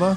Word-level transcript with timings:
Wir? 0.00 0.16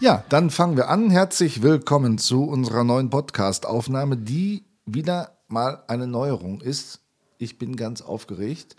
Ja, 0.00 0.24
dann 0.28 0.50
fangen 0.50 0.76
wir 0.76 0.88
an. 0.88 1.10
Herzlich 1.10 1.62
willkommen 1.62 2.18
zu 2.18 2.44
unserer 2.44 2.82
neuen 2.82 3.08
Podcast-Aufnahme, 3.08 4.16
die 4.16 4.64
wieder 4.84 5.38
mal 5.48 5.84
eine 5.86 6.06
Neuerung 6.06 6.60
ist. 6.60 7.00
Ich 7.38 7.56
bin 7.58 7.76
ganz 7.76 8.02
aufgeregt, 8.02 8.74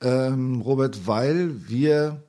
ähm, 0.00 0.60
Robert, 0.60 1.06
weil 1.06 1.68
wir 1.68 2.22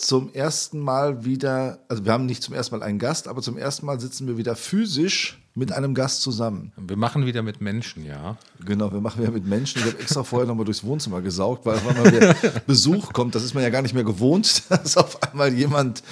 zum 0.00 0.32
ersten 0.32 0.80
Mal 0.80 1.26
wieder, 1.26 1.78
also 1.88 2.06
wir 2.06 2.12
haben 2.12 2.24
nicht 2.24 2.42
zum 2.42 2.54
ersten 2.54 2.74
Mal 2.74 2.82
einen 2.82 2.98
Gast, 2.98 3.28
aber 3.28 3.42
zum 3.42 3.58
ersten 3.58 3.84
Mal 3.84 4.00
sitzen 4.00 4.26
wir 4.26 4.38
wieder 4.38 4.56
physisch 4.56 5.38
mit 5.54 5.72
einem 5.72 5.94
Gast 5.94 6.22
zusammen. 6.22 6.72
Wir 6.78 6.96
machen 6.96 7.26
wieder 7.26 7.42
mit 7.42 7.60
Menschen, 7.60 8.06
ja. 8.06 8.38
Genau, 8.64 8.90
wir 8.92 9.02
machen 9.02 9.20
wieder 9.20 9.30
mit 9.30 9.44
Menschen. 9.44 9.80
Ich 9.80 9.86
habe 9.86 9.98
extra 9.98 10.24
vorher 10.24 10.48
nochmal 10.48 10.64
durchs 10.64 10.84
Wohnzimmer 10.84 11.20
gesaugt, 11.20 11.66
weil 11.66 11.78
wenn 11.84 12.02
mal 12.02 12.12
wieder 12.12 12.34
Besuch 12.66 13.12
kommt, 13.12 13.34
das 13.34 13.44
ist 13.44 13.52
man 13.52 13.62
ja 13.62 13.68
gar 13.68 13.82
nicht 13.82 13.92
mehr 13.92 14.04
gewohnt, 14.04 14.62
dass 14.70 14.96
auf 14.96 15.22
einmal 15.22 15.52
jemand 15.52 16.02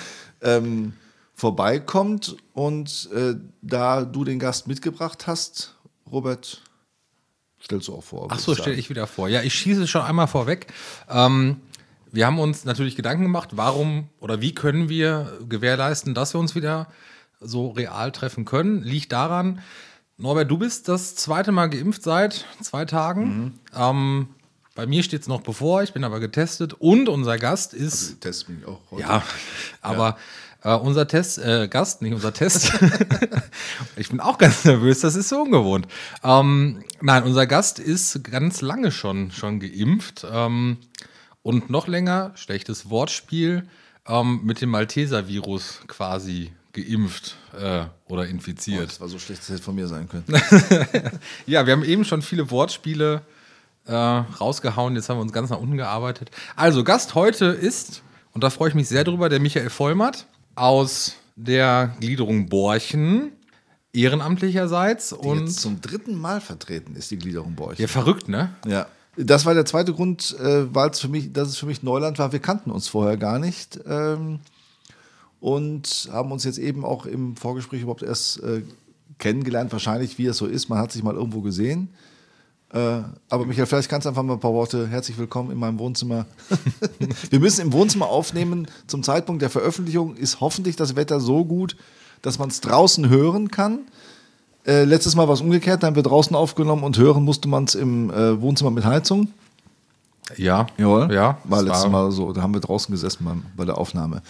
ähm, 0.43 0.93
vorbeikommt. 1.35 2.37
Und 2.53 3.09
äh, 3.15 3.37
da 3.63 4.05
du 4.05 4.25
den 4.25 4.39
Gast 4.39 4.69
mitgebracht 4.69 5.27
hast, 5.27 5.77
Robert, 6.13 6.61
stellst 7.65 7.89
du 7.89 7.95
auch 7.95 8.05
vor. 8.05 8.29
Ach 8.31 8.39
so, 8.39 8.55
stelle 8.55 8.77
ich 8.77 8.91
wieder 8.91 9.07
vor. 9.07 9.31
Ja, 9.31 9.41
ich 9.41 9.55
schieße 9.55 9.87
schon 9.87 10.03
einmal 10.03 10.27
vorweg. 10.27 10.67
Ähm, 11.09 11.57
wir 12.11 12.27
haben 12.27 12.39
uns 12.39 12.65
natürlich 12.65 12.97
Gedanken 12.97 13.25
gemacht, 13.25 13.51
warum 13.53 14.09
oder 14.21 14.41
wie 14.41 14.55
können 14.55 14.89
wir 14.89 15.39
gewährleisten, 15.49 16.15
dass 16.15 16.35
wir 16.35 16.41
uns 16.41 16.55
wieder 16.55 16.89
so 17.41 17.71
real 17.71 18.13
treffen 18.13 18.45
können. 18.45 18.83
Liegt 18.83 19.13
daran, 19.13 19.61
Norbert, 20.17 20.51
du 20.51 20.59
bist 20.59 20.89
das 20.89 21.15
zweite 21.15 21.53
Mal 21.53 21.69
geimpft 21.69 22.03
seit 22.03 22.45
zwei 22.61 22.85
Tagen. 22.85 23.25
Mhm. 23.25 23.55
Ähm, 23.77 24.29
bei 24.75 24.87
mir 24.87 25.03
steht 25.03 25.23
es 25.23 25.29
noch 25.29 25.43
bevor, 25.43 25.83
ich 25.83 25.93
bin 25.93 26.05
aber 26.05 26.21
getestet 26.21 26.75
und 26.75 27.09
unser 27.09 27.39
Gast 27.39 27.75
ist. 27.75 28.03
Also, 28.03 28.15
Test 28.17 28.47
bin 28.47 28.59
ich 28.61 28.67
auch 28.67 28.81
heute. 28.91 29.03
Ja, 29.03 29.23
aber 29.81 30.17
ja. 30.65 30.77
Äh, 30.77 30.79
unser 30.79 31.07
Test, 31.07 31.39
äh, 31.39 31.69
Gast, 31.69 32.03
nicht 32.03 32.15
unser 32.15 32.33
Test. 32.33 32.73
ich 33.97 34.09
bin 34.09 34.21
auch 34.21 34.39
ganz 34.39 34.65
nervös, 34.65 35.01
das 35.01 35.15
ist 35.15 35.29
so 35.29 35.43
ungewohnt. 35.43 35.87
Ähm, 36.25 36.83
nein, 37.01 37.23
unser 37.23 37.47
Gast 37.47 37.79
ist 37.79 38.25
ganz 38.25 38.61
lange 38.61 38.91
schon, 38.91 39.31
schon 39.31 39.61
geimpft. 39.61 40.27
Ähm, 40.29 40.79
und 41.49 41.71
noch 41.71 41.89
länger, 41.89 42.33
schlechtes 42.35 42.91
Wortspiel, 42.91 43.67
ähm, 44.07 44.41
mit 44.45 44.61
dem 44.61 44.69
Malteser-Virus 44.69 45.81
quasi 45.87 46.53
geimpft 46.75 47.37
äh, 47.59 47.85
oder 48.07 48.27
infiziert. 48.27 48.83
Oh, 48.83 48.85
das 48.85 49.01
war 49.01 49.09
so 49.09 49.19
schlecht, 49.19 49.41
das 49.41 49.49
hätte 49.49 49.63
von 49.63 49.75
mir 49.75 49.89
sein 49.89 50.11
können. 50.11 50.27
ja, 51.47 51.65
wir 51.65 51.73
haben 51.73 51.85
eben 51.85 52.05
schon 52.05 52.21
viele 52.21 52.51
Wortspiele 52.51 53.23
äh, 53.87 53.95
rausgehauen, 53.95 54.95
jetzt 54.95 55.09
haben 55.09 55.17
wir 55.17 55.23
uns 55.23 55.33
ganz 55.33 55.49
nach 55.49 55.59
unten 55.59 55.79
gearbeitet. 55.79 56.31
Also, 56.55 56.85
Gast 56.85 57.15
heute 57.15 57.47
ist, 57.47 58.03
und 58.35 58.45
da 58.45 58.51
freue 58.51 58.69
ich 58.69 58.75
mich 58.75 58.89
sehr 58.89 59.05
drüber, 59.05 59.31
der 59.31 59.41
Michael 59.41 59.71
Vollmatt 59.71 60.27
aus 60.55 61.15
der 61.35 61.97
Gliederung 61.99 62.51
Borchen 62.51 63.33
ehrenamtlicherseits. 63.95 65.17
Die 65.19 65.27
und 65.27 65.49
zum 65.49 65.81
dritten 65.81 66.15
Mal 66.15 66.43
vertreten 66.43 66.95
ist 66.95 67.11
die 67.11 67.19
Gliederung 67.19 67.55
Borchen. 67.55 67.81
Ja, 67.81 67.89
verrückt, 67.89 68.29
ne? 68.29 68.55
Ja. 68.67 68.87
Das 69.21 69.45
war 69.45 69.53
der 69.53 69.65
zweite 69.65 69.93
Grund, 69.93 70.37
äh, 70.39 70.73
weil 70.73 70.91
es 70.91 71.01
für 71.01 71.09
mich, 71.09 71.33
dass 71.33 71.49
es 71.49 71.57
für 71.57 71.67
mich 71.67 71.83
Neuland 71.83 72.21
war. 72.21 72.31
Wir 72.31 72.39
kannten 72.39 72.71
uns 72.71 72.87
vorher 72.87 73.17
gar 73.17 73.41
nicht 73.41 73.81
ähm, 73.85 74.39
und 75.41 76.09
haben 76.13 76.31
uns 76.31 76.45
jetzt 76.45 76.59
eben 76.59 76.85
auch 76.85 77.05
im 77.05 77.35
Vorgespräch 77.35 77.83
überhaupt 77.83 78.05
erst 78.05 78.41
äh, 78.45 78.63
kennengelernt. 79.19 79.73
Wahrscheinlich, 79.73 80.19
wie 80.19 80.27
es 80.27 80.37
so 80.37 80.47
ist. 80.47 80.69
Man 80.69 80.79
hat 80.79 80.93
sich 80.93 81.03
mal 81.03 81.17
irgendwo 81.17 81.41
gesehen. 81.41 81.89
Äh, 82.73 83.01
aber 83.29 83.45
Michael, 83.45 83.67
vielleicht 83.67 83.89
kannst 83.89 84.05
du 84.05 84.11
einfach 84.11 84.23
mal 84.23 84.35
ein 84.35 84.41
paar 84.41 84.55
Worte. 84.55 84.87
Herzlich 84.87 85.19
willkommen 85.19 85.51
in 85.51 85.59
meinem 85.59 85.81
Wohnzimmer. 85.81 86.27
wir 87.31 87.41
müssen 87.41 87.63
im 87.63 87.73
Wohnzimmer 87.73 88.07
aufnehmen. 88.07 88.69
Zum 88.87 89.03
Zeitpunkt 89.03 89.43
der 89.43 89.51
Veröffentlichung 89.51 90.15
ist 90.15 90.41
hoffentlich 90.41 90.77
das 90.77 90.95
Wetter 90.95 91.19
so 91.19 91.45
gut, 91.45 91.77
dass 92.23 92.39
man 92.39 92.51
es 92.51 92.61
draußen 92.61 93.09
hören 93.09 93.51
kann. 93.51 93.81
Äh, 94.67 94.85
letztes 94.85 95.15
Mal 95.17 95.27
war 95.29 95.35
es 95.35 95.41
umgekehrt, 95.41 95.83
da 95.83 95.87
haben 95.87 95.97
wir 95.97 96.03
draußen 96.03 96.35
aufgenommen 96.37 96.85
und 96.85 96.99
hören 96.99 97.25
musste 97.25 97.49
man 97.49 97.65
es 97.65 97.75
im 97.75 98.11
äh, 98.11 98.41
Wohnzimmer 98.41 98.71
mit 98.71 98.85
Heizung. 98.85 99.29
Ja. 100.37 100.67
Jawohl. 100.77 101.13
Ja. 101.13 101.39
War 101.45 101.63
letztes 101.63 101.85
war 101.85 101.91
Mal 101.91 102.13
so, 102.13 102.33
da 102.33 102.43
haben 102.43 102.53
wir 102.53 102.61
draußen 102.61 102.93
gesessen 102.93 103.25
beim, 103.25 103.45
bei 103.57 103.65
der 103.65 103.79
Aufnahme. 103.79 104.23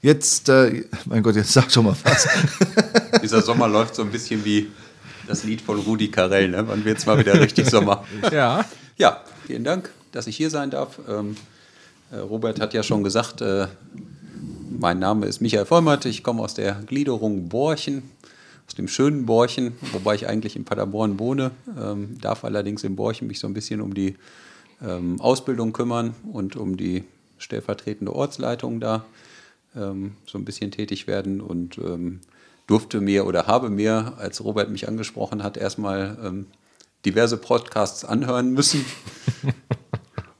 Jetzt, 0.00 0.48
äh, 0.48 0.84
mein 1.04 1.22
Gott, 1.22 1.36
jetzt 1.36 1.52
sag 1.52 1.70
schon 1.70 1.84
mal 1.84 1.96
was. 2.02 2.26
Dieser 3.22 3.42
Sommer 3.42 3.68
läuft 3.68 3.94
so 3.94 4.02
ein 4.02 4.10
bisschen 4.10 4.44
wie 4.44 4.68
das 5.26 5.44
Lied 5.44 5.60
von 5.60 5.78
Rudi 5.78 6.10
Carell, 6.10 6.48
ne? 6.48 6.66
Wann 6.66 6.84
wird 6.84 6.98
es 6.98 7.06
mal 7.06 7.18
wieder 7.18 7.38
richtig 7.38 7.68
Sommer? 7.68 8.04
ja. 8.32 8.64
Ja, 8.96 9.20
vielen 9.46 9.64
Dank, 9.64 9.90
dass 10.10 10.26
ich 10.26 10.36
hier 10.36 10.50
sein 10.50 10.70
darf. 10.70 10.98
Ähm, 11.08 11.36
äh, 12.10 12.16
Robert 12.16 12.60
hat 12.60 12.74
ja 12.74 12.82
schon 12.82 13.04
gesagt, 13.04 13.40
äh, 13.40 13.68
mein 14.70 14.98
Name 14.98 15.26
ist 15.26 15.40
Michael 15.40 15.66
Vollmatt, 15.66 16.04
ich 16.06 16.24
komme 16.24 16.42
aus 16.42 16.54
der 16.54 16.74
Gliederung 16.86 17.48
Borchen 17.48 18.02
aus 18.66 18.74
dem 18.74 18.88
schönen 18.88 19.26
Borchen, 19.26 19.76
wobei 19.92 20.14
ich 20.14 20.28
eigentlich 20.28 20.56
in 20.56 20.64
Paderborn 20.64 21.18
wohne, 21.18 21.50
ähm, 21.78 22.18
darf 22.20 22.44
allerdings 22.44 22.84
in 22.84 22.96
Borchen 22.96 23.26
mich 23.26 23.38
so 23.38 23.46
ein 23.46 23.54
bisschen 23.54 23.80
um 23.80 23.94
die 23.94 24.16
ähm, 24.82 25.20
Ausbildung 25.20 25.72
kümmern 25.72 26.14
und 26.32 26.56
um 26.56 26.76
die 26.76 27.04
stellvertretende 27.38 28.14
Ortsleitung 28.14 28.80
da 28.80 29.04
ähm, 29.74 30.12
so 30.26 30.38
ein 30.38 30.44
bisschen 30.44 30.70
tätig 30.70 31.06
werden 31.06 31.40
und 31.40 31.78
ähm, 31.78 32.20
durfte 32.66 33.00
mir 33.00 33.26
oder 33.26 33.46
habe 33.46 33.70
mir, 33.70 34.14
als 34.18 34.42
Robert 34.42 34.70
mich 34.70 34.88
angesprochen 34.88 35.42
hat, 35.42 35.56
erstmal 35.56 36.16
ähm, 36.24 36.46
diverse 37.04 37.36
Podcasts 37.36 38.04
anhören 38.04 38.52
müssen. 38.52 38.84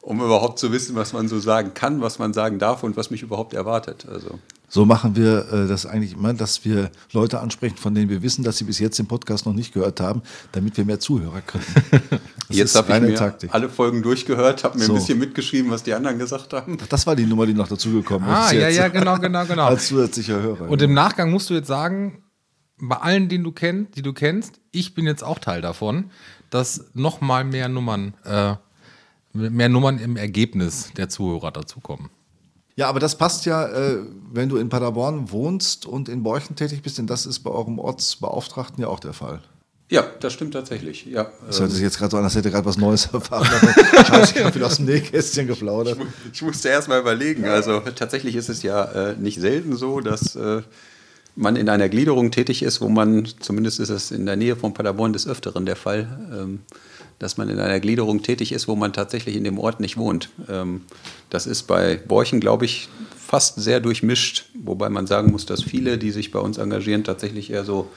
um 0.03 0.21
überhaupt 0.21 0.59
zu 0.59 0.73
wissen, 0.73 0.95
was 0.95 1.13
man 1.13 1.29
so 1.29 1.39
sagen 1.39 1.75
kann, 1.75 2.03
was 2.03 2.19
man 2.19 2.33
sagen 2.33 2.59
darf 2.59 2.83
und 2.83 2.97
was 2.97 3.11
mich 3.11 3.23
überhaupt 3.23 3.55
erwartet. 3.55 4.07
Also 4.11 4.39
so 4.75 4.87
machen 4.87 5.17
wir 5.17 5.53
äh, 5.53 5.69
das 5.69 5.85
eigentlich 5.85 6.15
immer, 6.15 6.33
dass 6.33 6.65
wir 6.65 6.91
Leute 7.13 7.41
ansprechen, 7.41 7.77
von 7.77 7.95
denen 7.95 8.09
wir 8.09 8.23
wissen, 8.23 8.43
dass 8.43 8.57
sie 8.57 8.65
bis 8.65 8.79
jetzt 8.79 8.99
den 8.99 9.07
Podcast 9.07 9.45
noch 9.45 9.53
nicht 9.53 9.75
gehört 9.75 10.01
haben, 10.01 10.23
damit 10.53 10.79
wir 10.79 10.87
mehr 10.87 10.99
Zuhörer 10.99 11.43
kriegen. 11.43 11.63
jetzt 12.49 12.75
habe 12.75 12.91
ich 12.95 13.01
mir 13.03 13.15
Taktik. 13.15 13.53
alle 13.53 13.69
Folgen 13.69 14.03
durchgehört, 14.03 14.65
habe 14.65 14.79
mir 14.79 14.87
so. 14.87 14.95
ein 14.95 14.99
bisschen 14.99 15.19
mitgeschrieben, 15.19 15.71
was 15.71 15.83
die 15.83 15.93
anderen 15.93 16.19
gesagt 16.19 16.55
haben. 16.55 16.79
Das 16.89 17.07
war 17.07 17.15
die 17.15 17.27
Nummer, 17.27 17.45
die 17.45 17.53
noch 17.53 17.69
dazugekommen 17.69 18.27
ist. 18.27 18.35
Ah, 18.35 18.53
ja, 18.55 18.71
ja, 18.71 18.89
genau, 18.89 19.19
genau, 19.19 19.45
genau. 19.45 19.65
Als 19.67 19.89
zusätzlicher 19.89 20.41
Hörer. 20.41 20.71
Und 20.71 20.81
im 20.81 20.95
Nachgang 20.95 21.31
musst 21.31 21.51
du 21.51 21.55
jetzt 21.55 21.69
sagen, 21.69 22.25
bei 22.79 22.97
allen, 22.97 23.29
den 23.29 23.45
du 23.45 23.53
kennst, 23.53 23.97
die 23.97 24.03
du 24.03 24.15
kennst, 24.15 24.59
ich 24.71 24.95
bin 24.95 25.05
jetzt 25.05 25.23
auch 25.23 25.39
Teil 25.39 25.61
davon, 25.61 26.11
dass 26.49 26.87
noch 26.95 27.21
mal 27.21 27.45
mehr 27.45 27.69
Nummern, 27.69 28.15
äh, 28.25 28.55
mehr 29.35 29.69
Nummern 29.69 29.99
im 29.99 30.17
Ergebnis 30.17 30.93
der 30.97 31.11
Zuhörer 31.11 31.53
dazukommen. 31.53 32.09
Ja, 32.75 32.89
aber 32.89 33.01
das 33.01 33.17
passt 33.17 33.45
ja, 33.45 33.67
äh, 33.67 33.99
wenn 34.33 34.49
du 34.49 34.57
in 34.57 34.69
Paderborn 34.69 35.31
wohnst 35.31 35.85
und 35.85 36.09
in 36.09 36.23
Borchen 36.23 36.57
tätig 36.57 36.83
bist, 36.83 36.99
denn 36.99 37.07
das 37.07 37.27
ist 37.27 37.41
bei 37.41 37.51
eurem 37.51 37.79
Ortsbeauftragten 37.79 38.83
ja 38.83 38.89
auch 38.89 39.01
der 39.01 39.13
Fall. 39.13 39.41
Ja, 39.91 40.07
das 40.21 40.33
stimmt 40.33 40.55
tatsächlich. 40.55 41.05
Ja, 41.05 41.31
das 41.47 41.61
hört 41.61 41.71
sich 41.71 41.83
jetzt 41.83 41.99
gerade 41.99 42.13
so 42.13 42.17
an, 42.17 42.25
als 42.25 42.35
hätte 42.35 42.51
gerade 42.51 42.65
was 42.65 42.79
Neues 42.79 43.11
erfahren. 43.13 43.45
Scheiße, 44.07 44.39
ich 44.39 44.43
habe 44.43 44.55
wieder 44.55 44.67
aus 44.67 44.77
dem 44.77 44.87
Nähkästchen 44.87 45.47
geplaudert. 45.47 45.99
Ich, 45.99 46.33
ich 46.33 46.43
musste 46.43 46.71
erst 46.71 46.89
mal 46.89 46.99
überlegen. 46.99 47.45
Also 47.45 47.81
tatsächlich 47.81 48.35
ist 48.35 48.49
es 48.49 48.63
ja 48.63 48.85
äh, 48.85 49.17
nicht 49.17 49.39
selten 49.39 49.77
so, 49.77 50.01
dass 50.01 50.35
äh, 50.35 50.63
man 51.37 51.57
in 51.57 51.69
einer 51.69 51.91
Gliederung 51.91 52.31
tätig 52.31 52.63
ist, 52.63 52.81
wo 52.81 52.89
man, 52.89 53.29
zumindest 53.41 53.81
ist 53.81 53.91
es 53.91 54.11
in 54.11 54.25
der 54.25 54.37
Nähe 54.37 54.57
von 54.57 54.73
Paderborn 54.73 55.13
des 55.13 55.27
Öfteren 55.27 55.67
der 55.67 55.77
Fall, 55.77 56.09
ähm, 56.33 56.61
dass 57.23 57.37
man 57.37 57.49
in 57.49 57.61
einer 57.61 57.79
Gliederung 57.79 58.23
tätig 58.23 58.51
ist, 58.51 58.67
wo 58.67 58.75
man 58.75 58.93
tatsächlich 58.93 59.37
in 59.37 59.45
dem 59.45 59.57
Ort 59.57 59.79
nicht 59.79 59.97
wohnt. 59.97 60.31
Ähm, 60.49 60.83
das 61.31 61.47
ist 61.47 61.69
bei 61.69 61.97
Borchen, 61.97 62.41
glaube 62.41 62.65
ich, 62.65 62.89
fast 63.17 63.61
sehr 63.61 63.79
durchmischt, 63.79 64.47
wobei 64.55 64.89
man 64.89 65.07
sagen 65.07 65.31
muss, 65.31 65.47
dass 65.47 65.63
viele, 65.63 65.99
die 65.99 66.11
sich 66.11 66.33
bei 66.33 66.41
uns 66.41 66.59
engagieren, 66.59 67.05
tatsächlich 67.05 67.51
eher 67.51 67.65
so 67.65 67.89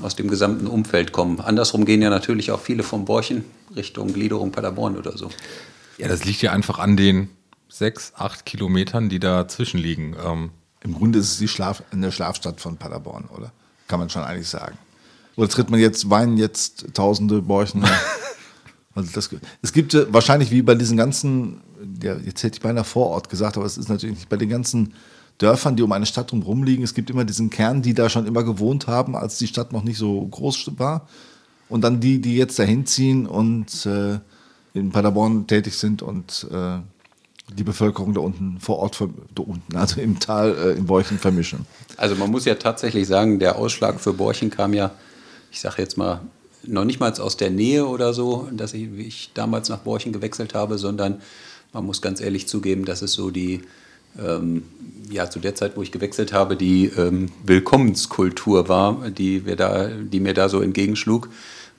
aus 0.00 0.16
dem 0.16 0.28
gesamten 0.28 0.68
Umfeld 0.68 1.12
kommen. 1.12 1.38
Andersrum 1.38 1.84
gehen 1.84 2.00
ja 2.00 2.08
natürlich 2.08 2.50
auch 2.50 2.60
viele 2.60 2.82
von 2.82 3.04
Borchen 3.04 3.44
Richtung 3.76 4.14
Gliederung 4.14 4.52
Paderborn 4.52 4.96
oder 4.96 5.18
so. 5.18 5.28
Ja, 5.98 6.08
das 6.08 6.24
liegt 6.24 6.40
ja 6.40 6.52
einfach 6.52 6.78
an 6.78 6.96
den 6.96 7.28
sechs, 7.68 8.14
acht 8.16 8.46
Kilometern, 8.46 9.10
die 9.10 9.20
dazwischen 9.20 9.78
liegen. 9.78 10.16
Ähm 10.24 10.50
Im 10.82 10.94
Grunde 10.94 11.18
ist 11.18 11.32
es 11.32 11.38
die 11.38 11.48
Schlaf 11.48 11.82
eine 11.92 12.10
Schlafstadt 12.10 12.58
von 12.58 12.78
Paderborn, 12.78 13.26
oder? 13.36 13.52
Kann 13.86 14.00
man 14.00 14.08
schon 14.08 14.22
eigentlich 14.22 14.48
sagen. 14.48 14.78
Oder 15.40 15.48
tritt 15.48 15.70
man 15.70 15.80
jetzt, 15.80 16.10
weinen 16.10 16.36
jetzt 16.36 16.92
tausende 16.92 17.40
Borchen 17.40 17.82
Also 18.94 19.10
das, 19.14 19.30
es 19.62 19.72
gibt 19.72 19.96
wahrscheinlich 20.12 20.50
wie 20.50 20.60
bei 20.60 20.74
diesen 20.74 20.98
ganzen, 20.98 21.62
ja, 22.02 22.16
jetzt 22.16 22.42
hätte 22.42 22.56
ich 22.56 22.60
beinahe 22.60 22.84
Vorort 22.84 23.30
gesagt, 23.30 23.56
aber 23.56 23.64
es 23.64 23.78
ist 23.78 23.88
natürlich 23.88 24.16
nicht 24.16 24.28
bei 24.28 24.36
den 24.36 24.50
ganzen 24.50 24.92
Dörfern, 25.38 25.76
die 25.76 25.82
um 25.82 25.92
eine 25.92 26.04
Stadt 26.04 26.30
drumherum 26.30 26.64
liegen. 26.64 26.82
Es 26.82 26.92
gibt 26.92 27.08
immer 27.08 27.24
diesen 27.24 27.48
Kern, 27.48 27.80
die 27.80 27.94
da 27.94 28.10
schon 28.10 28.26
immer 28.26 28.42
gewohnt 28.42 28.86
haben, 28.86 29.16
als 29.16 29.38
die 29.38 29.46
Stadt 29.46 29.72
noch 29.72 29.84
nicht 29.84 29.96
so 29.96 30.26
groß 30.26 30.72
war. 30.76 31.08
Und 31.70 31.82
dann 31.82 32.00
die, 32.00 32.20
die 32.20 32.36
jetzt 32.36 32.58
dahin 32.58 32.84
ziehen 32.84 33.26
und 33.26 33.86
äh, 33.86 34.18
in 34.74 34.90
Paderborn 34.90 35.46
tätig 35.46 35.76
sind 35.76 36.02
und 36.02 36.46
äh, 36.52 36.80
die 37.54 37.64
Bevölkerung 37.64 38.12
da 38.12 38.20
unten 38.20 38.58
vor 38.60 38.80
Ort, 38.80 38.98
da 39.34 39.42
unten, 39.42 39.76
also 39.76 40.00
im 40.00 40.18
Tal, 40.18 40.54
äh, 40.54 40.70
in 40.72 40.84
Borchen 40.84 41.18
vermischen. 41.18 41.64
Also 41.96 42.16
man 42.16 42.30
muss 42.30 42.44
ja 42.44 42.56
tatsächlich 42.56 43.06
sagen, 43.06 43.38
der 43.38 43.56
Ausschlag 43.56 44.00
für 44.00 44.12
Borchen 44.12 44.50
kam 44.50 44.74
ja, 44.74 44.90
ich 45.50 45.60
sage 45.60 45.82
jetzt 45.82 45.96
mal, 45.96 46.20
noch 46.64 46.84
nicht 46.84 47.00
mal 47.00 47.12
aus 47.18 47.36
der 47.36 47.50
Nähe 47.50 47.86
oder 47.86 48.12
so, 48.12 48.48
dass 48.52 48.74
ich, 48.74 48.88
ich 48.98 49.30
damals 49.34 49.68
nach 49.68 49.78
Borchen 49.78 50.12
gewechselt 50.12 50.54
habe, 50.54 50.78
sondern 50.78 51.20
man 51.72 51.86
muss 51.86 52.02
ganz 52.02 52.20
ehrlich 52.20 52.48
zugeben, 52.48 52.84
dass 52.84 53.02
es 53.02 53.12
so 53.12 53.30
die 53.30 53.62
ähm, 54.18 54.64
ja, 55.10 55.30
zu 55.30 55.38
der 55.38 55.54
Zeit, 55.54 55.76
wo 55.76 55.82
ich 55.82 55.92
gewechselt 55.92 56.32
habe, 56.32 56.56
die 56.56 56.86
ähm, 56.86 57.30
Willkommenskultur 57.44 58.68
war, 58.68 59.10
die, 59.10 59.46
wir 59.46 59.56
da, 59.56 59.88
die 59.88 60.20
mir 60.20 60.34
da 60.34 60.48
so 60.48 60.60
entgegenschlug, 60.60 61.28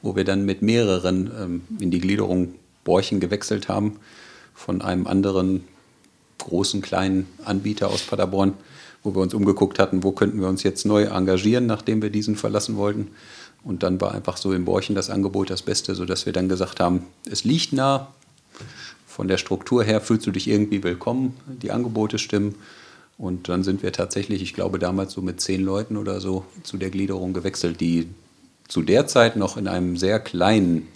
wo 0.02 0.16
wir 0.16 0.24
dann 0.24 0.46
mit 0.46 0.62
mehreren 0.62 1.32
ähm, 1.40 1.62
in 1.80 1.92
die 1.92 2.00
Gliederung 2.00 2.56
Borchen 2.84 3.20
gewechselt 3.20 3.70
haben, 3.70 4.00
von 4.54 4.82
einem 4.82 5.08
anderen 5.08 5.64
großen, 6.40 6.82
kleinen 6.82 7.28
Anbieter 7.46 7.90
aus 7.90 8.02
Paderborn, 8.02 8.54
wo 9.04 9.16
wir 9.16 9.22
uns 9.22 9.34
umgeguckt 9.34 9.80
hatten, 9.80 10.04
wo 10.04 10.12
könnten 10.12 10.40
wir 10.40 10.48
uns 10.48 10.64
jetzt 10.64 10.86
neu 10.86 11.04
engagieren, 11.04 11.66
nachdem 11.66 12.02
wir 12.02 12.10
diesen 12.10 12.36
verlassen 12.36 12.78
wollten. 12.78 13.10
Und 13.64 13.84
dann 13.84 14.02
war 14.02 14.14
einfach 14.14 14.38
so 14.38 14.54
in 14.54 14.66
Borchen 14.66 14.96
das 14.96 15.10
Angebot 15.10 15.50
das 15.50 15.62
Beste, 15.62 15.94
sodass 15.94 16.26
wir 16.26 16.34
dann 16.34 16.50
gesagt 16.50 16.80
haben, 16.80 17.06
es 17.30 17.44
liegt 17.44 17.74
nah, 17.74 18.08
von 19.08 19.28
der 19.28 19.38
Struktur 19.38 19.84
her 19.84 20.02
fühlst 20.02 20.26
du 20.26 20.32
dich 20.32 20.48
irgendwie 20.48 20.84
willkommen, 20.84 21.36
die 21.48 21.72
Angebote 21.72 22.18
stimmen. 22.18 22.56
Und 23.18 23.50
dann 23.50 23.64
sind 23.64 23.84
wir 23.84 23.92
tatsächlich, 23.92 24.42
ich 24.42 24.54
glaube 24.54 24.80
damals 24.80 25.14
so 25.14 25.22
mit 25.22 25.42
zehn 25.42 25.62
Leuten 25.62 25.98
oder 25.98 26.20
so, 26.20 26.46
zu 26.64 26.78
der 26.78 26.90
Gliederung 26.90 27.34
gewechselt, 27.34 27.80
die 27.82 28.08
zu 28.68 28.82
der 28.82 29.06
Zeit 29.06 29.36
noch 29.36 29.58
in 29.58 29.68
einem 29.68 29.98
sehr 29.98 30.20
kleinen 30.20 30.88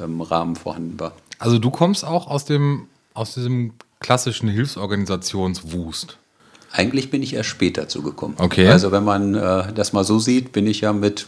ähm, 0.00 0.20
Rahmen 0.20 0.56
vorhanden 0.56 0.98
war. 0.98 1.12
Also 1.38 1.58
du 1.58 1.70
kommst 1.70 2.04
auch 2.04 2.26
aus 2.26 2.44
dem 2.44 2.88
aus 3.14 3.34
diesem 3.34 3.72
klassischen 4.00 4.48
Hilfsorganisationswust. 4.48 6.18
Eigentlich 6.70 7.10
bin 7.10 7.22
ich 7.22 7.34
erst 7.34 7.48
später 7.48 7.88
zugekommen. 7.88 8.36
Okay. 8.38 8.68
Also 8.68 8.92
wenn 8.92 9.04
man 9.04 9.34
äh, 9.34 9.72
das 9.72 9.92
mal 9.92 10.04
so 10.04 10.18
sieht, 10.18 10.52
bin 10.52 10.66
ich 10.66 10.82
ja 10.82 10.92
mit, 10.92 11.26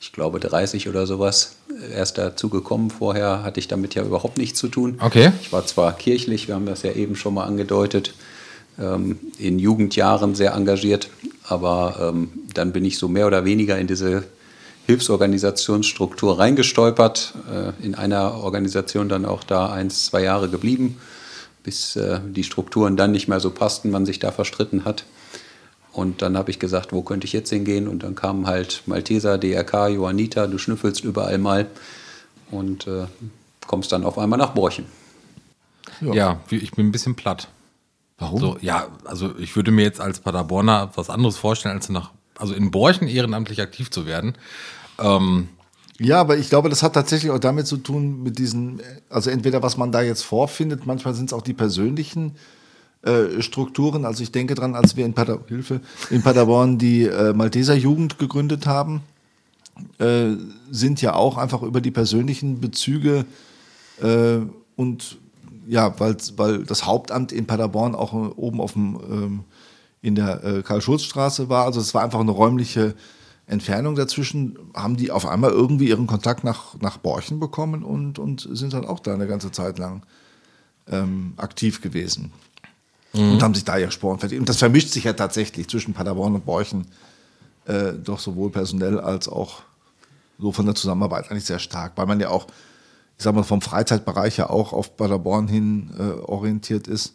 ich 0.00 0.12
glaube 0.12 0.40
30 0.40 0.88
oder 0.88 1.06
sowas 1.06 1.56
erst 1.94 2.18
dazu 2.18 2.48
gekommen. 2.48 2.90
Vorher 2.90 3.42
hatte 3.42 3.60
ich 3.60 3.68
damit 3.68 3.94
ja 3.94 4.02
überhaupt 4.04 4.38
nichts 4.38 4.58
zu 4.58 4.68
tun. 4.68 4.98
Okay. 5.00 5.32
Ich 5.42 5.52
war 5.52 5.66
zwar 5.66 5.92
kirchlich, 5.92 6.48
wir 6.48 6.54
haben 6.54 6.66
das 6.66 6.82
ja 6.82 6.92
eben 6.92 7.16
schon 7.16 7.34
mal 7.34 7.44
angedeutet, 7.44 8.14
ähm, 8.78 9.18
in 9.38 9.58
Jugendjahren 9.58 10.34
sehr 10.34 10.52
engagiert, 10.52 11.10
aber 11.44 12.12
ähm, 12.12 12.30
dann 12.54 12.72
bin 12.72 12.84
ich 12.84 12.98
so 12.98 13.08
mehr 13.08 13.26
oder 13.26 13.44
weniger 13.44 13.78
in 13.78 13.86
diese 13.86 14.24
Hilfsorganisationsstruktur 14.86 16.38
reingestolpert, 16.38 17.34
äh, 17.52 17.84
in 17.84 17.94
einer 17.94 18.34
Organisation 18.42 19.08
dann 19.08 19.24
auch 19.24 19.44
da 19.44 19.70
eins, 19.70 20.06
zwei 20.06 20.22
Jahre 20.22 20.48
geblieben, 20.48 20.96
bis 21.62 21.96
äh, 21.96 22.20
die 22.24 22.44
Strukturen 22.44 22.96
dann 22.96 23.12
nicht 23.12 23.28
mehr 23.28 23.40
so 23.40 23.50
passten, 23.50 23.90
man 23.90 24.06
sich 24.06 24.18
da 24.18 24.30
verstritten 24.32 24.84
hat. 24.84 25.04
Und 25.98 26.22
dann 26.22 26.36
habe 26.36 26.52
ich 26.52 26.60
gesagt, 26.60 26.92
wo 26.92 27.02
könnte 27.02 27.26
ich 27.26 27.32
jetzt 27.32 27.50
hingehen? 27.50 27.88
Und 27.88 28.04
dann 28.04 28.14
kamen 28.14 28.46
halt 28.46 28.84
Malteser, 28.86 29.36
DRK, 29.36 29.88
Johanniter, 29.88 30.46
du 30.46 30.56
schnüffelst 30.56 31.02
überall 31.02 31.38
mal 31.38 31.66
und 32.52 32.86
äh, 32.86 33.06
kommst 33.66 33.90
dann 33.90 34.04
auf 34.04 34.16
einmal 34.16 34.38
nach 34.38 34.50
Borchen. 34.50 34.84
Ja. 36.00 36.14
ja, 36.14 36.40
ich 36.50 36.70
bin 36.70 36.86
ein 36.86 36.92
bisschen 36.92 37.16
platt. 37.16 37.48
Warum? 38.16 38.38
So, 38.38 38.56
ja, 38.60 38.86
also 39.06 39.36
ich 39.40 39.56
würde 39.56 39.72
mir 39.72 39.82
jetzt 39.82 40.00
als 40.00 40.20
Paderborner 40.20 40.92
was 40.94 41.10
anderes 41.10 41.36
vorstellen, 41.36 41.74
als 41.74 41.88
nach, 41.88 42.12
also 42.36 42.54
in 42.54 42.70
Borchen 42.70 43.08
ehrenamtlich 43.08 43.60
aktiv 43.60 43.90
zu 43.90 44.06
werden. 44.06 44.34
Ähm, 45.00 45.48
ja, 45.98 46.20
aber 46.20 46.38
ich 46.38 46.48
glaube, 46.48 46.68
das 46.68 46.84
hat 46.84 46.92
tatsächlich 46.92 47.32
auch 47.32 47.40
damit 47.40 47.66
zu 47.66 47.76
tun, 47.76 48.22
mit 48.22 48.38
diesen, 48.38 48.80
also 49.10 49.30
entweder 49.30 49.64
was 49.64 49.76
man 49.76 49.90
da 49.90 50.02
jetzt 50.02 50.22
vorfindet, 50.22 50.86
manchmal 50.86 51.14
sind 51.14 51.26
es 51.26 51.32
auch 51.32 51.42
die 51.42 51.54
persönlichen 51.54 52.36
äh, 53.02 53.42
Strukturen. 53.42 54.04
Also 54.04 54.22
ich 54.22 54.32
denke 54.32 54.54
dran, 54.54 54.74
als 54.74 54.96
wir 54.96 55.06
in, 55.06 55.14
Pader 55.14 55.38
Hilfe, 55.46 55.80
in 56.10 56.22
Paderborn 56.22 56.78
die 56.78 57.04
äh, 57.04 57.32
Malteser 57.32 57.74
Jugend 57.74 58.18
gegründet 58.18 58.66
haben, 58.66 59.02
äh, 59.98 60.30
sind 60.70 61.00
ja 61.00 61.14
auch 61.14 61.36
einfach 61.36 61.62
über 61.62 61.80
die 61.80 61.92
persönlichen 61.92 62.60
Bezüge 62.60 63.24
äh, 64.02 64.38
und 64.76 65.18
ja, 65.68 65.98
weil, 66.00 66.16
weil 66.36 66.64
das 66.64 66.86
Hauptamt 66.86 67.30
in 67.30 67.46
Paderborn 67.46 67.94
auch 67.94 68.12
äh, 68.14 68.32
oben 68.34 68.60
auf 68.60 68.72
dem, 68.72 68.98
ähm, 69.08 69.44
in 70.00 70.14
der 70.14 70.62
Karl-Schulz-Straße 70.64 71.48
war. 71.48 71.64
Also 71.64 71.80
es 71.80 71.92
war 71.92 72.04
einfach 72.04 72.20
eine 72.20 72.30
räumliche 72.30 72.94
Entfernung 73.48 73.94
dazwischen, 73.94 74.58
haben 74.74 74.96
die 74.96 75.10
auf 75.10 75.26
einmal 75.26 75.50
irgendwie 75.50 75.88
ihren 75.88 76.06
Kontakt 76.06 76.44
nach, 76.44 76.78
nach 76.80 76.98
Borchen 76.98 77.40
bekommen 77.40 77.82
und, 77.82 78.18
und 78.18 78.48
sind 78.52 78.74
dann 78.74 78.84
auch 78.84 79.00
da 79.00 79.14
eine 79.14 79.26
ganze 79.26 79.50
Zeit 79.50 79.78
lang 79.78 80.02
ähm, 80.90 81.32
aktiv 81.36 81.80
gewesen. 81.80 82.32
Mhm. 83.12 83.32
Und 83.32 83.42
haben 83.42 83.54
sich 83.54 83.64
da 83.64 83.76
ja 83.76 83.90
Sporen 83.90 84.18
verdient. 84.18 84.40
Und 84.40 84.48
das 84.48 84.58
vermischt 84.58 84.90
sich 84.90 85.04
ja 85.04 85.12
tatsächlich 85.12 85.68
zwischen 85.68 85.94
Paderborn 85.94 86.34
und 86.34 86.44
Borchen 86.44 86.86
äh, 87.66 87.92
doch 87.92 88.18
sowohl 88.18 88.50
personell 88.50 89.00
als 89.00 89.28
auch 89.28 89.62
so 90.38 90.52
von 90.52 90.66
der 90.66 90.74
Zusammenarbeit 90.74 91.30
eigentlich 91.30 91.44
sehr 91.44 91.58
stark, 91.58 91.92
weil 91.96 92.06
man 92.06 92.20
ja 92.20 92.28
auch 92.28 92.46
ich 93.18 93.24
sag 93.24 93.34
mal, 93.34 93.42
vom 93.42 93.60
Freizeitbereich 93.60 94.36
ja 94.36 94.48
auch 94.48 94.72
auf 94.72 94.96
Paderborn 94.96 95.48
hin 95.48 95.90
äh, 95.98 96.20
orientiert 96.20 96.86
ist. 96.86 97.14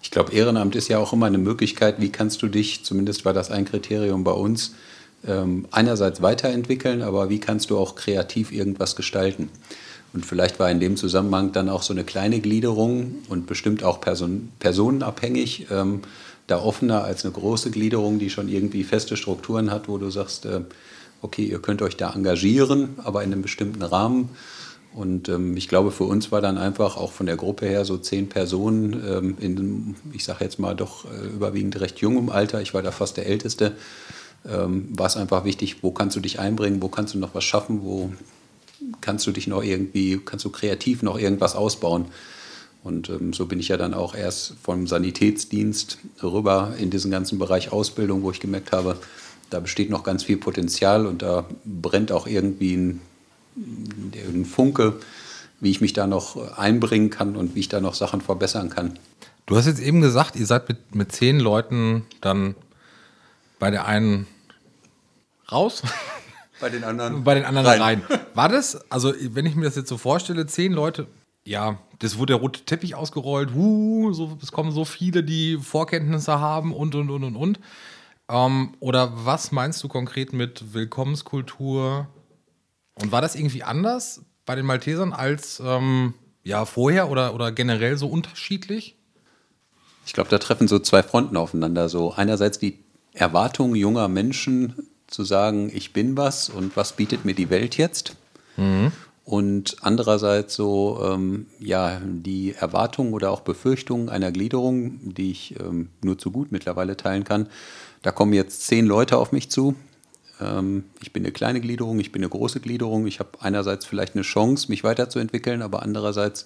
Ich 0.00 0.10
glaube, 0.10 0.32
Ehrenamt 0.32 0.76
ist 0.76 0.88
ja 0.88 0.98
auch 0.98 1.12
immer 1.12 1.26
eine 1.26 1.38
Möglichkeit, 1.38 2.00
wie 2.00 2.10
kannst 2.10 2.40
du 2.40 2.48
dich, 2.48 2.84
zumindest 2.84 3.24
war 3.26 3.34
das 3.34 3.50
ein 3.50 3.66
Kriterium 3.66 4.24
bei 4.24 4.30
uns, 4.30 4.74
ähm, 5.26 5.66
einerseits 5.72 6.22
weiterentwickeln, 6.22 7.02
aber 7.02 7.28
wie 7.28 7.40
kannst 7.40 7.68
du 7.68 7.76
auch 7.76 7.96
kreativ 7.96 8.50
irgendwas 8.50 8.96
gestalten? 8.96 9.50
Und 10.18 10.26
vielleicht 10.26 10.58
war 10.58 10.68
in 10.68 10.80
dem 10.80 10.96
Zusammenhang 10.96 11.52
dann 11.52 11.68
auch 11.68 11.84
so 11.84 11.92
eine 11.92 12.02
kleine 12.02 12.40
Gliederung 12.40 13.18
und 13.28 13.46
bestimmt 13.46 13.84
auch 13.84 14.00
person 14.00 14.50
personenabhängig 14.58 15.68
ähm, 15.70 16.00
da 16.48 16.60
offener 16.60 17.04
als 17.04 17.24
eine 17.24 17.32
große 17.32 17.70
Gliederung, 17.70 18.18
die 18.18 18.28
schon 18.28 18.48
irgendwie 18.48 18.82
feste 18.82 19.16
Strukturen 19.16 19.70
hat, 19.70 19.88
wo 19.88 19.96
du 19.96 20.10
sagst, 20.10 20.44
äh, 20.44 20.62
okay, 21.22 21.44
ihr 21.44 21.60
könnt 21.60 21.82
euch 21.82 21.96
da 21.96 22.12
engagieren, 22.12 22.96
aber 23.04 23.22
in 23.22 23.32
einem 23.32 23.42
bestimmten 23.42 23.80
Rahmen. 23.80 24.30
Und 24.92 25.28
ähm, 25.28 25.56
ich 25.56 25.68
glaube, 25.68 25.92
für 25.92 26.02
uns 26.02 26.32
war 26.32 26.40
dann 26.40 26.58
einfach 26.58 26.96
auch 26.96 27.12
von 27.12 27.26
der 27.26 27.36
Gruppe 27.36 27.66
her 27.66 27.84
so 27.84 27.96
zehn 27.96 28.28
Personen 28.28 29.00
ähm, 29.08 29.36
in, 29.38 29.94
ich 30.12 30.24
sage 30.24 30.42
jetzt 30.42 30.58
mal, 30.58 30.74
doch 30.74 31.04
äh, 31.04 31.28
überwiegend 31.28 31.78
recht 31.80 32.00
jungem 32.00 32.28
Alter. 32.28 32.60
Ich 32.60 32.74
war 32.74 32.82
da 32.82 32.90
fast 32.90 33.18
der 33.18 33.26
Älteste. 33.28 33.76
Ähm, 34.44 34.88
war 34.98 35.06
es 35.06 35.16
einfach 35.16 35.44
wichtig, 35.44 35.84
wo 35.84 35.92
kannst 35.92 36.16
du 36.16 36.20
dich 36.20 36.40
einbringen, 36.40 36.82
wo 36.82 36.88
kannst 36.88 37.14
du 37.14 37.18
noch 37.18 37.36
was 37.36 37.44
schaffen, 37.44 37.82
wo 37.84 38.10
kannst 39.00 39.26
du 39.26 39.32
dich 39.32 39.46
noch 39.46 39.62
irgendwie, 39.62 40.20
kannst 40.24 40.44
du 40.44 40.50
kreativ 40.50 41.02
noch 41.02 41.18
irgendwas 41.18 41.54
ausbauen. 41.54 42.06
Und 42.84 43.08
ähm, 43.08 43.32
so 43.32 43.46
bin 43.46 43.60
ich 43.60 43.68
ja 43.68 43.76
dann 43.76 43.94
auch 43.94 44.14
erst 44.14 44.54
vom 44.62 44.86
Sanitätsdienst 44.86 45.98
rüber 46.22 46.74
in 46.78 46.90
diesen 46.90 47.10
ganzen 47.10 47.38
Bereich 47.38 47.72
Ausbildung, 47.72 48.22
wo 48.22 48.30
ich 48.30 48.40
gemerkt 48.40 48.72
habe, 48.72 48.96
da 49.50 49.60
besteht 49.60 49.90
noch 49.90 50.04
ganz 50.04 50.24
viel 50.24 50.36
Potenzial 50.36 51.06
und 51.06 51.22
da 51.22 51.46
brennt 51.64 52.12
auch 52.12 52.26
irgendwie 52.26 52.76
ein 52.76 53.00
ein 54.14 54.44
Funke, 54.44 55.00
wie 55.60 55.70
ich 55.70 55.80
mich 55.80 55.92
da 55.92 56.06
noch 56.06 56.56
einbringen 56.56 57.10
kann 57.10 57.36
und 57.36 57.54
wie 57.54 57.60
ich 57.60 57.68
da 57.68 57.80
noch 57.80 57.94
Sachen 57.94 58.20
verbessern 58.20 58.70
kann. 58.70 58.98
Du 59.46 59.56
hast 59.56 59.66
jetzt 59.66 59.80
eben 59.80 60.00
gesagt, 60.00 60.36
ihr 60.36 60.46
seid 60.46 60.68
mit, 60.68 60.94
mit 60.94 61.12
zehn 61.12 61.40
Leuten 61.40 62.06
dann 62.20 62.54
bei 63.58 63.70
der 63.70 63.86
einen 63.86 64.26
raus. 65.50 65.82
Bei 66.60 66.68
den 66.68 66.84
anderen. 66.84 67.24
Bei 67.24 67.34
den 67.34 67.44
anderen 67.44 67.66
rein. 67.66 67.80
rein. 67.80 68.02
War 68.34 68.48
das, 68.48 68.90
also 68.90 69.12
wenn 69.20 69.46
ich 69.46 69.54
mir 69.54 69.64
das 69.64 69.76
jetzt 69.76 69.88
so 69.88 69.98
vorstelle, 69.98 70.46
zehn 70.46 70.72
Leute, 70.72 71.06
ja, 71.44 71.78
das 71.98 72.18
wurde 72.18 72.34
der 72.34 72.40
rote 72.40 72.64
Teppich 72.64 72.94
ausgerollt, 72.94 73.54
huh, 73.54 74.12
so, 74.12 74.38
es 74.42 74.52
kommen 74.52 74.70
so 74.70 74.84
viele, 74.84 75.24
die 75.24 75.58
Vorkenntnisse 75.58 76.40
haben 76.40 76.72
und 76.72 76.94
und 76.94 77.10
und 77.10 77.24
und 77.24 77.36
und. 77.36 77.60
Ähm, 78.28 78.74
oder 78.80 79.12
was 79.24 79.52
meinst 79.52 79.82
du 79.82 79.88
konkret 79.88 80.32
mit 80.32 80.74
Willkommenskultur? 80.74 82.08
Und 82.94 83.12
war 83.12 83.22
das 83.22 83.34
irgendwie 83.34 83.62
anders 83.62 84.22
bei 84.44 84.54
den 84.54 84.66
Maltesern 84.66 85.12
als 85.12 85.62
ähm, 85.64 86.14
ja, 86.42 86.64
vorher 86.64 87.10
oder, 87.10 87.34
oder 87.34 87.52
generell 87.52 87.96
so 87.96 88.08
unterschiedlich? 88.08 88.96
Ich 90.06 90.12
glaube, 90.12 90.30
da 90.30 90.38
treffen 90.38 90.68
so 90.68 90.78
zwei 90.78 91.02
Fronten 91.02 91.36
aufeinander. 91.36 91.88
So 91.88 92.12
einerseits 92.12 92.58
die 92.58 92.82
Erwartung 93.12 93.74
junger 93.74 94.08
Menschen 94.08 94.87
zu 95.08 95.24
sagen, 95.24 95.70
ich 95.74 95.92
bin 95.92 96.16
was 96.16 96.48
und 96.48 96.76
was 96.76 96.92
bietet 96.92 97.24
mir 97.24 97.34
die 97.34 97.50
Welt 97.50 97.76
jetzt? 97.76 98.16
Mhm. 98.56 98.92
Und 99.24 99.76
andererseits 99.82 100.54
so, 100.54 101.00
ähm, 101.04 101.46
ja, 101.58 102.00
die 102.02 102.54
Erwartungen 102.54 103.12
oder 103.12 103.30
auch 103.30 103.40
Befürchtungen 103.40 104.08
einer 104.08 104.32
Gliederung, 104.32 105.00
die 105.14 105.30
ich 105.30 105.58
ähm, 105.60 105.90
nur 106.02 106.16
zu 106.16 106.30
gut 106.30 106.50
mittlerweile 106.50 106.96
teilen 106.96 107.24
kann. 107.24 107.48
Da 108.02 108.10
kommen 108.10 108.32
jetzt 108.32 108.66
zehn 108.66 108.86
Leute 108.86 109.18
auf 109.18 109.32
mich 109.32 109.50
zu, 109.50 109.74
ähm, 110.40 110.84
ich 111.02 111.12
bin 111.12 111.24
eine 111.24 111.32
kleine 111.32 111.60
Gliederung, 111.60 111.98
ich 112.00 112.12
bin 112.12 112.22
eine 112.22 112.28
große 112.28 112.60
Gliederung. 112.60 113.06
Ich 113.06 113.20
habe 113.20 113.30
einerseits 113.40 113.86
vielleicht 113.86 114.14
eine 114.14 114.22
Chance, 114.22 114.68
mich 114.68 114.84
weiterzuentwickeln, 114.84 115.62
aber 115.62 115.82
andererseits 115.82 116.44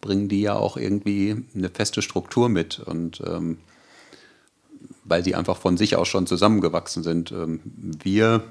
bringen 0.00 0.28
die 0.28 0.42
ja 0.42 0.54
auch 0.54 0.76
irgendwie 0.76 1.44
eine 1.54 1.70
feste 1.70 2.02
Struktur 2.02 2.48
mit. 2.48 2.78
Und 2.80 3.22
ähm, 3.26 3.58
weil 5.04 5.22
sie 5.22 5.34
einfach 5.34 5.56
von 5.56 5.76
sich 5.76 5.96
aus 5.96 6.08
schon 6.08 6.26
zusammengewachsen 6.26 7.02
sind. 7.02 7.30
Ähm, 7.32 7.60
wir, 8.02 8.42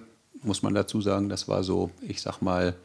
muss 0.42 0.62
man 0.62 0.74
dazu 0.74 1.02
sagen, 1.02 1.30
das 1.30 1.48
war 1.48 1.64
so, 1.64 1.92
ich 2.02 2.22
sag 2.22 2.42
mal, 2.42 2.76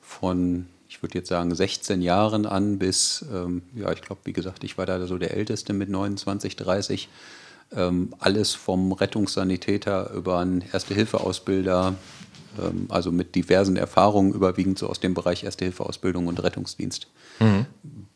von, 0.00 0.66
ich 0.88 1.02
würde 1.02 1.18
jetzt 1.18 1.28
sagen, 1.28 1.54
16 1.54 2.02
Jahren 2.02 2.46
an 2.46 2.78
bis, 2.78 3.24
ähm, 3.32 3.62
ja, 3.74 3.90
ich 3.92 4.02
glaube, 4.02 4.22
wie 4.24 4.32
gesagt, 4.32 4.64
ich 4.64 4.76
war 4.76 4.86
da 4.86 5.06
so 5.06 5.18
der 5.18 5.34
Älteste 5.34 5.72
mit 5.72 5.88
29, 5.88 6.56
30 6.56 7.08
ähm, 7.74 8.14
alles 8.18 8.54
vom 8.54 8.92
Rettungssanitäter 8.92 10.10
über 10.12 10.38
einen 10.38 10.62
Erste-Hilfe-Ausbilder, 10.72 11.94
ähm, 12.58 12.86
also 12.88 13.12
mit 13.12 13.34
diversen 13.34 13.76
Erfahrungen, 13.76 14.32
überwiegend 14.32 14.78
so 14.78 14.88
aus 14.88 15.00
dem 15.00 15.14
Bereich 15.14 15.44
Erste-Hilfe-Ausbildung 15.44 16.26
und 16.26 16.42
Rettungsdienst, 16.42 17.08
mhm. 17.40 17.66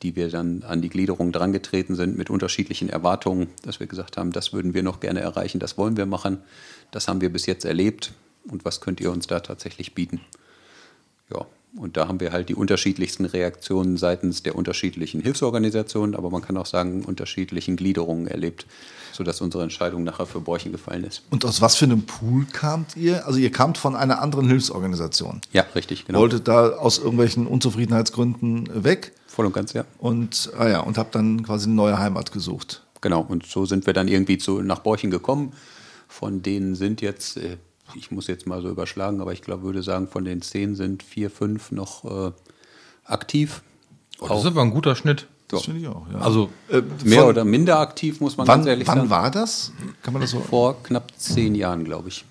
die 0.02 0.16
wir 0.16 0.30
dann 0.30 0.62
an 0.62 0.83
die 0.83 0.88
Gliederung 0.88 1.33
drangetreten 1.33 1.97
sind 1.97 2.16
mit 2.16 2.30
unterschiedlichen 2.30 2.88
Erwartungen, 2.88 3.49
dass 3.62 3.80
wir 3.80 3.87
gesagt 3.87 4.16
haben, 4.16 4.33
das 4.33 4.52
würden 4.52 4.75
wir 4.75 4.83
noch 4.83 5.00
gerne 5.00 5.21
erreichen, 5.21 5.59
das 5.59 5.78
wollen 5.78 5.97
wir 5.97 6.07
machen, 6.07 6.38
das 6.90 7.09
haben 7.09 7.21
wir 7.21 7.33
bis 7.33 7.47
jetzt 7.47 7.64
erlebt 7.64 8.12
und 8.49 8.64
was 8.64 8.80
könnt 8.80 9.00
ihr 9.00 9.11
uns 9.11 9.26
da 9.26 9.40
tatsächlich 9.40 9.95
bieten? 9.95 10.21
Ja, 11.30 11.47
und 11.78 11.97
da 11.97 12.08
haben 12.08 12.20
wir 12.20 12.32
halt 12.32 12.49
die 12.49 12.54
unterschiedlichsten 12.54 13.25
Reaktionen 13.25 13.97
seitens 13.97 14.42
der 14.42 14.56
unterschiedlichen 14.56 15.20
Hilfsorganisationen, 15.20 16.14
aber 16.14 16.30
man 16.30 16.42
kann 16.42 16.56
auch 16.56 16.66
sagen, 16.66 17.04
unterschiedlichen 17.04 17.76
Gliederungen 17.76 18.26
erlebt, 18.26 18.66
sodass 19.12 19.40
unsere 19.40 19.62
Entscheidung 19.62 20.04
nachher 20.04 20.26
für 20.26 20.40
Borchen 20.40 20.73
gefallen 20.73 21.04
ist. 21.04 21.23
Und 21.30 21.44
aus 21.44 21.61
was 21.61 21.76
für 21.76 21.85
einem 21.85 22.02
Pool 22.02 22.47
kamt 22.52 22.97
ihr? 22.97 23.26
Also 23.26 23.38
ihr 23.38 23.52
kamt 23.52 23.78
von 23.78 23.94
einer 23.94 24.20
anderen 24.20 24.49
Hilfsorganisation. 24.49 25.40
Ja, 25.52 25.64
richtig, 25.75 26.06
genau. 26.06 26.20
Wolltet 26.20 26.49
da 26.49 26.70
aus 26.70 26.99
irgendwelchen 26.99 27.47
Unzufriedenheitsgründen 27.47 28.85
weg? 28.85 29.12
Voll 29.26 29.47
und 29.47 29.52
ganz, 29.52 29.73
ja. 29.73 29.85
Und, 29.99 30.50
ah 30.58 30.68
ja, 30.68 30.80
und 30.80 30.99
habt 30.99 31.14
dann 31.14 31.44
quasi 31.44 31.66
eine 31.66 31.75
neue 31.75 31.99
Heimat 31.99 32.32
gesucht. 32.32 32.82
Genau, 33.00 33.20
und 33.20 33.47
so 33.47 33.66
sind 33.66 33.87
wir 33.87 33.92
dann 33.92 34.08
irgendwie 34.08 34.38
zu, 34.38 34.61
nach 34.62 34.80
Borchen 34.80 35.11
gekommen. 35.11 35.52
Von 36.08 36.42
denen 36.42 36.75
sind 36.75 37.00
jetzt, 37.00 37.37
äh, 37.37 37.58
ich 37.95 38.11
muss 38.11 38.26
jetzt 38.26 38.47
mal 38.47 38.61
so 38.62 38.68
überschlagen, 38.68 39.21
aber 39.21 39.33
ich 39.33 39.42
glaube, 39.42 39.62
würde 39.62 39.83
sagen, 39.83 40.09
von 40.09 40.25
den 40.25 40.42
zehn 40.42 40.75
sind 40.75 41.02
vier, 41.02 41.30
fünf 41.30 41.71
noch 41.71 42.04
äh, 42.04 42.33
aktiv. 43.04 43.62
Oh, 44.21 44.28
das 44.28 44.40
ist 44.40 44.47
aber 44.47 44.62
ein 44.62 44.71
guter 44.71 44.97
Schnitt. 44.97 45.26
Das 45.49 45.64
finde 45.64 45.80
ich 45.80 45.88
auch, 45.88 46.07
ja. 46.12 46.18
Also 46.18 46.50
äh, 46.68 46.83
mehr 47.04 47.26
oder 47.26 47.45
minder 47.45 47.78
aktiv, 47.78 48.21
muss 48.21 48.37
man 48.37 48.47
wann, 48.47 48.59
ganz 48.59 48.68
ehrlich 48.68 48.87
wann 48.87 48.99
sagen. 48.99 49.11
Wann 49.11 49.23
war 49.23 49.30
das? 49.30 49.73
Kann 50.02 50.12
man 50.12 50.21
das 50.21 50.30
so? 50.30 50.40
Vor 50.40 50.83
knapp 50.83 51.12
zehn 51.16 51.54
Jahren, 51.54 51.85
glaube 51.85 52.09
ich. 52.09 52.25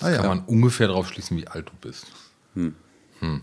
Ah, 0.00 0.10
ja. 0.10 0.16
Kann 0.18 0.28
man 0.28 0.40
ungefähr 0.40 0.88
darauf 0.88 1.08
schließen, 1.08 1.36
wie 1.36 1.46
alt 1.46 1.68
du 1.68 1.72
bist. 1.80 2.06
Hm. 2.54 2.74
Hm. 3.20 3.40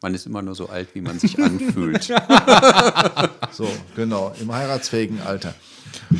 Man 0.00 0.14
ist 0.14 0.26
immer 0.26 0.42
nur 0.42 0.54
so 0.54 0.68
alt, 0.68 0.94
wie 0.94 1.00
man 1.00 1.18
sich 1.18 1.38
anfühlt. 1.38 2.02
so, 3.52 3.68
genau, 3.94 4.34
im 4.40 4.52
heiratsfähigen 4.52 5.20
Alter. 5.20 5.54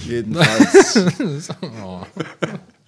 Jedenfalls. 0.07 1.49
oh. 1.83 2.02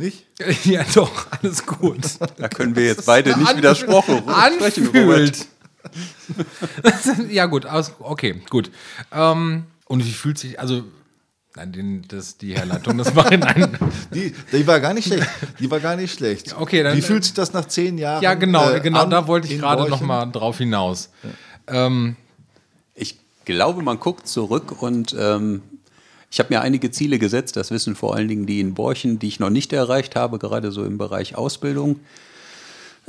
Nicht? 0.00 0.26
Ja, 0.64 0.82
doch, 0.94 1.26
alles 1.30 1.66
gut. 1.66 1.98
Da 2.38 2.48
können 2.48 2.74
wir 2.74 2.86
jetzt 2.86 3.04
beide 3.04 3.38
nicht 3.38 3.56
widersprochen 3.56 4.20
Robert. 4.20 5.46
ja, 7.30 7.46
gut, 7.46 7.66
okay, 8.00 8.40
gut. 8.48 8.70
Ähm, 9.12 9.64
und 9.86 10.04
wie 10.04 10.12
fühlt 10.12 10.38
sich, 10.38 10.58
also 10.58 10.84
Nein, 11.56 11.72
den, 11.72 12.04
das, 12.06 12.38
die 12.38 12.54
Herleitung, 12.54 12.96
das 12.96 13.16
war 13.16 13.30
in 13.32 13.42
einem. 13.42 13.72
Die, 14.14 14.32
die 14.52 14.66
war 14.68 14.78
gar 14.78 14.94
nicht 14.94 15.08
schlecht. 15.08 15.28
Die 15.58 15.68
war 15.68 15.80
gar 15.80 15.96
nicht 15.96 16.14
schlecht. 16.14 16.54
Okay, 16.56 16.84
dann, 16.84 16.96
Wie 16.96 17.02
fühlt 17.02 17.24
sich 17.24 17.34
das 17.34 17.52
nach 17.52 17.66
zehn 17.66 17.98
Jahren? 17.98 18.22
Ja, 18.22 18.34
genau, 18.34 18.70
äh, 18.70 18.80
genau, 18.80 19.04
da 19.06 19.26
wollte 19.26 19.52
ich 19.52 19.58
gerade 19.58 19.90
noch 19.90 20.00
mal 20.00 20.26
drauf 20.26 20.58
hinaus. 20.58 21.10
Ja. 21.68 21.86
Ähm, 21.86 22.16
ich 22.94 23.18
glaube, 23.44 23.82
man 23.82 23.98
guckt 23.98 24.28
zurück 24.28 24.80
und 24.80 25.14
ähm, 25.18 25.62
ich 26.30 26.38
habe 26.38 26.54
mir 26.54 26.60
einige 26.60 26.92
Ziele 26.92 27.18
gesetzt, 27.18 27.56
das 27.56 27.72
wissen 27.72 27.96
vor 27.96 28.14
allen 28.14 28.28
Dingen 28.28 28.46
die 28.46 28.60
in 28.60 28.74
Borchen, 28.74 29.18
die 29.18 29.26
ich 29.26 29.40
noch 29.40 29.50
nicht 29.50 29.72
erreicht 29.72 30.14
habe, 30.14 30.38
gerade 30.38 30.70
so 30.70 30.84
im 30.84 30.96
Bereich 30.96 31.34
Ausbildung, 31.34 32.00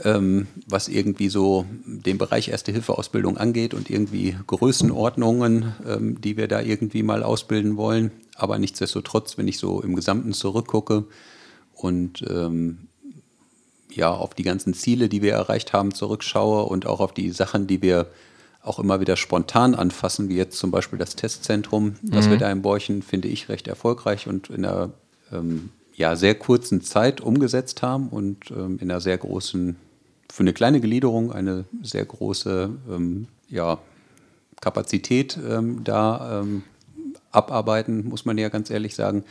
ähm, 0.04 0.48
was 0.68 0.88
irgendwie 0.88 1.30
so 1.30 1.66
den 1.86 2.18
Bereich 2.18 2.48
Erste-Hilfe-Ausbildung 2.48 3.38
angeht 3.38 3.76
und 3.76 3.92
irgendwie 3.92 4.36
Größenordnungen, 4.48 5.76
ähm, 5.88 6.20
die 6.20 6.36
wir 6.36 6.48
da 6.48 6.62
irgendwie 6.62 7.04
mal 7.04 7.22
ausbilden 7.22 7.78
wollen. 7.78 8.12
Aber 8.36 8.58
nichtsdestotrotz, 8.58 9.38
wenn 9.38 9.48
ich 9.48 9.60
so 9.60 9.82
im 9.82 9.96
Gesamten 9.96 10.34
zurückgucke 10.34 11.06
und 11.76 12.24
ähm, 12.28 12.88
ja, 13.92 14.10
auf 14.10 14.34
die 14.34 14.44
ganzen 14.44 14.74
Ziele, 14.74 15.10
die 15.10 15.22
wir 15.22 15.34
erreicht 15.34 15.74
haben, 15.74 15.94
zurückschaue 15.94 16.64
und 16.64 16.88
auch 16.88 17.00
auf 17.00 17.14
die 17.14 17.30
Sachen, 17.30 17.68
die 17.68 17.84
wir 17.84 18.08
auch 18.64 18.80
immer 18.80 19.00
wieder 19.00 19.18
spontan 19.18 19.76
anfassen, 19.76 20.30
wie 20.30 20.36
jetzt 20.36 20.58
zum 20.58 20.72
Beispiel 20.72 21.00
das 21.00 21.16
Testzentrum, 21.16 21.96
mhm. 22.02 22.12
das 22.12 22.30
wir 22.30 22.38
da 22.38 22.52
in 22.52 22.62
Borchen, 22.62 23.02
finde 23.02 23.28
ich, 23.28 23.50
recht 23.50 23.68
erfolgreich 23.68 24.28
und 24.28 24.50
in 24.50 24.66
einer 24.66 24.92
ähm, 25.32 25.70
ja, 25.96 26.16
sehr 26.16 26.36
kurzen 26.36 26.82
Zeit 26.82 27.22
umgesetzt 27.22 27.82
haben 27.82 28.10
und 28.10 28.52
ähm, 28.52 28.78
in 28.80 28.92
einer 28.92 29.02
sehr 29.02 29.18
großen, 29.18 29.76
für 30.32 30.44
eine 30.44 30.54
kleine 30.54 30.80
Gliederung 30.80 31.32
eine 31.32 31.66
sehr 31.82 32.06
große 32.06 32.70
ähm, 32.90 33.28
ja, 33.48 33.80
Kapazität 34.62 35.38
ähm, 35.48 35.84
da 35.84 36.42
ähm, 36.42 36.64
abarbeiten, 37.32 38.08
muss 38.08 38.26
man 38.26 38.38
ja 38.38 38.50
ganz 38.50 38.70
ehrlich 38.70 38.96
sagen. 38.96 39.24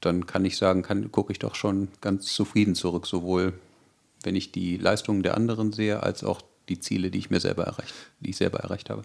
Dann 0.00 0.26
kann 0.26 0.44
ich 0.44 0.58
sagen, 0.58 1.10
gucke 1.10 1.32
ich 1.32 1.38
doch 1.38 1.54
schon 1.54 1.88
ganz 2.00 2.26
zufrieden 2.26 2.74
zurück, 2.74 3.06
sowohl 3.06 3.54
wenn 4.22 4.36
ich 4.36 4.52
die 4.52 4.76
Leistungen 4.76 5.22
der 5.22 5.36
anderen 5.36 5.72
sehe, 5.72 6.02
als 6.02 6.24
auch 6.24 6.42
die 6.68 6.80
Ziele, 6.80 7.10
die 7.10 7.18
ich 7.18 7.30
mir 7.30 7.40
selber 7.40 7.64
erreicht, 7.64 7.94
die 8.20 8.30
ich 8.30 8.36
selber 8.36 8.60
erreicht 8.60 8.90
habe. 8.90 9.02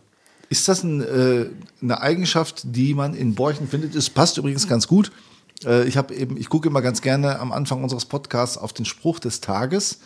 Ist 0.49 0.67
das 0.67 0.83
ein, 0.83 1.01
äh, 1.01 1.49
eine 1.81 2.01
Eigenschaft, 2.01 2.63
die 2.65 2.93
man 2.93 3.13
in 3.13 3.35
Borchen 3.35 3.67
findet? 3.67 3.95
Es 3.95 4.09
passt 4.09 4.37
übrigens 4.37 4.67
ganz 4.67 4.87
gut. 4.87 5.11
Äh, 5.63 5.87
ich 5.87 5.95
habe 5.97 6.13
eben, 6.13 6.35
ich 6.37 6.49
gucke 6.49 6.67
immer 6.67 6.81
ganz 6.81 7.01
gerne 7.01 7.39
am 7.39 7.51
Anfang 7.51 7.83
unseres 7.83 8.05
Podcasts 8.05 8.57
auf 8.57 8.73
den 8.73 8.85
Spruch 8.85 9.19
des 9.19 9.39
Tages. 9.41 9.99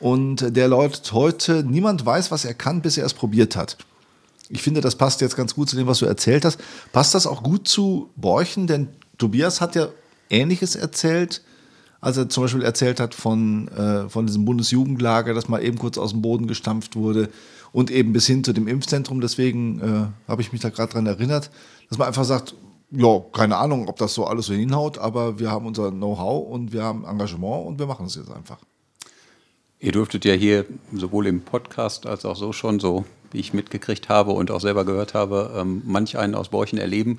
Und 0.00 0.56
der 0.56 0.68
lautet 0.68 1.12
heute: 1.12 1.62
Niemand 1.62 2.04
weiß, 2.04 2.30
was 2.30 2.44
er 2.44 2.54
kann, 2.54 2.82
bis 2.82 2.98
er 2.98 3.06
es 3.06 3.14
probiert 3.14 3.56
hat. 3.56 3.76
Ich 4.48 4.62
finde, 4.62 4.80
das 4.80 4.96
passt 4.96 5.20
jetzt 5.20 5.36
ganz 5.36 5.54
gut 5.54 5.68
zu 5.68 5.76
dem, 5.76 5.86
was 5.86 6.00
du 6.00 6.06
erzählt 6.06 6.44
hast. 6.44 6.60
Passt 6.92 7.14
das 7.14 7.26
auch 7.26 7.42
gut 7.42 7.68
zu 7.68 8.10
Borchen? 8.16 8.66
Denn 8.66 8.88
Tobias 9.18 9.60
hat 9.60 9.74
ja 9.74 9.88
Ähnliches 10.30 10.76
erzählt 10.76 11.42
als 12.06 12.16
er 12.16 12.28
zum 12.28 12.44
Beispiel 12.44 12.62
erzählt 12.62 13.00
hat 13.00 13.16
von, 13.16 13.66
äh, 13.66 14.08
von 14.08 14.28
diesem 14.28 14.44
Bundesjugendlager, 14.44 15.34
das 15.34 15.48
mal 15.48 15.60
eben 15.60 15.76
kurz 15.76 15.98
aus 15.98 16.12
dem 16.12 16.22
Boden 16.22 16.46
gestampft 16.46 16.94
wurde 16.94 17.30
und 17.72 17.90
eben 17.90 18.12
bis 18.12 18.28
hin 18.28 18.44
zu 18.44 18.52
dem 18.52 18.68
Impfzentrum. 18.68 19.20
Deswegen 19.20 19.80
äh, 19.80 20.28
habe 20.28 20.40
ich 20.40 20.52
mich 20.52 20.60
da 20.60 20.70
gerade 20.70 20.92
dran 20.92 21.06
erinnert, 21.06 21.50
dass 21.88 21.98
man 21.98 22.06
einfach 22.06 22.22
sagt, 22.22 22.54
ja, 22.92 23.18
keine 23.32 23.56
Ahnung, 23.56 23.88
ob 23.88 23.96
das 23.96 24.14
so 24.14 24.24
alles 24.24 24.46
so 24.46 24.54
hinhaut, 24.54 24.98
aber 24.98 25.40
wir 25.40 25.50
haben 25.50 25.66
unser 25.66 25.90
Know-how 25.90 26.48
und 26.48 26.72
wir 26.72 26.84
haben 26.84 27.04
Engagement 27.04 27.66
und 27.66 27.80
wir 27.80 27.86
machen 27.86 28.06
es 28.06 28.14
jetzt 28.14 28.30
einfach. 28.30 28.58
Ihr 29.80 29.90
dürftet 29.90 30.24
ja 30.24 30.34
hier 30.34 30.64
sowohl 30.92 31.26
im 31.26 31.40
Podcast 31.40 32.06
als 32.06 32.24
auch 32.24 32.36
so 32.36 32.52
schon, 32.52 32.78
so 32.78 33.04
wie 33.32 33.40
ich 33.40 33.52
mitgekriegt 33.52 34.08
habe 34.08 34.30
und 34.30 34.52
auch 34.52 34.60
selber 34.60 34.84
gehört 34.84 35.14
habe, 35.14 35.50
ähm, 35.56 35.82
manch 35.84 36.16
einen 36.16 36.36
aus 36.36 36.50
Borchen 36.50 36.78
erleben. 36.78 37.18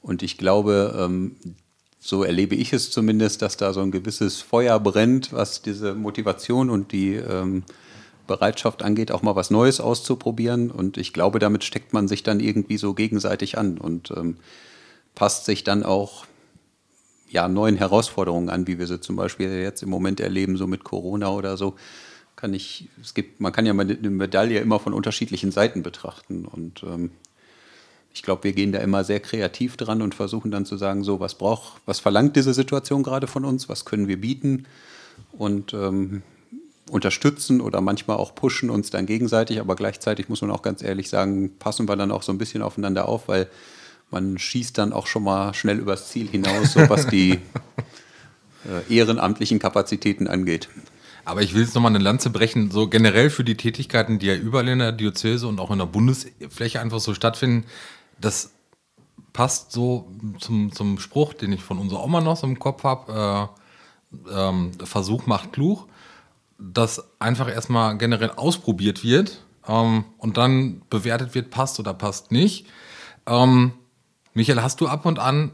Und 0.00 0.22
ich 0.22 0.38
glaube, 0.38 0.96
ähm, 0.96 1.34
so 2.00 2.24
erlebe 2.24 2.54
ich 2.54 2.72
es 2.72 2.90
zumindest, 2.90 3.42
dass 3.42 3.58
da 3.58 3.74
so 3.74 3.80
ein 3.80 3.90
gewisses 3.90 4.40
Feuer 4.40 4.80
brennt, 4.80 5.34
was 5.34 5.60
diese 5.60 5.94
Motivation 5.94 6.70
und 6.70 6.92
die 6.92 7.14
ähm, 7.14 7.62
Bereitschaft 8.26 8.82
angeht, 8.82 9.12
auch 9.12 9.22
mal 9.22 9.36
was 9.36 9.50
Neues 9.50 9.80
auszuprobieren. 9.80 10.70
Und 10.70 10.96
ich 10.96 11.12
glaube, 11.12 11.38
damit 11.38 11.62
steckt 11.62 11.92
man 11.92 12.08
sich 12.08 12.22
dann 12.22 12.40
irgendwie 12.40 12.78
so 12.78 12.94
gegenseitig 12.94 13.58
an 13.58 13.76
und 13.76 14.12
ähm, 14.16 14.38
passt 15.14 15.44
sich 15.44 15.62
dann 15.62 15.82
auch 15.82 16.24
ja, 17.28 17.48
neuen 17.48 17.76
Herausforderungen 17.76 18.48
an, 18.48 18.66
wie 18.66 18.78
wir 18.78 18.86
sie 18.86 19.00
zum 19.00 19.16
Beispiel 19.16 19.50
jetzt 19.60 19.82
im 19.82 19.90
Moment 19.90 20.20
erleben, 20.20 20.56
so 20.56 20.66
mit 20.66 20.84
Corona 20.84 21.30
oder 21.30 21.56
so. 21.58 21.76
Kann 22.34 22.54
ich, 22.54 22.88
es 23.02 23.12
gibt, 23.12 23.40
man 23.40 23.52
kann 23.52 23.66
ja 23.66 23.72
eine 23.72 24.10
Medaille 24.10 24.60
immer 24.60 24.80
von 24.80 24.94
unterschiedlichen 24.94 25.52
Seiten 25.52 25.82
betrachten. 25.82 26.46
Und 26.46 26.82
ähm, 26.82 27.10
ich 28.12 28.22
glaube, 28.22 28.44
wir 28.44 28.52
gehen 28.52 28.72
da 28.72 28.80
immer 28.80 29.04
sehr 29.04 29.20
kreativ 29.20 29.76
dran 29.76 30.02
und 30.02 30.14
versuchen 30.14 30.50
dann 30.50 30.66
zu 30.66 30.76
sagen, 30.76 31.04
so, 31.04 31.20
was 31.20 31.36
braucht, 31.36 31.80
was 31.86 32.00
verlangt 32.00 32.36
diese 32.36 32.54
Situation 32.54 33.02
gerade 33.02 33.26
von 33.26 33.44
uns, 33.44 33.68
was 33.68 33.84
können 33.84 34.08
wir 34.08 34.20
bieten? 34.20 34.66
Und 35.32 35.74
ähm, 35.74 36.22
unterstützen 36.90 37.60
oder 37.60 37.80
manchmal 37.80 38.16
auch 38.16 38.34
pushen 38.34 38.68
uns 38.68 38.90
dann 38.90 39.06
gegenseitig, 39.06 39.60
aber 39.60 39.76
gleichzeitig 39.76 40.28
muss 40.28 40.42
man 40.42 40.50
auch 40.50 40.62
ganz 40.62 40.82
ehrlich 40.82 41.08
sagen, 41.08 41.52
passen 41.58 41.88
wir 41.88 41.96
dann 41.96 42.10
auch 42.10 42.22
so 42.22 42.32
ein 42.32 42.38
bisschen 42.38 42.62
aufeinander 42.62 43.08
auf, 43.08 43.28
weil 43.28 43.48
man 44.10 44.38
schießt 44.38 44.76
dann 44.76 44.92
auch 44.92 45.06
schon 45.06 45.22
mal 45.22 45.54
schnell 45.54 45.78
übers 45.78 46.08
Ziel 46.08 46.28
hinaus, 46.28 46.72
so 46.72 46.88
was 46.88 47.06
die 47.06 47.32
äh, 48.90 48.94
ehrenamtlichen 48.94 49.60
Kapazitäten 49.60 50.26
angeht. 50.26 50.68
Aber 51.24 51.42
ich 51.42 51.54
will 51.54 51.62
jetzt 51.62 51.74
nochmal 51.74 51.94
eine 51.94 52.02
Lanze 52.02 52.30
brechen, 52.30 52.72
so 52.72 52.88
generell 52.88 53.30
für 53.30 53.44
die 53.44 53.56
Tätigkeiten, 53.56 54.18
die 54.18 54.26
ja 54.26 54.34
überall 54.34 54.66
in 54.66 54.80
der 54.80 54.90
Diözese 54.90 55.46
und 55.46 55.60
auch 55.60 55.70
in 55.70 55.78
der 55.78 55.86
Bundesfläche 55.86 56.80
einfach 56.80 56.98
so 56.98 57.14
stattfinden 57.14 57.66
das 58.20 58.52
passt 59.32 59.72
so 59.72 60.10
zum, 60.38 60.72
zum 60.72 60.98
Spruch, 60.98 61.34
den 61.34 61.52
ich 61.52 61.62
von 61.62 61.78
unserer 61.78 62.02
Oma 62.04 62.20
noch 62.20 62.36
so 62.36 62.46
im 62.46 62.58
Kopf 62.58 62.84
habe. 62.84 63.12
Äh, 63.12 63.46
ähm, 64.32 64.72
Versuch 64.82 65.26
macht 65.26 65.52
klug, 65.52 65.86
dass 66.58 67.04
einfach 67.20 67.48
erstmal 67.48 67.96
generell 67.96 68.32
ausprobiert 68.32 69.04
wird 69.04 69.44
ähm, 69.68 70.04
und 70.18 70.36
dann 70.36 70.82
bewertet 70.90 71.34
wird, 71.34 71.50
passt 71.50 71.78
oder 71.80 71.94
passt 71.94 72.32
nicht. 72.32 72.66
Ähm, 73.26 73.72
Michael, 74.34 74.62
hast 74.62 74.80
du 74.80 74.88
ab 74.88 75.06
und 75.06 75.18
an 75.18 75.52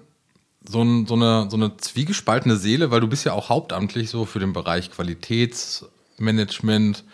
so, 0.69 0.83
ein, 0.83 1.07
so, 1.07 1.15
eine, 1.15 1.49
so 1.51 1.57
eine 1.57 1.77
zwiegespaltene 1.77 2.57
Seele, 2.57 2.91
weil 2.91 3.01
du 3.01 3.07
bist 3.09 3.25
ja 3.25 3.33
auch 3.33 3.49
hauptamtlich 3.49 4.11
so 4.11 4.25
für 4.25 4.41
den 4.41 4.53
Bereich 4.53 4.91
Qualitätsmanagement 4.91 7.05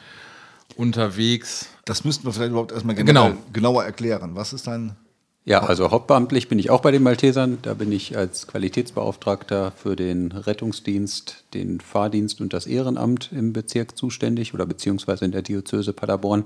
unterwegs. 0.76 1.68
Das 1.84 2.04
müssten 2.04 2.24
wir 2.24 2.32
vielleicht 2.32 2.50
überhaupt 2.50 2.72
erstmal 2.72 2.94
genau. 2.94 3.34
genauer 3.52 3.84
erklären. 3.84 4.34
Was 4.34 4.54
ist 4.54 4.66
dein 4.66 4.96
ja, 5.44 5.60
also 5.60 5.90
hauptbeamtlich 5.90 6.48
bin 6.48 6.58
ich 6.58 6.70
auch 6.70 6.82
bei 6.82 6.92
den 6.92 7.02
Maltesern. 7.02 7.58
Da 7.62 7.74
bin 7.74 7.90
ich 7.90 8.16
als 8.16 8.46
Qualitätsbeauftragter 8.46 9.72
für 9.72 9.96
den 9.96 10.30
Rettungsdienst, 10.30 11.44
den 11.52 11.80
Fahrdienst 11.80 12.40
und 12.40 12.52
das 12.52 12.66
Ehrenamt 12.66 13.30
im 13.32 13.52
Bezirk 13.52 13.96
zuständig 13.96 14.54
oder 14.54 14.66
beziehungsweise 14.66 15.24
in 15.24 15.32
der 15.32 15.42
Diözese 15.42 15.92
Paderborn. 15.92 16.44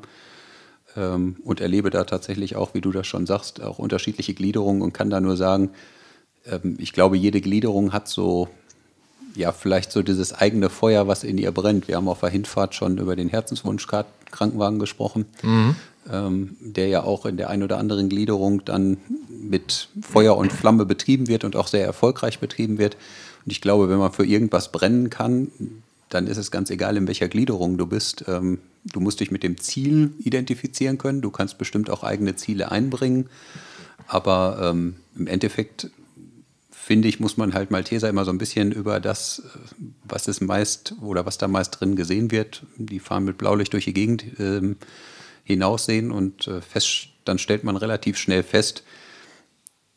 ähm, 0.96 1.36
und 1.44 1.60
erlebe 1.60 1.90
da 1.90 2.04
tatsächlich 2.04 2.56
auch, 2.56 2.72
wie 2.72 2.80
du 2.80 2.90
das 2.90 3.06
schon 3.06 3.26
sagst, 3.26 3.60
auch 3.60 3.78
unterschiedliche 3.78 4.32
Gliederungen 4.32 4.80
und 4.80 4.94
kann 4.94 5.10
da 5.10 5.20
nur 5.20 5.36
sagen, 5.36 5.70
ähm, 6.46 6.76
ich 6.78 6.92
glaube, 6.92 7.16
jede 7.16 7.40
Gliederung 7.40 7.92
hat 7.92 8.08
so, 8.08 8.48
ja, 9.34 9.52
vielleicht 9.52 9.92
so 9.92 10.02
dieses 10.02 10.32
eigene 10.32 10.70
Feuer, 10.70 11.06
was 11.06 11.22
in 11.22 11.36
ihr 11.38 11.52
brennt. 11.52 11.88
Wir 11.88 11.96
haben 11.96 12.08
auf 12.08 12.20
der 12.20 12.30
Hinfahrt 12.30 12.74
schon 12.74 12.96
über 12.98 13.16
den 13.16 13.28
Herzenswunsch-Krankenwagen 13.28 14.78
gesprochen, 14.78 15.26
mhm. 15.42 15.76
Ähm, 16.10 16.56
der 16.60 16.88
ja 16.88 17.02
auch 17.02 17.26
in 17.26 17.36
der 17.36 17.50
einen 17.50 17.62
oder 17.62 17.78
anderen 17.78 18.08
Gliederung 18.08 18.64
dann 18.64 18.98
mit 19.28 19.88
Feuer 20.00 20.36
und 20.36 20.52
Flamme 20.52 20.86
betrieben 20.86 21.28
wird 21.28 21.44
und 21.44 21.56
auch 21.56 21.68
sehr 21.68 21.84
erfolgreich 21.84 22.38
betrieben 22.38 22.78
wird. 22.78 22.96
Und 23.44 23.52
ich 23.52 23.60
glaube, 23.60 23.88
wenn 23.88 23.98
man 23.98 24.12
für 24.12 24.26
irgendwas 24.26 24.72
brennen 24.72 25.10
kann, 25.10 25.50
dann 26.08 26.26
ist 26.26 26.36
es 26.36 26.50
ganz 26.50 26.70
egal, 26.70 26.96
in 26.96 27.06
welcher 27.06 27.28
Gliederung 27.28 27.78
du 27.78 27.86
bist. 27.86 28.24
Ähm, 28.28 28.58
du 28.84 29.00
musst 29.00 29.20
dich 29.20 29.30
mit 29.30 29.42
dem 29.42 29.58
Ziel 29.58 30.12
identifizieren 30.18 30.98
können. 30.98 31.20
Du 31.20 31.30
kannst 31.30 31.58
bestimmt 31.58 31.90
auch 31.90 32.02
eigene 32.02 32.36
Ziele 32.36 32.70
einbringen. 32.70 33.28
Aber 34.06 34.58
ähm, 34.62 34.96
im 35.16 35.26
Endeffekt 35.26 35.90
finde 36.70 37.08
ich, 37.08 37.18
muss 37.18 37.36
man 37.36 37.54
halt 37.54 37.72
Malteser 37.72 38.08
immer 38.08 38.24
so 38.24 38.30
ein 38.30 38.38
bisschen 38.38 38.70
über 38.70 39.00
das, 39.00 39.42
was 40.04 40.28
es 40.28 40.40
meist 40.40 40.94
oder 41.00 41.26
was 41.26 41.36
da 41.36 41.48
meist 41.48 41.80
drin 41.80 41.96
gesehen 41.96 42.30
wird, 42.30 42.62
die 42.76 43.00
fahren 43.00 43.24
mit 43.24 43.38
Blaulicht 43.38 43.72
durch 43.72 43.86
die 43.86 43.92
Gegend 43.92 44.24
ähm, 44.38 44.76
hinaussehen 45.46 46.10
und 46.10 46.48
äh, 46.48 46.60
fest, 46.60 47.08
dann 47.24 47.38
stellt 47.38 47.62
man 47.62 47.76
relativ 47.76 48.18
schnell 48.18 48.42
fest, 48.42 48.82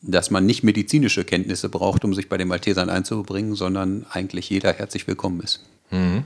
dass 0.01 0.29
man 0.29 0.45
nicht 0.45 0.63
medizinische 0.63 1.25
Kenntnisse 1.25 1.67
braucht, 1.67 2.05
um 2.05 2.13
sich 2.13 2.29
bei 2.29 2.37
den 2.37 2.47
Maltesern 2.47 2.89
einzubringen, 2.89 3.55
sondern 3.55 4.05
eigentlich 4.11 4.49
jeder 4.49 4.71
herzlich 4.71 5.07
willkommen 5.07 5.41
ist. 5.41 5.61
Mhm. 5.89 6.23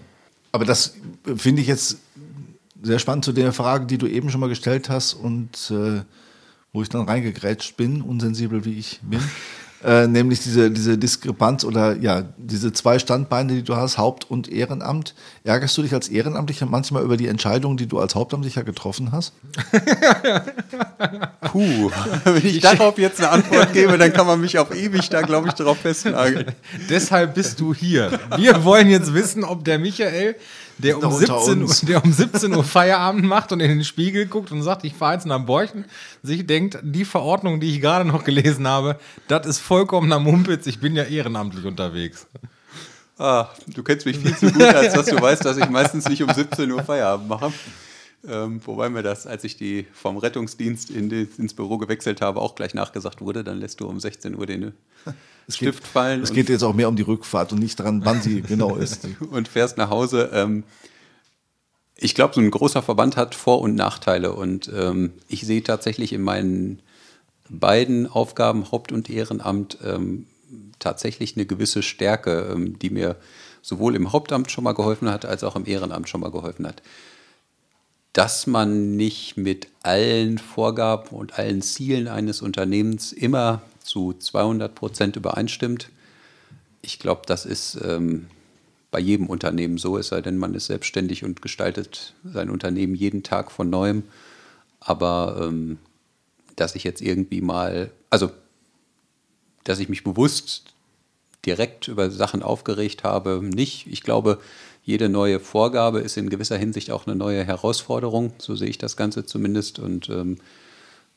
Aber 0.51 0.65
das 0.65 0.96
finde 1.38 1.62
ich 1.62 1.68
jetzt 1.68 1.98
sehr 2.84 3.00
spannend 3.00 3.25
zu 3.25 3.32
der 3.32 3.53
Frage, 3.53 3.86
die 3.86 3.98
du 3.98 4.08
eben 4.08 4.30
schon 4.30 4.42
mal 4.42 4.50
gestellt 4.50 4.89
hast 4.89 5.13
und 5.13 5.72
äh, 5.72 6.01
wo 6.74 6.82
ich 6.82 6.89
dann 6.89 7.08
reingegrätscht 7.08 7.77
bin, 7.77 8.01
unsensibel 8.01 8.65
wie 8.65 8.77
ich 8.77 9.00
bin. 9.01 9.22
Äh, 9.84 10.08
nämlich 10.08 10.40
diese, 10.42 10.72
diese 10.72 10.98
Diskrepanz 10.98 11.66
oder 11.66 11.98
ja, 11.98 12.24
diese 12.38 12.72
zwei 12.72 13.00
Standbeine, 13.00 13.54
die 13.54 13.63
du 13.63 13.75
hast, 13.75 13.98
Haupt- 13.98 14.30
und 14.30 14.50
Ehrenamt. 14.50 15.13
Ärgerst 15.44 15.78
du 15.78 15.82
dich 15.82 15.94
als 15.94 16.08
Ehrenamtlicher 16.08 16.66
manchmal 16.66 17.04
über 17.04 17.18
die 17.18 17.28
Entscheidungen, 17.28 17.75
die 17.75 17.88
du 17.88 18.00
als 18.00 18.16
Hauptamtlicher 18.16 18.63
getroffen 18.63 19.12
hast? 19.12 19.34
Puh, 21.52 21.92
wenn 22.24 22.46
ich 22.46 22.62
darauf 22.62 22.98
jetzt 22.98 23.20
eine 23.20 23.30
Antwort 23.30 23.74
gebe, 23.74 23.98
dann 23.98 24.13
kann 24.13 24.25
man 24.25 24.40
mich 24.40 24.58
auf 24.58 24.74
ewig 24.74 25.10
da, 25.10 25.22
glaube 25.22 25.50
ich, 25.50 25.54
darauf 25.54 25.80
festnageln. 25.80 26.54
Deshalb 26.90 27.36
bist 27.36 27.60
du 27.60 27.74
hier. 27.74 28.20
Wir 28.38 28.63
wollen 28.63 28.90
jetzt 28.90 29.13
wissen, 29.13 29.44
ob 29.44 29.66
der 29.66 29.80
Michael 29.80 30.36
der 30.77 31.01
um, 31.03 31.12
17 31.12 31.63
Uhr, 31.63 31.75
der 31.84 32.03
um 32.03 32.12
17 32.12 32.56
Uhr 32.56 32.63
Feierabend 32.63 33.25
macht 33.25 33.51
und 33.51 33.60
in 33.60 33.70
den 33.70 33.84
Spiegel 33.84 34.25
guckt 34.25 34.51
und 34.51 34.62
sagt, 34.63 34.84
ich 34.84 34.94
fahre 34.94 35.13
jetzt 35.13 35.25
nach 35.25 35.39
Borchen, 35.39 35.86
sich 36.22 36.46
denkt, 36.46 36.80
die 36.82 37.06
Verordnung, 37.06 37.60
die 37.60 37.70
ich 37.72 37.82
gerade 37.82 38.06
noch 38.06 38.24
gelesen 38.24 38.68
habe, 38.68 38.98
das 39.27 39.46
ist 39.48 39.60
vollkommener 39.60 40.20
Mumpitz, 40.20 40.65
ich 40.68 40.80
bin 40.80 40.96
ja 40.96 41.03
ehrenamtlich 41.03 41.65
unterwegs. 41.65 42.27
Ah, 43.18 43.50
du 43.68 43.84
kennst 43.84 44.06
mich 44.06 44.18
viel 44.18 44.36
zu 44.38 44.51
gut, 44.51 44.63
als 44.63 44.94
dass 44.94 45.06
du 45.06 45.22
weißt, 45.22 45.46
dass 45.46 45.58
ich 45.58 45.70
meistens 45.70 46.10
nicht 46.10 46.24
um 46.24 46.30
17 46.32 46.72
Uhr 46.72 46.84
Feierabend 46.84 47.30
mache. 47.30 47.53
Ähm, 48.25 48.62
wobei 48.65 48.89
mir 48.89 49.03
das, 49.03 49.27
als 49.27 49.44
ich 49.44 49.58
die 49.58 49.86
vom 49.92 50.18
Rettungsdienst 50.18 50.89
in 50.89 51.10
die, 51.10 51.27
ins 51.38 51.53
Büro 51.53 51.77
gewechselt 51.77 52.22
habe, 52.22 52.39
auch 52.39 52.56
gleich 52.56 52.74
nachgesagt 52.74 53.20
wurde, 53.20 53.44
dann 53.44 53.60
lässt 53.60 53.82
du 53.82 53.88
um 53.88 54.00
16 54.00 54.38
Uhr 54.38 54.46
den 54.46 54.74
es 55.48 55.58
Stift 55.58 55.82
geht, 55.82 55.88
fallen. 55.88 56.22
Es 56.22 56.32
geht 56.32 56.48
jetzt 56.48 56.63
auch 56.63 56.74
mehr 56.74 56.88
um 56.88 56.96
die 56.96 57.03
Rückfahrt 57.03 57.51
und 57.51 57.60
nicht 57.60 57.80
daran, 57.80 58.06
wann 58.06 58.22
sie 58.22 58.42
genau 58.48 58.77
ist. 58.77 59.08
und 59.30 59.50
fährst 59.50 59.77
nach 59.77 59.89
Hause. 59.89 60.30
Ähm, 60.34 60.63
ich 61.98 62.15
glaube, 62.15 62.34
so 62.34 62.39
ein 62.39 62.50
großer 62.50 62.81
Verband 62.81 63.18
hat 63.18 63.36
Vor- 63.36 63.62
und 63.62 63.75
Nachteile 63.75 64.33
und 64.33 64.72
ähm, 64.74 65.14
ich 65.27 65.46
sehe 65.46 65.62
tatsächlich 65.62 66.14
in 66.14 66.22
meinen 66.22 66.81
beiden 67.50 68.07
Aufgaben, 68.07 68.72
Haupt- 68.72 68.94
und 68.94 69.09
Ehrenamt, 69.09 69.77
ähm, 69.83 70.27
tatsächlich 70.79 71.36
eine 71.36 71.46
gewisse 71.46 71.83
Stärke, 71.83 72.51
ähm, 72.53 72.79
die 72.79 72.90
mir 72.90 73.18
sowohl 73.62 73.96
im 73.96 74.14
Hauptamt 74.14 74.50
schon 74.50 74.64
mal 74.64 74.74
geholfen 74.74 75.09
hat, 75.09 75.25
als 75.25 75.44
auch 75.44 75.55
im 75.57 75.66
Ehrenamt 75.66 76.07
schon 76.07 76.22
mal 76.22 76.31
geholfen 76.31 76.66
hat 76.66 76.81
dass 78.14 78.46
man 78.46 78.96
nicht 78.96 79.38
mit 79.38 79.68
allen 79.82 80.38
Vorgaben 80.38 81.16
und 81.18 81.38
allen 81.38 81.62
Zielen 81.62 82.08
eines 82.08 82.42
Unternehmens 82.42 83.12
immer 83.12 83.62
zu 83.80 84.14
200 84.14 84.74
Prozent 84.74 85.16
übereinstimmt. 85.16 85.90
Ich 86.82 87.00
glaube, 87.00 87.24
das 87.26 87.46
ist 87.46 87.80
ähm, 87.84 88.28
bei 88.92 89.00
jedem 89.00 89.28
Unternehmen 89.28 89.80
so, 89.80 89.98
es 89.98 90.10
sei 90.10 90.22
denn, 90.22 90.38
man 90.38 90.54
ist 90.54 90.68
selbstständig 90.68 91.24
und 91.24 91.42
gestaltet 91.42 92.14
sein 92.24 92.52
Unternehmen 92.52 92.94
jeden 92.94 93.24
Tag 93.24 93.52
von 93.52 93.70
neuem. 93.70 94.04
Aber 94.80 95.40
ähm, 95.42 95.80
dass 96.56 96.76
ich 96.76 96.84
jetzt 96.84 97.02
irgendwie 97.02 97.42
mal, 97.42 97.90
also 98.12 98.32
dass 99.64 99.80
ich 99.80 99.90
mich 99.90 100.04
bewusst 100.04 100.74
direkt 101.46 101.88
über 101.88 102.12
Sachen 102.12 102.44
aufgeregt 102.44 103.04
habe, 103.04 103.42
nicht. 103.44 103.88
Ich 103.88 104.04
glaube, 104.04 104.40
jede 104.83 105.07
neue 105.07 105.39
Vorgabe 105.39 106.00
ist 106.00 106.17
in 106.17 106.29
gewisser 106.29 106.57
Hinsicht 106.57 106.91
auch 106.91 107.07
eine 107.07 107.15
neue 107.15 107.43
Herausforderung. 107.43 108.33
So 108.37 108.55
sehe 108.55 108.67
ich 108.67 108.77
das 108.77 108.98
Ganze 108.98 109.25
zumindest. 109.25 109.79
Und 109.79 110.09
ähm, 110.09 110.37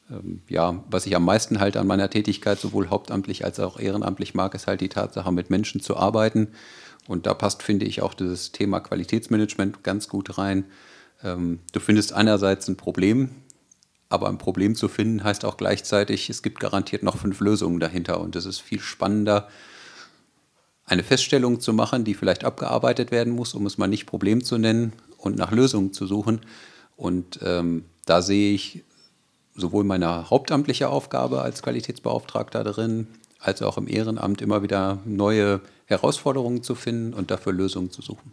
ähm, 0.09 0.41
ja, 0.49 0.85
was 0.89 1.07
ich 1.07 1.17
am 1.17 1.25
meisten 1.25 1.59
halt 1.59 1.77
an 1.77 1.89
meiner 1.89 2.09
Tätigkeit 2.09 2.61
sowohl 2.61 2.91
hauptamtlich 2.91 3.45
als 3.45 3.59
auch 3.59 3.79
ehrenamtlich 3.81 4.35
mag, 4.35 4.55
ist 4.55 4.69
halt 4.69 4.81
die 4.81 4.89
Tatsache, 4.89 5.33
mit 5.33 5.51
Menschen 5.51 5.81
zu 5.81 5.97
arbeiten. 5.97 6.49
Und 7.09 7.27
da 7.27 7.35
passt, 7.35 7.65
finde 7.65 7.87
ich, 7.87 8.03
auch 8.03 8.15
dieses 8.15 8.53
Thema 8.53 8.79
Qualitätsmanagement 8.79 9.83
ganz 9.83 10.09
gut 10.09 10.39
rein. 10.39 10.65
Ähm, 11.25 11.59
du 11.73 11.81
findest 11.81 12.13
einerseits 12.13 12.69
ein 12.69 12.77
Problem, 12.77 13.31
aber 14.09 14.29
ein 14.29 14.39
Problem 14.39 14.77
zu 14.77 14.89
finden 14.89 15.25
heißt 15.25 15.45
auch 15.45 15.57
gleichzeitig, 15.57 16.31
es 16.31 16.43
gibt 16.43 16.61
garantiert 16.61 17.03
noch 17.03 17.17
fünf 17.17 17.41
Lösungen 17.41 17.81
dahinter. 17.81 18.21
Und 18.21 18.37
es 18.37 18.47
ist 18.47 18.61
viel 18.61 18.81
spannender, 18.81 19.49
eine 20.87 21.03
Feststellung 21.03 21.61
zu 21.61 21.73
machen, 21.73 22.05
die 22.05 22.15
vielleicht 22.15 22.45
abgearbeitet 22.45 23.11
werden 23.11 23.33
muss, 23.35 23.55
um 23.55 23.67
es 23.67 23.77
mal 23.77 23.89
nicht 23.89 24.07
Problem 24.07 24.43
zu 24.43 24.57
nennen 24.57 24.93
und 25.19 25.37
nach 25.37 25.51
Lösungen 25.51 25.93
zu 25.93 26.07
suchen. 26.07 26.41
Und 26.97 27.41
ähm, 27.43 27.85
da 28.07 28.23
sehe 28.23 28.55
ich 28.55 28.85
sowohl 29.55 29.85
meine 29.85 30.31
hauptamtliche 30.31 30.89
Aufgabe 30.89 31.43
als 31.43 31.63
Qualitätsbeauftragter 31.63 32.63
darin, 32.63 33.09
als 33.41 33.63
auch 33.63 33.79
im 33.79 33.89
Ehrenamt 33.89 34.41
immer 34.41 34.63
wieder 34.63 34.99
neue 35.05 35.61
Herausforderungen 35.87 36.63
zu 36.63 36.75
finden 36.75 37.15
und 37.15 37.31
dafür 37.31 37.53
Lösungen 37.53 37.91
zu 37.91 38.03
suchen. 38.03 38.33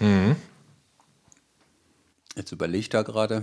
Mhm. 0.00 0.36
Jetzt 2.36 2.52
überlege 2.52 2.78
ich 2.78 2.88
da 2.88 3.02
gerade. 3.02 3.42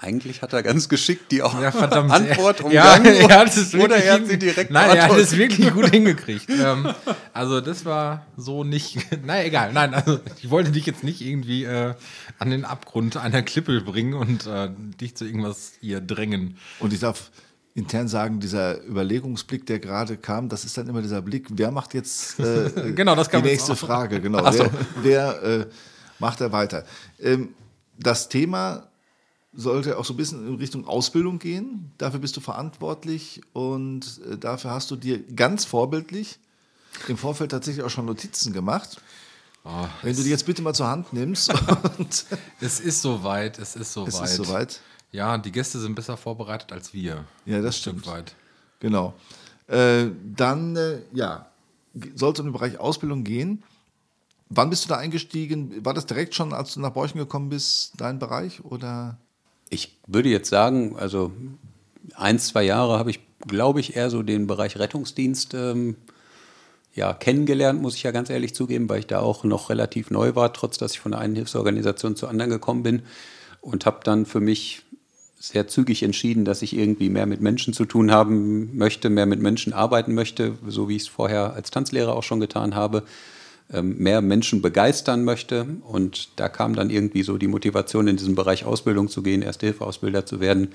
Eigentlich 0.00 0.42
hat 0.42 0.52
er 0.52 0.62
ganz 0.62 0.88
geschickt 0.88 1.32
die 1.32 1.38
ja, 1.38 1.72
verdammt, 1.72 2.12
Antwort 2.12 2.60
umgangen. 2.60 3.04
Ja, 3.18 3.28
er 3.28 3.38
hat 3.40 3.56
es 3.56 3.74
oder 3.74 3.96
er 3.96 4.14
hat 4.14 4.26
sie 4.28 4.38
direkt 4.38 4.70
Nein, 4.70 4.96
er 4.96 5.08
hat 5.08 5.16
es 5.16 5.36
wirklich 5.36 5.72
gut 5.72 5.90
hingekriegt. 5.90 6.48
ähm, 6.48 6.94
also 7.32 7.60
das 7.60 7.84
war 7.84 8.26
so 8.36 8.62
nicht. 8.62 8.98
Naja, 9.24 9.44
egal. 9.44 9.72
Nein, 9.72 9.94
also 9.94 10.20
ich 10.40 10.50
wollte 10.50 10.70
dich 10.70 10.86
jetzt 10.86 11.02
nicht 11.02 11.20
irgendwie 11.20 11.64
äh, 11.64 11.94
an 12.38 12.50
den 12.50 12.64
Abgrund 12.64 13.16
einer 13.16 13.42
Klippe 13.42 13.80
bringen 13.80 14.14
und 14.14 14.46
äh, 14.46 14.70
dich 15.00 15.16
zu 15.16 15.24
irgendwas 15.24 15.72
hier 15.80 16.00
drängen. 16.00 16.58
Und 16.78 16.92
ich 16.92 17.00
darf 17.00 17.30
intern 17.74 18.06
sagen, 18.06 18.38
dieser 18.38 18.84
Überlegungsblick, 18.84 19.66
der 19.66 19.80
gerade 19.80 20.16
kam, 20.16 20.48
das 20.48 20.64
ist 20.64 20.78
dann 20.78 20.88
immer 20.88 21.02
dieser 21.02 21.22
Blick, 21.22 21.46
wer 21.50 21.72
macht 21.72 21.94
jetzt 21.94 22.38
äh, 22.38 22.92
genau, 22.94 23.16
das 23.16 23.28
die 23.28 23.42
nächste 23.42 23.74
Frage? 23.74 24.20
Genau, 24.20 24.50
so. 24.52 24.64
wer, 25.02 25.40
wer 25.42 25.42
äh, 25.42 25.66
macht 26.20 26.40
er 26.40 26.52
weiter? 26.52 26.84
Ähm, 27.20 27.50
das 27.98 28.28
Thema 28.28 28.87
sollte 29.52 29.98
auch 29.98 30.04
so 30.04 30.14
ein 30.14 30.16
bisschen 30.16 30.46
in 30.46 30.54
Richtung 30.56 30.86
Ausbildung 30.86 31.38
gehen. 31.38 31.92
Dafür 31.98 32.20
bist 32.20 32.36
du 32.36 32.40
verantwortlich 32.40 33.40
und 33.52 34.20
äh, 34.30 34.38
dafür 34.38 34.70
hast 34.70 34.90
du 34.90 34.96
dir 34.96 35.22
ganz 35.22 35.64
vorbildlich 35.64 36.38
im 37.08 37.16
Vorfeld 37.16 37.50
tatsächlich 37.50 37.84
auch 37.84 37.90
schon 37.90 38.06
Notizen 38.06 38.52
gemacht. 38.52 39.00
Oh, 39.64 39.86
Wenn 40.02 40.16
du 40.16 40.22
die 40.22 40.30
jetzt 40.30 40.46
bitte 40.46 40.62
mal 40.62 40.74
zur 40.74 40.88
Hand 40.88 41.12
nimmst. 41.12 41.52
es 42.60 42.80
ist 42.80 43.02
soweit, 43.02 43.58
es 43.58 43.76
ist 43.76 43.92
soweit. 43.92 44.08
Es 44.08 44.20
ist 44.20 44.36
soweit. 44.36 44.80
Ja, 45.10 45.38
die 45.38 45.52
Gäste 45.52 45.78
sind 45.78 45.94
besser 45.94 46.16
vorbereitet 46.16 46.72
als 46.72 46.92
wir. 46.92 47.24
Ja, 47.44 47.60
das 47.60 47.78
stimmt. 47.78 48.06
Weit. 48.06 48.34
Genau. 48.80 49.14
Äh, 49.66 50.06
dann, 50.34 50.76
äh, 50.76 51.00
ja, 51.12 51.50
soll 52.14 52.32
es 52.32 52.40
um 52.40 52.46
den 52.46 52.52
Bereich 52.52 52.78
Ausbildung 52.78 53.24
gehen. 53.24 53.62
Wann 54.50 54.70
bist 54.70 54.84
du 54.84 54.88
da 54.88 54.96
eingestiegen? 54.96 55.84
War 55.84 55.94
das 55.94 56.06
direkt 56.06 56.34
schon, 56.34 56.52
als 56.52 56.74
du 56.74 56.80
nach 56.80 56.90
Borchen 56.90 57.18
gekommen 57.18 57.50
bist, 57.50 57.92
dein 57.98 58.18
Bereich? 58.18 58.64
Oder? 58.64 59.18
Ich 59.70 59.98
würde 60.06 60.28
jetzt 60.28 60.48
sagen, 60.48 60.96
also 60.98 61.32
ein, 62.14 62.38
zwei 62.38 62.64
Jahre 62.64 62.98
habe 62.98 63.10
ich, 63.10 63.20
glaube 63.46 63.80
ich, 63.80 63.96
eher 63.96 64.10
so 64.10 64.22
den 64.22 64.46
Bereich 64.46 64.78
Rettungsdienst 64.78 65.54
ähm, 65.54 65.96
ja, 66.94 67.12
kennengelernt, 67.12 67.80
muss 67.80 67.94
ich 67.94 68.02
ja 68.02 68.10
ganz 68.10 68.28
ehrlich 68.28 68.54
zugeben, 68.54 68.88
weil 68.88 69.00
ich 69.00 69.06
da 69.06 69.20
auch 69.20 69.44
noch 69.44 69.70
relativ 69.70 70.10
neu 70.10 70.34
war, 70.34 70.52
trotz 70.52 70.78
dass 70.78 70.92
ich 70.92 71.00
von 71.00 71.12
der 71.12 71.20
einen 71.20 71.36
Hilfsorganisation 71.36 72.16
zur 72.16 72.28
anderen 72.28 72.50
gekommen 72.50 72.82
bin 72.82 73.02
und 73.60 73.86
habe 73.86 74.00
dann 74.02 74.26
für 74.26 74.40
mich 74.40 74.82
sehr 75.38 75.68
zügig 75.68 76.02
entschieden, 76.02 76.44
dass 76.44 76.62
ich 76.62 76.76
irgendwie 76.76 77.10
mehr 77.10 77.26
mit 77.26 77.40
Menschen 77.40 77.72
zu 77.72 77.84
tun 77.84 78.10
haben 78.10 78.76
möchte, 78.76 79.08
mehr 79.08 79.26
mit 79.26 79.40
Menschen 79.40 79.72
arbeiten 79.72 80.14
möchte, 80.14 80.58
so 80.66 80.88
wie 80.88 80.96
ich 80.96 81.02
es 81.02 81.08
vorher 81.08 81.54
als 81.54 81.70
Tanzlehrer 81.70 82.16
auch 82.16 82.24
schon 82.24 82.40
getan 82.40 82.74
habe. 82.74 83.04
Ähm, 83.72 83.98
mehr 83.98 84.20
Menschen 84.22 84.62
begeistern 84.62 85.24
möchte. 85.24 85.66
Und 85.82 86.30
da 86.36 86.48
kam 86.48 86.74
dann 86.74 86.90
irgendwie 86.90 87.22
so 87.22 87.38
die 87.38 87.48
Motivation, 87.48 88.08
in 88.08 88.16
diesen 88.16 88.34
Bereich 88.34 88.64
Ausbildung 88.64 89.08
zu 89.08 89.22
gehen, 89.22 89.42
Erste-Hilfe-Ausbilder 89.42 90.26
zu 90.26 90.40
werden. 90.40 90.68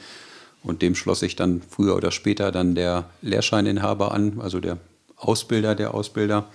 Und 0.64 0.82
dem 0.82 0.96
schloss 0.96 1.20
sich 1.20 1.36
dann 1.36 1.62
früher 1.68 1.96
oder 1.96 2.12
später 2.12 2.52
dann 2.52 2.76
der 2.76 3.10
Lehrscheininhaber 3.22 4.14
an, 4.14 4.40
also 4.40 4.60
der 4.60 4.78
Ausbilder 5.18 5.76
der 5.76 5.94
Ausbilder, 5.94 6.48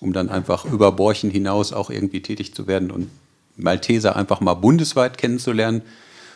um 0.00 0.12
dann 0.12 0.28
einfach 0.28 0.64
über 0.64 0.92
Borchen 0.92 1.30
hinaus 1.30 1.72
auch 1.72 1.90
irgendwie 1.90 2.22
tätig 2.22 2.54
zu 2.54 2.66
werden 2.66 2.90
und 2.90 3.08
Malteser 3.56 4.16
einfach 4.16 4.40
mal 4.40 4.54
bundesweit 4.54 5.18
kennenzulernen 5.18 5.82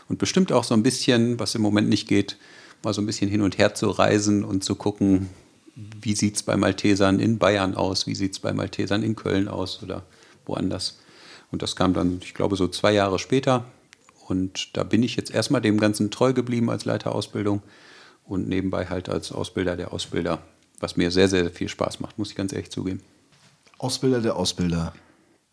und 0.09 0.19
bestimmt 0.19 0.53
auch 0.53 0.65
so 0.65 0.75
ein 0.75 0.83
bisschen, 0.83 1.41
was 1.41 1.55
im 1.55 1.63
Moment 1.63 1.89
nicht 1.89 2.07
geht, 2.07 2.37
mal 2.83 2.93
so 2.93 3.01
ein 3.03 3.07
bisschen 3.07 3.31
hin 3.31 3.43
und 3.43 3.59
her 3.59 3.75
zu 3.75 3.89
reisen 3.91 4.45
und 4.45 4.63
zu 4.63 4.75
gucken, 4.75 5.29
wie 5.77 6.15
sieht 6.15 6.37
es 6.37 6.43
bei 6.43 6.57
Maltesern 6.57 7.21
in 7.21 7.39
Bayern 7.39 7.75
aus, 7.75 8.07
wie 8.07 8.15
sieht 8.15 8.33
es 8.33 8.41
bei 8.41 8.53
Maltesern 8.53 9.03
in 9.03 9.15
Köln 9.15 9.47
aus 9.47 9.83
oder 9.83 10.03
woanders. 10.47 10.99
Und 11.53 11.63
das 11.63 11.77
kam 11.77 11.93
dann, 11.93 12.21
ich 12.23 12.35
glaube, 12.35 12.57
so 12.57 12.67
zwei 12.69 12.93
Jahre 12.93 13.19
später. 13.19 13.67
Und 14.27 14.77
da 14.77 14.83
bin 14.83 15.03
ich 15.03 15.17
jetzt 15.17 15.31
erstmal 15.31 15.61
dem 15.61 15.79
Ganzen 15.79 16.11
treu 16.11 16.33
geblieben 16.33 16.71
als 16.71 16.85
Leiter 16.85 17.15
Ausbildung 17.15 17.63
und 18.25 18.49
nebenbei 18.49 18.87
halt 18.87 19.09
als 19.09 19.31
Ausbilder 19.31 19.77
der 19.77 19.93
Ausbilder, 19.93 20.43
was 20.81 20.97
mir 20.97 21.11
sehr, 21.11 21.29
sehr 21.29 21.51
viel 21.51 21.69
Spaß 21.69 22.01
macht, 22.01 22.19
muss 22.19 22.31
ich 22.31 22.37
ganz 22.37 22.53
ehrlich 22.53 22.71
zugeben. 22.71 23.01
Ausbilder 23.79 24.21
der 24.21 24.37
Ausbilder. 24.37 24.95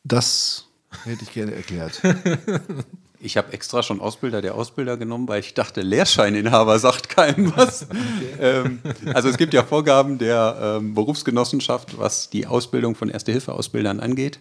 Das 0.03 0.65
hätte 1.03 1.23
ich 1.23 1.33
gerne 1.33 1.53
erklärt. 1.53 2.01
Ich 3.23 3.37
habe 3.37 3.53
extra 3.53 3.83
schon 3.83 4.01
Ausbilder 4.01 4.41
der 4.41 4.53
Ausbilder 4.55 4.97
genommen, 4.97 5.29
weil 5.29 5.39
ich 5.39 5.53
dachte, 5.53 5.81
Lehrscheininhaber 5.81 6.77
sagt 6.77 7.07
keinem 7.07 7.53
was. 7.55 7.87
ähm, 8.39 8.81
also 9.13 9.29
es 9.29 9.37
gibt 9.37 9.53
ja 9.53 9.63
Vorgaben 9.63 10.17
der 10.17 10.57
ähm, 10.61 10.93
Berufsgenossenschaft, 10.93 11.97
was 11.97 12.29
die 12.29 12.47
Ausbildung 12.47 12.95
von 12.95 13.07
Erste-Hilfe-Ausbildern 13.07 14.01
angeht. 14.01 14.39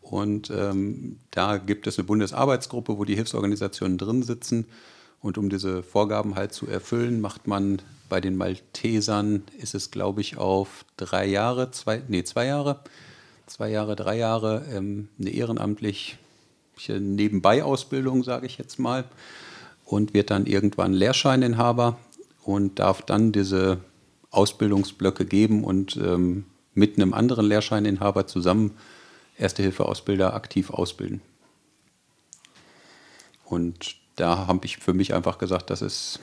Und 0.00 0.48
ähm, 0.48 1.18
da 1.32 1.58
gibt 1.58 1.86
es 1.86 1.98
eine 1.98 2.06
Bundesarbeitsgruppe, 2.06 2.96
wo 2.96 3.04
die 3.04 3.14
Hilfsorganisationen 3.14 3.98
drin 3.98 4.22
sitzen. 4.22 4.64
Und 5.20 5.36
um 5.36 5.50
diese 5.50 5.82
Vorgaben 5.82 6.34
halt 6.34 6.54
zu 6.54 6.66
erfüllen, 6.66 7.20
macht 7.20 7.46
man 7.46 7.82
bei 8.08 8.22
den 8.22 8.38
Maltesern, 8.38 9.42
ist 9.58 9.74
es 9.74 9.90
glaube 9.90 10.22
ich 10.22 10.38
auf 10.38 10.86
drei 10.96 11.26
Jahre, 11.26 11.72
zwei, 11.72 12.00
nee, 12.08 12.24
zwei 12.24 12.46
Jahre, 12.46 12.80
zwei 13.46 13.68
Jahre, 13.68 13.96
drei 13.96 14.16
Jahre 14.16 14.64
ähm, 14.72 15.08
eine 15.20 15.28
ehrenamtlich 15.28 16.16
Nebenbei-Ausbildung, 16.88 18.22
sage 18.22 18.46
ich 18.46 18.58
jetzt 18.58 18.78
mal, 18.78 19.04
und 19.84 20.14
wird 20.14 20.30
dann 20.30 20.46
irgendwann 20.46 20.92
Lehrscheininhaber 20.92 21.98
und 22.44 22.78
darf 22.78 23.02
dann 23.02 23.32
diese 23.32 23.78
Ausbildungsblöcke 24.30 25.24
geben 25.24 25.64
und 25.64 25.96
ähm, 25.96 26.44
mit 26.74 26.96
einem 26.96 27.14
anderen 27.14 27.46
Lehrscheininhaber 27.46 28.26
zusammen 28.26 28.72
Erste-Hilfe-Ausbilder 29.38 30.34
aktiv 30.34 30.70
ausbilden. 30.70 31.20
Und 33.44 33.96
da 34.16 34.46
habe 34.46 34.66
ich 34.66 34.78
für 34.78 34.94
mich 34.94 35.14
einfach 35.14 35.38
gesagt, 35.38 35.70
das 35.70 35.80
ist, 35.80 36.20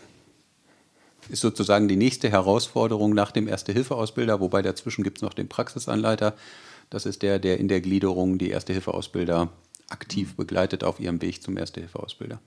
ist 1.29 1.41
sozusagen 1.41 1.87
die 1.87 1.95
nächste 1.95 2.29
Herausforderung 2.29 3.13
nach 3.13 3.31
dem 3.31 3.47
Erste-Hilfe-Ausbilder, 3.47 4.39
wobei 4.39 4.61
dazwischen 4.61 5.03
gibt 5.03 5.17
es 5.17 5.21
noch 5.21 5.33
den 5.33 5.47
Praxisanleiter. 5.47 6.35
Das 6.89 7.05
ist 7.05 7.23
der, 7.23 7.39
der 7.39 7.59
in 7.59 7.67
der 7.67 7.81
Gliederung 7.81 8.37
die 8.37 8.49
Erste-Hilfe-Ausbilder 8.49 9.49
aktiv 9.89 10.35
begleitet 10.35 10.83
auf 10.83 10.99
ihrem 10.99 11.21
Weg 11.21 11.41
zum 11.41 11.57
Erste-Hilfe-Ausbilder. 11.57 12.39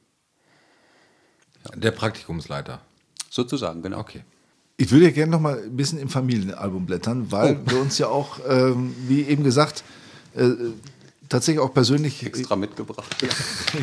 Ja. 1.64 1.76
Der 1.76 1.90
Praktikumsleiter. 1.90 2.80
Sozusagen, 3.30 3.82
genau. 3.82 3.98
Okay. 3.98 4.24
Ich 4.76 4.90
würde 4.90 5.06
ja 5.06 5.10
gerne 5.10 5.32
noch 5.32 5.40
mal 5.40 5.60
ein 5.60 5.76
bisschen 5.76 5.98
im 5.98 6.08
Familienalbum 6.08 6.86
blättern, 6.86 7.30
weil 7.32 7.60
oh. 7.66 7.70
wir 7.70 7.80
uns 7.80 7.98
ja 7.98 8.08
auch, 8.08 8.38
ähm, 8.48 8.94
wie 9.08 9.22
eben 9.22 9.42
gesagt, 9.42 9.82
äh, 10.34 10.50
tatsächlich 11.28 11.60
auch 11.60 11.74
persönlich. 11.74 12.24
Extra 12.24 12.56
mitgebracht. 12.56 13.16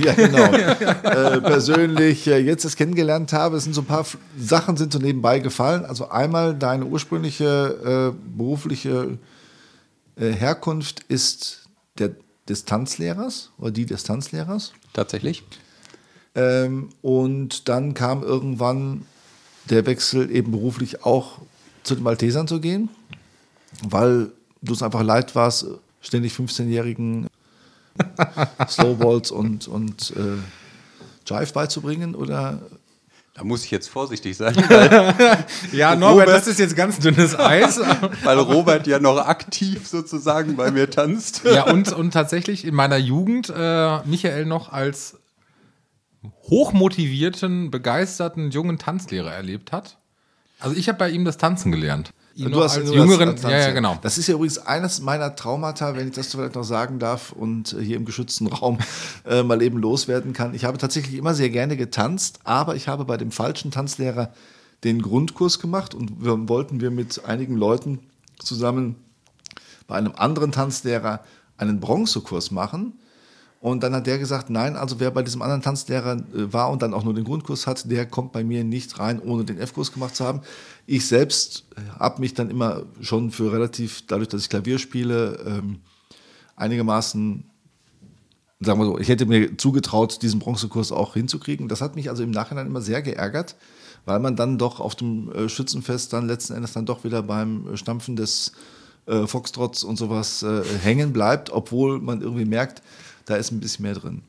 ja, 0.01 0.13
genau. 0.13 0.45
äh, 0.53 1.41
persönlich 1.41 2.27
äh, 2.27 2.37
jetzt 2.37 2.65
das 2.65 2.75
kennengelernt 2.75 3.33
habe. 3.33 3.57
Es 3.57 3.65
sind 3.65 3.73
so 3.73 3.81
ein 3.81 3.87
paar 3.87 4.05
Sachen 4.37 4.77
sind 4.77 4.93
so 4.93 4.99
nebenbei 4.99 5.39
gefallen. 5.39 5.85
Also 5.85 6.09
einmal 6.09 6.55
deine 6.55 6.85
ursprüngliche 6.85 8.13
äh, 8.15 8.37
berufliche 8.37 9.17
äh, 10.15 10.31
Herkunft 10.31 11.01
ist 11.07 11.67
der 11.97 12.11
Distanzlehrers 12.49 13.51
oder 13.57 13.71
die 13.71 13.85
Distanzlehrers. 13.85 14.73
Tatsächlich. 14.93 15.43
Ähm, 16.35 16.89
und 17.01 17.69
dann 17.69 17.93
kam 17.93 18.23
irgendwann 18.23 19.05
der 19.69 19.85
Wechsel 19.85 20.29
eben 20.31 20.51
beruflich 20.51 21.03
auch 21.03 21.39
zu 21.83 21.95
den 21.95 22.03
Maltesern 22.03 22.47
zu 22.47 22.59
gehen, 22.59 22.89
weil 23.87 24.31
du 24.61 24.73
es 24.73 24.83
einfach 24.83 25.03
leid 25.03 25.35
warst, 25.35 25.65
ständig 26.01 26.33
15-jährigen 26.33 27.27
Slowballs 28.67 29.31
und, 29.31 29.67
und 29.67 30.13
äh, 30.15 30.37
Jive 31.27 31.53
beizubringen 31.53 32.15
oder 32.15 32.61
da 33.35 33.43
muss 33.43 33.65
ich 33.65 33.71
jetzt 33.71 33.89
vorsichtig 33.89 34.37
sein. 34.37 34.55
ja, 35.73 35.95
Norbert, 35.95 36.27
Robert, 36.27 36.27
das 36.29 36.47
ist 36.47 36.57
jetzt 36.57 36.75
ganz 36.75 36.99
dünnes 36.99 37.35
Eis. 37.39 37.79
weil 38.23 38.39
Robert 38.39 38.87
ja 38.87 38.99
noch 38.99 39.17
aktiv 39.17 39.87
sozusagen 39.87 40.55
bei 40.55 40.71
mir 40.71 40.89
tanzt. 40.89 41.41
ja, 41.43 41.65
und, 41.65 41.91
und 41.91 42.11
tatsächlich 42.11 42.65
in 42.65 42.73
meiner 42.73 42.97
Jugend 42.97 43.53
äh, 43.55 43.99
Michael 44.05 44.45
noch 44.45 44.71
als 44.71 45.19
hochmotivierten, 46.49 47.71
begeisterten 47.71 48.51
jungen 48.51 48.77
Tanzlehrer 48.77 49.33
erlebt 49.33 49.73
hat. 49.73 49.97
Also 50.59 50.75
ich 50.77 50.87
habe 50.87 50.97
bei 50.97 51.09
ihm 51.09 51.25
das 51.25 51.37
Tanzen 51.37 51.73
gelernt 51.73 52.13
du 52.35 52.63
hast 52.63 52.77
als 52.77 52.91
jüngeren, 52.91 53.35
ja, 53.43 53.49
ja, 53.49 53.71
genau. 53.71 53.97
Das 54.01 54.17
ist 54.17 54.27
ja 54.27 54.35
übrigens 54.35 54.57
eines 54.57 55.01
meiner 55.01 55.35
Traumata, 55.35 55.95
wenn 55.95 56.09
ich 56.09 56.15
das 56.15 56.27
vielleicht 56.27 56.55
noch 56.55 56.63
sagen 56.63 56.99
darf 56.99 57.31
und 57.31 57.73
äh, 57.73 57.81
hier 57.81 57.95
im 57.95 58.05
geschützten 58.05 58.47
Raum 58.47 58.79
äh, 59.25 59.43
mal 59.43 59.61
eben 59.61 59.77
loswerden 59.77 60.33
kann. 60.33 60.53
Ich 60.53 60.65
habe 60.65 60.77
tatsächlich 60.77 61.17
immer 61.17 61.33
sehr 61.33 61.49
gerne 61.49 61.77
getanzt, 61.77 62.39
aber 62.43 62.75
ich 62.75 62.87
habe 62.87 63.05
bei 63.05 63.17
dem 63.17 63.31
falschen 63.31 63.71
Tanzlehrer 63.71 64.33
den 64.83 65.01
Grundkurs 65.01 65.59
gemacht 65.59 65.95
und 65.95 66.23
wir, 66.23 66.49
wollten 66.49 66.81
wir 66.81 66.91
mit 66.91 67.23
einigen 67.25 67.55
Leuten 67.55 67.99
zusammen 68.37 68.95
bei 69.87 69.95
einem 69.95 70.13
anderen 70.15 70.51
Tanzlehrer 70.51 71.21
einen 71.57 71.79
Bronzekurs 71.79 72.51
machen. 72.51 72.99
Und 73.65 73.81
dann 73.81 73.95
hat 73.95 74.05
der 74.05 74.19
gesagt, 74.19 74.51
nein, 74.51 74.75
also 74.75 74.99
wer 74.99 75.09
bei 75.09 75.23
diesem 75.23 75.41
anderen 75.41 75.63
Tanzlehrer 75.63 76.17
äh, 76.17 76.53
war 76.53 76.69
und 76.69 76.83
dann 76.83 76.93
auch 76.93 77.03
nur 77.03 77.15
den 77.15 77.23
Grundkurs 77.23 77.65
hat, 77.65 77.89
der 77.89 78.05
kommt 78.05 78.31
bei 78.31 78.43
mir 78.43 78.63
nicht 78.63 78.99
rein, 78.99 79.19
ohne 79.19 79.43
den 79.43 79.57
F-Kurs 79.57 79.91
gemacht 79.91 80.15
zu 80.15 80.23
haben. 80.23 80.41
Ich 80.85 81.07
selbst 81.07 81.65
habe 81.97 82.21
mich 82.21 82.35
dann 82.35 82.51
immer 82.51 82.83
schon 83.01 83.31
für 83.31 83.51
relativ, 83.51 84.05
dadurch, 84.05 84.29
dass 84.29 84.43
ich 84.43 84.49
Klavier 84.49 84.77
spiele, 84.77 85.39
ähm, 85.47 85.79
einigermaßen, 86.55 87.43
sagen 88.59 88.79
wir 88.79 88.85
so, 88.85 88.99
ich 88.99 89.09
hätte 89.09 89.25
mir 89.25 89.57
zugetraut, 89.57 90.21
diesen 90.21 90.39
Bronzekurs 90.39 90.91
auch 90.91 91.15
hinzukriegen. 91.15 91.67
Das 91.67 91.81
hat 91.81 91.95
mich 91.95 92.11
also 92.11 92.21
im 92.21 92.29
Nachhinein 92.29 92.67
immer 92.67 92.81
sehr 92.81 93.01
geärgert, 93.01 93.55
weil 94.05 94.19
man 94.19 94.35
dann 94.35 94.59
doch 94.59 94.79
auf 94.79 94.93
dem 94.93 95.31
äh, 95.31 95.49
Schützenfest 95.49 96.13
dann 96.13 96.27
letzten 96.27 96.53
Endes 96.53 96.73
dann 96.73 96.85
doch 96.85 97.03
wieder 97.03 97.23
beim 97.23 97.75
Stampfen 97.77 98.15
des 98.15 98.51
äh, 99.07 99.25
und 99.25 99.97
sowas 99.97 100.43
äh, 100.43 100.61
hängen 100.83 101.13
bleibt, 101.13 101.49
obwohl 101.49 101.99
man 101.99 102.21
irgendwie 102.21 102.45
merkt, 102.45 102.83
da 103.25 103.35
ist 103.35 103.51
ein 103.51 103.59
bisschen 103.59 103.83
mehr 103.83 103.95
drin. 103.95 104.21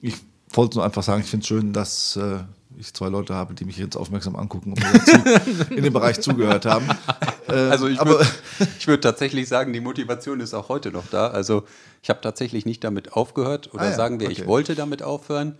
Ich 0.00 0.14
wollte 0.52 0.76
nur 0.76 0.84
einfach 0.84 1.02
sagen, 1.02 1.22
ich 1.22 1.30
finde 1.30 1.44
es 1.44 1.48
schön, 1.48 1.72
dass 1.72 2.16
äh, 2.16 2.40
ich 2.78 2.92
zwei 2.94 3.08
Leute 3.08 3.34
habe, 3.34 3.54
die 3.54 3.64
mich 3.64 3.76
jetzt 3.76 3.96
aufmerksam 3.96 4.36
angucken 4.36 4.72
und 4.72 4.80
mir 4.80 5.40
in 5.76 5.82
dem 5.82 5.92
Bereich 5.92 6.20
zugehört 6.20 6.66
haben. 6.66 6.88
Äh, 7.48 7.52
also 7.52 7.88
ich 7.88 7.98
würde 8.04 8.26
würd 8.84 9.02
tatsächlich 9.02 9.48
sagen, 9.48 9.72
die 9.72 9.80
Motivation 9.80 10.40
ist 10.40 10.54
auch 10.54 10.68
heute 10.68 10.90
noch 10.90 11.06
da. 11.10 11.28
Also 11.28 11.64
ich 12.02 12.10
habe 12.10 12.20
tatsächlich 12.20 12.66
nicht 12.66 12.82
damit 12.84 13.12
aufgehört 13.12 13.72
oder 13.74 13.84
ah, 13.84 13.90
ja, 13.90 13.96
sagen 13.96 14.20
wir, 14.20 14.28
okay. 14.28 14.40
ich 14.40 14.46
wollte 14.46 14.74
damit 14.74 15.02
aufhören. 15.02 15.56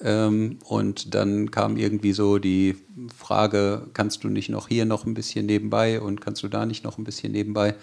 Ähm, 0.00 0.58
und 0.64 1.14
dann 1.14 1.50
kam 1.50 1.76
irgendwie 1.76 2.12
so 2.12 2.38
die 2.38 2.76
Frage, 3.16 3.88
kannst 3.94 4.22
du 4.22 4.28
nicht 4.28 4.48
noch 4.48 4.68
hier 4.68 4.84
noch 4.84 5.06
ein 5.06 5.14
bisschen 5.14 5.46
nebenbei 5.46 6.00
und 6.00 6.20
kannst 6.20 6.42
du 6.42 6.48
da 6.48 6.66
nicht 6.66 6.84
noch 6.84 6.98
ein 6.98 7.04
bisschen 7.04 7.32
nebenbei? 7.32 7.74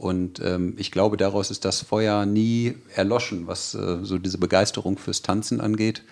Und 0.00 0.40
ähm, 0.40 0.72
ich 0.78 0.92
glaube, 0.92 1.18
daraus 1.18 1.50
ist 1.50 1.66
das 1.66 1.82
Feuer 1.82 2.24
nie 2.24 2.74
erloschen, 2.94 3.46
was 3.46 3.74
äh, 3.74 3.98
so 4.02 4.16
diese 4.16 4.38
Begeisterung 4.38 4.96
fürs 4.96 5.20
Tanzen 5.20 5.60
angeht, 5.60 6.02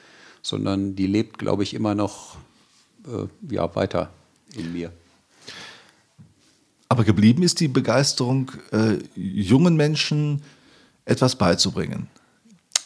sondern 0.42 0.94
die 0.94 1.06
lebt, 1.06 1.38
glaube 1.38 1.62
ich, 1.62 1.72
immer 1.72 1.94
noch 1.94 2.36
äh, 3.06 3.54
ja, 3.54 3.74
weiter 3.74 4.10
in 4.54 4.74
mir. 4.74 4.92
Aber 6.90 7.02
geblieben 7.02 7.42
ist 7.42 7.60
die 7.60 7.68
Begeisterung, 7.68 8.52
äh, 8.72 8.98
jungen 9.14 9.74
Menschen 9.74 10.42
etwas 11.06 11.36
beizubringen. 11.36 12.08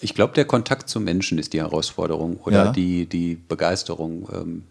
Ich 0.00 0.14
glaube, 0.14 0.34
der 0.34 0.44
Kontakt 0.44 0.88
zum 0.88 1.02
Menschen 1.02 1.36
ist 1.36 1.52
die 1.52 1.62
Herausforderung 1.62 2.36
oder 2.44 2.66
ja. 2.66 2.72
die, 2.72 3.06
die 3.06 3.34
Begeisterung. 3.34 4.28
Ähm, 4.32 4.62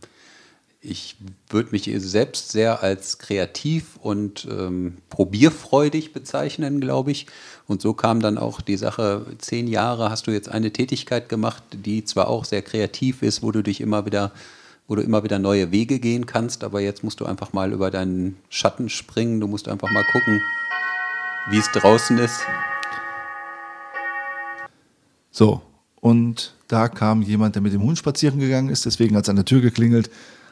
ich 0.84 1.16
würde 1.50 1.70
mich 1.72 1.90
selbst 1.98 2.52
sehr 2.52 2.82
als 2.82 3.20
kreativ 3.20 3.98
und 4.02 4.48
ähm, 4.50 4.98
probierfreudig 5.10 6.12
bezeichnen, 6.12 6.82
glaube 6.82 7.12
ich. 7.12 7.28
Und 7.68 7.84
so 7.84 7.94
kam 7.94 8.20
dann 8.20 8.40
auch 8.40 8.62
die 8.62 8.78
Sache, 8.78 9.28
zehn 9.38 9.68
Jahre 9.68 10.10
hast 10.10 10.26
du 10.26 10.32
jetzt 10.32 10.50
eine 10.50 10.74
Tätigkeit 10.74 11.30
gemacht, 11.30 11.62
die 11.72 12.04
zwar 12.04 12.28
auch 12.28 12.46
sehr 12.46 12.64
kreativ 12.64 13.22
ist, 13.22 13.44
wo 13.44 13.52
du 13.52 13.62
dich 13.62 13.80
immer 13.80 14.08
wieder, 14.08 14.32
wo 14.88 14.96
du 14.96 15.04
immer 15.04 15.24
wieder 15.24 15.38
neue 15.38 15.72
Wege 15.72 16.00
gehen 16.00 16.26
kannst, 16.26 16.64
aber 16.64 16.82
jetzt 16.82 17.04
musst 17.04 17.20
du 17.20 17.26
einfach 17.26 17.54
mal 17.54 17.74
über 17.74 17.92
deinen 17.92 18.38
Schatten 18.50 18.90
springen, 18.90 19.40
du 19.40 19.46
musst 19.46 19.68
einfach 19.68 19.92
mal 19.92 20.04
gucken, 20.12 20.42
wie 21.52 21.60
es 21.60 21.72
draußen 21.74 22.18
ist. 22.18 22.42
So, 25.30 25.62
und 26.00 26.56
da 26.68 26.90
kam 26.90 27.22
jemand, 27.22 27.54
der 27.54 27.62
mit 27.62 27.72
dem 27.72 27.84
Hund 27.84 28.00
spazieren 28.00 28.40
gegangen 28.40 28.70
ist, 28.70 28.86
deswegen 28.88 29.16
hat 29.16 29.26
es 29.26 29.30
an 29.30 29.36
der 29.36 29.46
Tür 29.46 29.62
geklingelt. 29.62 30.10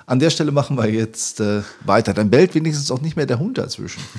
An 0.09 0.17
der 0.17 0.31
Stelle 0.31 0.51
machen 0.51 0.75
wir 0.75 0.89
jetzt 0.89 1.39
äh, 1.39 1.61
weiter. 1.85 2.15
Dann 2.15 2.31
bellt 2.31 2.55
wenigstens 2.55 2.89
auch 2.89 2.99
nicht 2.99 3.15
mehr 3.15 3.27
der 3.27 3.37
Hund 3.37 3.57
dazwischen. 3.59 4.01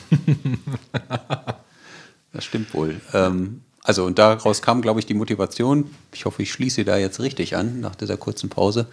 Das 2.33 2.44
stimmt 2.44 2.72
wohl. 2.74 3.00
Ähm, 3.12 3.62
also 3.83 4.05
und 4.05 4.20
daraus 4.20 4.62
kam, 4.62 4.83
glaube 4.83 5.00
ich, 5.00 5.07
die 5.07 5.14
Motivation. 5.14 5.90
Ich 6.12 6.26
hoffe, 6.26 6.44
ich 6.44 6.53
schließe 6.53 6.85
da 6.85 6.96
jetzt 6.96 7.18
richtig 7.18 7.57
an 7.57 7.81
nach 7.81 7.96
dieser 7.96 8.16
kurzen 8.16 8.48
Pause, 8.48 8.87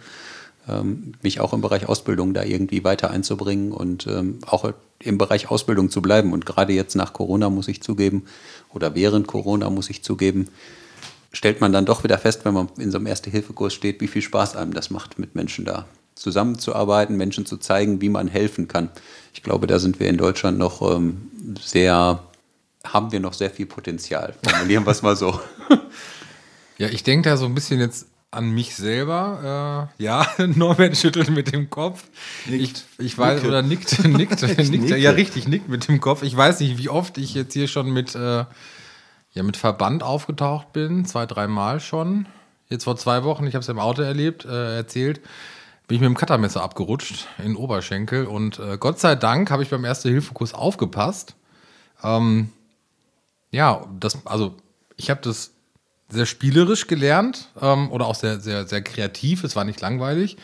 ähm, 0.68 1.12
mich 1.22 1.38
auch 1.38 1.52
im 1.52 1.60
Bereich 1.60 1.88
Ausbildung 1.88 2.34
da 2.34 2.42
irgendwie 2.42 2.82
weiter 2.82 3.12
einzubringen 3.12 3.70
und 3.70 4.08
ähm, 4.08 4.40
auch 4.44 4.72
im 4.98 5.18
Bereich 5.18 5.52
Ausbildung 5.52 5.88
zu 5.88 6.02
bleiben. 6.02 6.32
Und 6.32 6.46
gerade 6.46 6.72
jetzt 6.72 6.96
nach 6.96 7.12
Corona 7.12 7.48
muss 7.48 7.68
ich 7.68 7.80
zugeben, 7.80 8.24
oder 8.70 8.96
während 8.96 9.28
Corona 9.28 9.70
muss 9.70 9.88
ich 9.88 10.02
zugeben, 10.02 10.48
stellt 11.32 11.60
man 11.60 11.72
dann 11.72 11.86
doch 11.86 12.02
wieder 12.02 12.18
fest, 12.18 12.44
wenn 12.44 12.54
man 12.54 12.70
in 12.76 12.90
so 12.90 12.98
einem 12.98 13.06
Erste-Hilfe-Kurs 13.06 13.72
steht, 13.72 14.00
wie 14.00 14.08
viel 14.08 14.22
Spaß 14.22 14.56
einem 14.56 14.74
das 14.74 14.90
macht, 14.90 15.20
mit 15.20 15.36
Menschen 15.36 15.64
da 15.64 15.86
zusammenzuarbeiten, 16.18 17.16
Menschen 17.16 17.46
zu 17.46 17.56
zeigen, 17.56 18.00
wie 18.00 18.08
man 18.08 18.28
helfen 18.28 18.68
kann. 18.68 18.90
Ich 19.32 19.42
glaube, 19.42 19.66
da 19.66 19.78
sind 19.78 20.00
wir 20.00 20.08
in 20.08 20.16
Deutschland 20.16 20.58
noch 20.58 20.82
ähm, 20.82 21.30
sehr, 21.60 22.20
haben 22.84 23.12
wir 23.12 23.20
noch 23.20 23.34
sehr 23.34 23.50
viel 23.50 23.66
Potenzial. 23.66 24.34
Formulieren 24.42 24.84
wir 24.84 24.90
es 24.90 25.02
mal 25.02 25.16
so. 25.16 25.38
Ja, 26.78 26.86
ich 26.86 27.02
denke 27.02 27.28
da 27.28 27.36
so 27.36 27.44
ein 27.44 27.56
bisschen 27.56 27.80
jetzt 27.80 28.06
an 28.30 28.50
mich 28.50 28.76
selber. 28.76 29.90
Äh, 29.98 30.02
ja, 30.02 30.26
Norbert 30.46 30.96
schüttelt 30.96 31.30
mit 31.30 31.52
dem 31.52 31.70
Kopf. 31.70 32.04
Ich, 32.48 32.72
ich 32.98 33.16
weiß, 33.16 33.36
Nicke. 33.36 33.48
oder 33.48 33.62
nickt, 33.62 34.04
nickt, 34.04 34.42
nickt, 34.42 34.90
ja 34.90 35.10
richtig, 35.10 35.48
nickt 35.48 35.68
mit 35.68 35.88
dem 35.88 36.00
Kopf. 36.00 36.22
Ich 36.22 36.36
weiß 36.36 36.60
nicht, 36.60 36.78
wie 36.78 36.88
oft 36.88 37.18
ich 37.18 37.34
jetzt 37.34 37.52
hier 37.54 37.68
schon 37.68 37.90
mit, 37.90 38.14
äh, 38.14 38.44
ja, 39.32 39.42
mit 39.42 39.56
Verband 39.56 40.02
aufgetaucht 40.02 40.72
bin. 40.72 41.04
Zwei, 41.04 41.26
dreimal 41.26 41.80
schon. 41.80 42.26
Jetzt 42.68 42.84
vor 42.84 42.96
zwei 42.96 43.24
Wochen, 43.24 43.46
ich 43.46 43.54
habe 43.54 43.62
es 43.62 43.68
im 43.68 43.78
Auto 43.78 44.02
erlebt, 44.02 44.44
äh, 44.44 44.76
erzählt, 44.76 45.20
bin 45.88 45.96
ich 45.96 46.00
mit 46.02 46.08
dem 46.08 46.16
Cuttermesser 46.16 46.62
abgerutscht 46.62 47.26
in 47.38 47.44
den 47.44 47.56
Oberschenkel. 47.56 48.26
Und 48.26 48.58
äh, 48.58 48.76
Gott 48.78 49.00
sei 49.00 49.16
Dank 49.16 49.50
habe 49.50 49.62
ich 49.62 49.70
beim 49.70 49.86
Erste-Hilfe-Kurs 49.86 50.52
aufgepasst. 50.52 51.34
Ähm, 52.04 52.52
ja, 53.50 53.86
das, 53.98 54.26
also 54.26 54.54
ich 54.96 55.08
habe 55.08 55.22
das 55.22 55.52
sehr 56.10 56.26
spielerisch 56.26 56.86
gelernt 56.86 57.48
ähm, 57.60 57.90
oder 57.90 58.06
auch 58.06 58.14
sehr, 58.14 58.38
sehr, 58.38 58.66
sehr 58.66 58.82
kreativ. 58.82 59.44
Es 59.44 59.56
war 59.56 59.64
nicht 59.64 59.80
langweilig. 59.80 60.36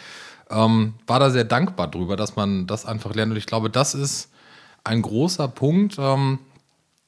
Ähm, 0.51 0.95
war 1.07 1.21
da 1.21 1.29
sehr 1.31 1.45
dankbar 1.45 1.89
drüber, 1.89 2.17
dass 2.17 2.37
man 2.37 2.67
das 2.67 2.87
einfach 2.87 3.15
lernt. 3.15 3.33
Und 3.33 3.39
ich 3.39 3.47
glaube, 3.47 3.69
das 3.69 3.95
ist 3.95 4.31
ein 4.83 5.03
großer 5.03 5.49
Punkt, 5.49 5.97
ähm, 5.99 6.39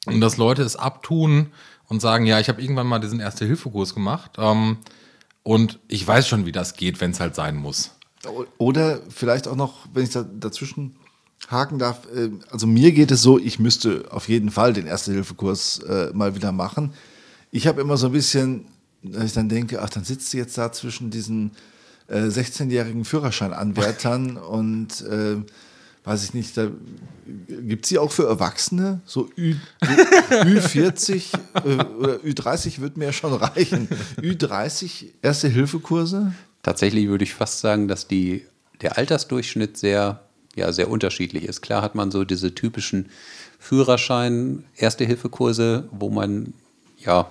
dass 0.07 0.37
Leute 0.37 0.63
es 0.63 0.77
abtun 0.77 1.53
und 1.89 2.01
sagen, 2.01 2.27
ja, 2.27 2.39
ich 2.39 2.51
habe 2.51 2.61
irgendwann 2.61 2.87
mal 2.87 2.99
diesen 2.99 3.21
Erste-Hilfe-Kurs 3.21 3.95
gemacht 3.95 4.33
ähm, 4.37 4.79
und 5.43 5.79
ich 5.89 6.07
weiß 6.07 6.29
schon, 6.29 6.45
wie 6.45 6.53
das 6.53 6.75
geht, 6.75 7.01
wenn 7.01 7.13
es 7.13 7.21
halt 7.21 7.35
sein 7.35 7.57
muss. 7.57 7.96
Oder 8.59 9.01
vielleicht 9.09 9.49
auch 9.49 9.57
noch, 9.57 9.87
wenn 9.93 10.05
ich 10.05 10.11
da 10.11 10.23
dazwischen 10.23 10.97
haken 11.49 11.79
darf, 11.79 12.07
äh, 12.15 12.31
also 12.51 12.67
mir 12.67 12.93
geht 12.93 13.11
es 13.11 13.23
so, 13.23 13.39
ich 13.39 13.59
müsste 13.59 14.05
auf 14.11 14.29
jeden 14.29 14.51
Fall 14.51 14.73
den 14.73 14.87
Erste-Hilfe-Kurs 14.87 15.81
äh, 15.81 16.11
mal 16.13 16.35
wieder 16.35 16.53
machen. 16.53 16.93
Ich 17.51 17.67
habe 17.67 17.81
immer 17.81 17.97
so 17.97 18.07
ein 18.07 18.13
bisschen, 18.13 18.67
dass 19.03 19.25
ich 19.25 19.33
dann 19.33 19.49
denke, 19.49 19.83
ach, 19.83 19.91
dann 19.91 20.05
sitzt 20.05 20.33
du 20.33 20.39
jetzt 20.39 20.59
da 20.59 20.73
zwischen 20.73 21.11
diesen 21.11 21.53
äh, 22.09 22.23
16-jährigen 22.23 23.05
Führerscheinanwärtern 23.05 24.37
und 24.37 25.03
äh, 25.03 25.37
weiß 26.05 26.23
ich 26.25 26.35
nicht, 26.35 26.57
da 26.57 26.69
gibt 27.27 27.85
es 27.85 27.89
die 27.89 27.99
auch 27.99 28.13
für 28.13 28.29
Erwachsene, 28.29 29.01
so 29.05 29.29
Ü, 29.37 29.57
Ü40 30.31 31.33
äh, 31.55 31.85
oder 31.85 32.17
Ü30 32.19 32.81
wird 32.81 32.97
mir 32.97 33.07
ja 33.07 33.13
schon 33.13 33.35
reichen. 33.35 33.89
Ü30 34.19 35.07
Erste-Hilfe-Kurse? 35.21 36.33
Tatsächlich 36.67 37.07
würde 37.07 37.23
ich 37.23 37.33
fast 37.33 37.61
sagen, 37.61 37.87
dass 37.87 38.09
die, 38.09 38.45
der 38.81 38.99
Altersdurchschnitt 38.99 39.77
sehr, 39.77 40.25
ja, 40.57 40.73
sehr 40.73 40.91
unterschiedlich 40.91 41.45
ist. 41.45 41.61
Klar 41.61 41.81
hat 41.81 41.95
man 41.95 42.11
so 42.11 42.25
diese 42.25 42.57
typischen 42.57 43.09
Führerschein, 43.61 44.65
Erste-Hilfe-Kurse, 44.77 45.89
wo 45.93 46.11
man 46.11 46.55
ja 46.99 47.31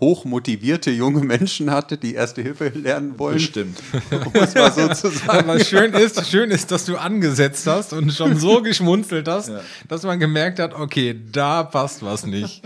hochmotivierte 0.00 0.90
junge 0.90 1.22
Menschen 1.22 1.70
hatte, 1.70 1.96
die 1.96 2.14
Erste 2.14 2.42
Hilfe 2.42 2.70
lernen 2.70 3.20
wollen. 3.20 3.34
Bestimmt. 3.34 3.78
Um 4.10 4.32
es 4.42 4.52
mal 4.56 4.72
so 4.72 4.88
zu 4.88 5.10
sagen. 5.10 5.48
Aber 5.48 5.60
schön 5.60 5.92
ist, 5.92 6.28
schön 6.28 6.50
ist, 6.50 6.72
dass 6.72 6.84
du 6.84 6.96
angesetzt 6.96 7.64
hast 7.68 7.92
und 7.92 8.12
schon 8.12 8.36
so 8.36 8.62
geschmunzelt 8.64 9.28
hast, 9.28 9.52
dass 9.86 10.02
man 10.02 10.18
gemerkt 10.18 10.58
hat, 10.58 10.74
okay, 10.74 11.16
da 11.30 11.62
passt 11.62 12.02
was 12.02 12.26
nicht. 12.26 12.62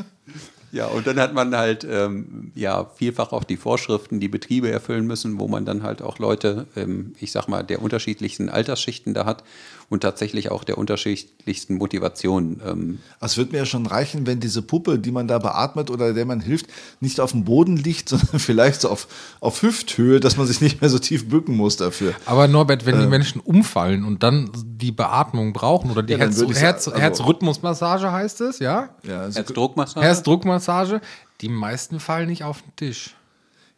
Ja, 0.73 0.87
und 0.87 1.07
dann 1.07 1.19
hat 1.21 1.33
man 1.33 1.57
halt 1.57 1.87
ähm, 1.89 2.53
ja 2.55 2.85
vielfach 2.97 3.33
auch 3.33 3.45
die 3.45 3.57
Vorschriften, 3.57 4.21
die 4.21 4.29
Betriebe 4.29 4.71
erfüllen 4.71 5.07
müssen, 5.07 5.39
wo 5.39 5.49
man 5.49 5.65
dann 5.65 5.83
halt 5.83 6.03
auch 6.03 6.19
Leute, 6.19 6.67
ähm, 6.77 7.15
ich 7.21 7.33
sag 7.33 7.49
mal, 7.49 7.63
der 7.63 7.83
unterschiedlichsten 7.83 8.49
Altersschichten 8.49 9.15
da 9.15 9.25
hat 9.25 9.45
und 9.89 10.01
tatsächlich 10.01 10.51
auch 10.51 10.65
der 10.65 10.79
unterschiedlichsten 10.79 11.75
Motivationen. 11.77 12.61
Ähm, 12.67 12.99
Es 13.21 13.37
wird 13.37 13.53
mir 13.53 13.59
ja 13.59 13.67
schon 13.67 13.87
reichen, 13.87 14.27
wenn 14.27 14.41
diese 14.41 14.63
Puppe, 14.63 14.99
die 14.99 15.13
man 15.13 15.29
da 15.29 15.39
beatmet 15.39 15.91
oder 15.91 16.13
der 16.13 16.25
man 16.25 16.41
hilft, 16.41 16.67
nicht 17.01 17.21
auf 17.21 17.31
dem 17.33 17.45
Boden 17.45 17.77
liegt, 17.77 18.09
sondern 18.11 18.39
vielleicht 18.41 18.81
so 18.81 18.91
auf, 18.91 19.07
auf 19.41 19.63
Hüfthöhe, 19.63 20.19
dass 20.21 20.37
man 20.37 20.47
sich 20.47 20.61
nicht 20.61 20.81
mehr 20.81 20.91
so 20.91 20.99
tief 20.99 21.29
bücken 21.29 21.57
muss 21.57 21.77
dafür. 21.77 22.15
Aber 22.27 22.49
Norbert, 22.49 22.85
wenn 22.87 22.99
die 23.01 23.07
Menschen 23.07 23.41
umfallen 23.41 24.05
und 24.05 24.23
dann 24.23 24.51
die 24.55 24.93
Beatmung 24.93 25.53
brauchen 25.53 25.91
oder 25.91 26.03
die 26.03 26.15
Ja, 26.15 26.19
Herz, 26.19 26.41
Herz, 26.41 26.89
also- 26.89 27.01
Herzrhythmusmassage 27.01 28.11
heißt 28.11 28.41
es, 28.41 28.59
ja? 28.59 28.89
Ja, 29.05 29.21
also, 29.21 29.39
Herzdruckmassage. 29.39 30.05
Herzdruckmassage, 30.07 31.01
die 31.41 31.49
meisten 31.49 32.01
fallen 32.01 32.29
nicht 32.29 32.43
auf 32.45 32.63
den 32.63 32.75
Tisch. 32.77 33.15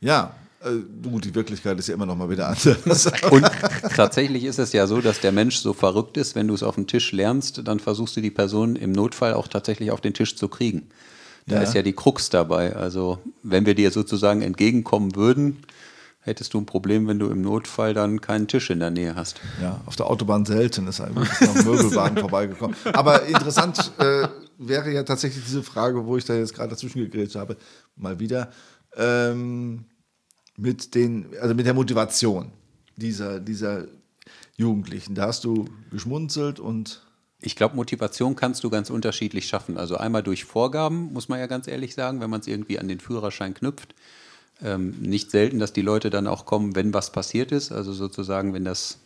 ja 0.00 0.32
gut, 1.02 1.24
die 1.24 1.34
Wirklichkeit 1.34 1.78
ist 1.78 1.88
ja 1.88 1.94
immer 1.94 2.06
noch 2.06 2.16
mal 2.16 2.28
wieder 2.30 2.48
anders. 2.48 3.06
Und 3.30 3.46
tatsächlich 3.94 4.44
ist 4.44 4.58
es 4.58 4.72
ja 4.72 4.86
so, 4.86 5.00
dass 5.00 5.20
der 5.20 5.32
Mensch 5.32 5.56
so 5.56 5.72
verrückt 5.72 6.16
ist, 6.16 6.34
wenn 6.34 6.48
du 6.48 6.54
es 6.54 6.62
auf 6.62 6.74
dem 6.74 6.86
Tisch 6.86 7.12
lernst, 7.12 7.62
dann 7.66 7.78
versuchst 7.80 8.16
du 8.16 8.20
die 8.20 8.30
Person 8.30 8.74
im 8.76 8.92
Notfall 8.92 9.34
auch 9.34 9.48
tatsächlich 9.48 9.90
auf 9.92 10.00
den 10.00 10.14
Tisch 10.14 10.36
zu 10.36 10.48
kriegen. 10.48 10.88
Da 11.46 11.56
Ja. 11.56 11.62
ist 11.62 11.74
ja 11.74 11.82
die 11.82 11.92
Krux 11.94 12.28
dabei. 12.30 12.74
Also 12.76 13.18
wenn 13.42 13.66
wir 13.66 13.74
dir 13.74 13.90
sozusagen 13.90 14.42
entgegenkommen 14.42 15.14
würden, 15.14 15.58
hättest 16.20 16.52
du 16.52 16.58
ein 16.58 16.66
Problem, 16.66 17.06
wenn 17.06 17.18
du 17.18 17.30
im 17.30 17.40
Notfall 17.40 17.94
dann 17.94 18.20
keinen 18.20 18.48
Tisch 18.48 18.68
in 18.68 18.80
der 18.80 18.90
Nähe 18.90 19.14
hast. 19.14 19.40
ja, 19.62 19.80
auf 19.86 19.96
der 19.96 20.06
Autobahn 20.10 20.44
selten 20.44 20.86
ist 20.88 21.00
ein 21.00 21.14
Möbelwagen 21.14 22.16
vorbeigekommen. 22.20 22.76
Aber 22.92 23.22
interessant 23.26 23.92
äh, 23.98 24.28
wäre 24.58 24.92
ja 24.92 25.04
tatsächlich 25.04 25.42
diese 25.44 25.62
Frage, 25.62 26.04
wo 26.04 26.16
ich 26.18 26.24
da 26.26 26.34
jetzt 26.34 26.52
gerade 26.54 26.68
dazwischen 26.70 26.98
gegrillt 27.00 27.34
habe, 27.34 27.56
mal 27.96 28.18
wieder. 28.20 28.50
Ähm, 28.96 29.84
mit 30.58 30.94
den, 30.94 31.26
also 31.40 31.54
mit 31.54 31.64
der 31.64 31.74
Motivation 31.74 32.50
dieser, 32.96 33.40
dieser 33.40 33.86
Jugendlichen. 34.56 35.14
Da 35.14 35.28
hast 35.28 35.44
du 35.44 35.66
geschmunzelt 35.90 36.60
und 36.60 37.04
Ich 37.40 37.54
glaube, 37.54 37.76
Motivation 37.76 38.34
kannst 38.34 38.64
du 38.64 38.70
ganz 38.70 38.90
unterschiedlich 38.90 39.46
schaffen. 39.46 39.78
Also 39.78 39.96
einmal 39.96 40.24
durch 40.24 40.44
Vorgaben, 40.44 41.12
muss 41.12 41.28
man 41.28 41.38
ja 41.38 41.46
ganz 41.46 41.68
ehrlich 41.68 41.94
sagen, 41.94 42.20
wenn 42.20 42.28
man 42.30 42.40
es 42.40 42.48
irgendwie 42.48 42.80
an 42.80 42.88
den 42.88 42.98
Führerschein 42.98 43.54
knüpft. 43.54 43.94
Ähm, 44.60 44.96
nicht 45.00 45.30
selten, 45.30 45.60
dass 45.60 45.72
die 45.72 45.82
Leute 45.82 46.10
dann 46.10 46.26
auch 46.26 46.44
kommen, 46.44 46.74
wenn 46.74 46.92
was 46.92 47.12
passiert 47.12 47.52
ist. 47.52 47.70
Also 47.70 47.92
sozusagen, 47.92 48.54
wenn 48.54 48.64
das 48.64 48.98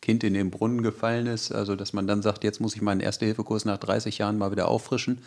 Kind 0.00 0.22
in 0.22 0.34
den 0.34 0.52
Brunnen 0.52 0.82
gefallen 0.82 1.26
ist. 1.26 1.50
Also 1.50 1.74
dass 1.74 1.92
man 1.92 2.06
dann 2.06 2.22
sagt, 2.22 2.44
jetzt 2.44 2.60
muss 2.60 2.76
ich 2.76 2.82
meinen 2.82 3.00
Erste-Hilfe-Kurs 3.00 3.64
nach 3.64 3.78
30 3.78 4.18
Jahren 4.18 4.38
mal 4.38 4.52
wieder 4.52 4.68
auffrischen 4.68 5.18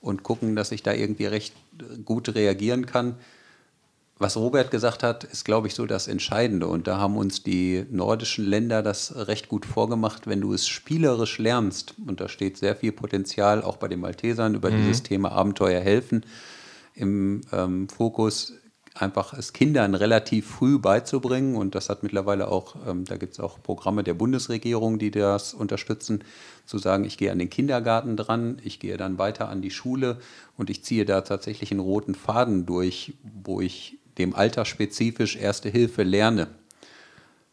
und 0.00 0.22
gucken, 0.22 0.56
dass 0.56 0.72
ich 0.72 0.82
da 0.82 0.94
irgendwie 0.94 1.26
recht 1.26 1.52
äh, 1.80 1.98
gut 1.98 2.34
reagieren 2.34 2.86
kann. 2.86 3.16
Was 4.16 4.36
Robert 4.36 4.70
gesagt 4.70 5.02
hat, 5.02 5.24
ist, 5.24 5.44
glaube 5.44 5.66
ich, 5.66 5.74
so 5.74 5.86
das 5.86 6.06
Entscheidende. 6.06 6.68
Und 6.68 6.86
da 6.86 6.98
haben 6.98 7.16
uns 7.16 7.42
die 7.42 7.84
nordischen 7.90 8.44
Länder 8.44 8.80
das 8.82 9.26
recht 9.26 9.48
gut 9.48 9.66
vorgemacht, 9.66 10.28
wenn 10.28 10.40
du 10.40 10.52
es 10.52 10.68
spielerisch 10.68 11.38
lernst. 11.38 11.94
Und 12.06 12.20
da 12.20 12.28
steht 12.28 12.56
sehr 12.56 12.76
viel 12.76 12.92
Potenzial, 12.92 13.62
auch 13.62 13.76
bei 13.76 13.88
den 13.88 14.00
Maltesern, 14.00 14.54
über 14.54 14.70
dieses 14.70 15.02
Thema 15.02 15.32
Abenteuer 15.32 15.80
helfen 15.80 16.24
im 16.94 17.40
ähm, 17.52 17.88
Fokus, 17.88 18.52
einfach 18.94 19.34
es 19.34 19.52
Kindern 19.52 19.96
relativ 19.96 20.46
früh 20.46 20.78
beizubringen. 20.78 21.56
Und 21.56 21.74
das 21.74 21.88
hat 21.88 22.04
mittlerweile 22.04 22.48
auch, 22.48 22.76
ähm, 22.86 23.04
da 23.04 23.16
gibt 23.16 23.32
es 23.32 23.40
auch 23.40 23.60
Programme 23.62 24.04
der 24.04 24.14
Bundesregierung, 24.14 25.00
die 25.00 25.10
das 25.10 25.54
unterstützen, 25.54 26.22
zu 26.66 26.78
sagen, 26.78 27.04
ich 27.04 27.18
gehe 27.18 27.32
an 27.32 27.40
den 27.40 27.50
Kindergarten 27.50 28.16
dran, 28.16 28.58
ich 28.62 28.78
gehe 28.78 28.96
dann 28.96 29.18
weiter 29.18 29.48
an 29.48 29.60
die 29.60 29.72
Schule 29.72 30.18
und 30.56 30.70
ich 30.70 30.84
ziehe 30.84 31.04
da 31.04 31.22
tatsächlich 31.22 31.72
einen 31.72 31.80
roten 31.80 32.14
Faden 32.14 32.64
durch, 32.64 33.14
wo 33.42 33.60
ich 33.60 33.98
dem 34.18 34.34
Alter 34.34 34.64
spezifisch 34.64 35.36
Erste 35.36 35.68
Hilfe 35.68 36.02
lerne. 36.02 36.48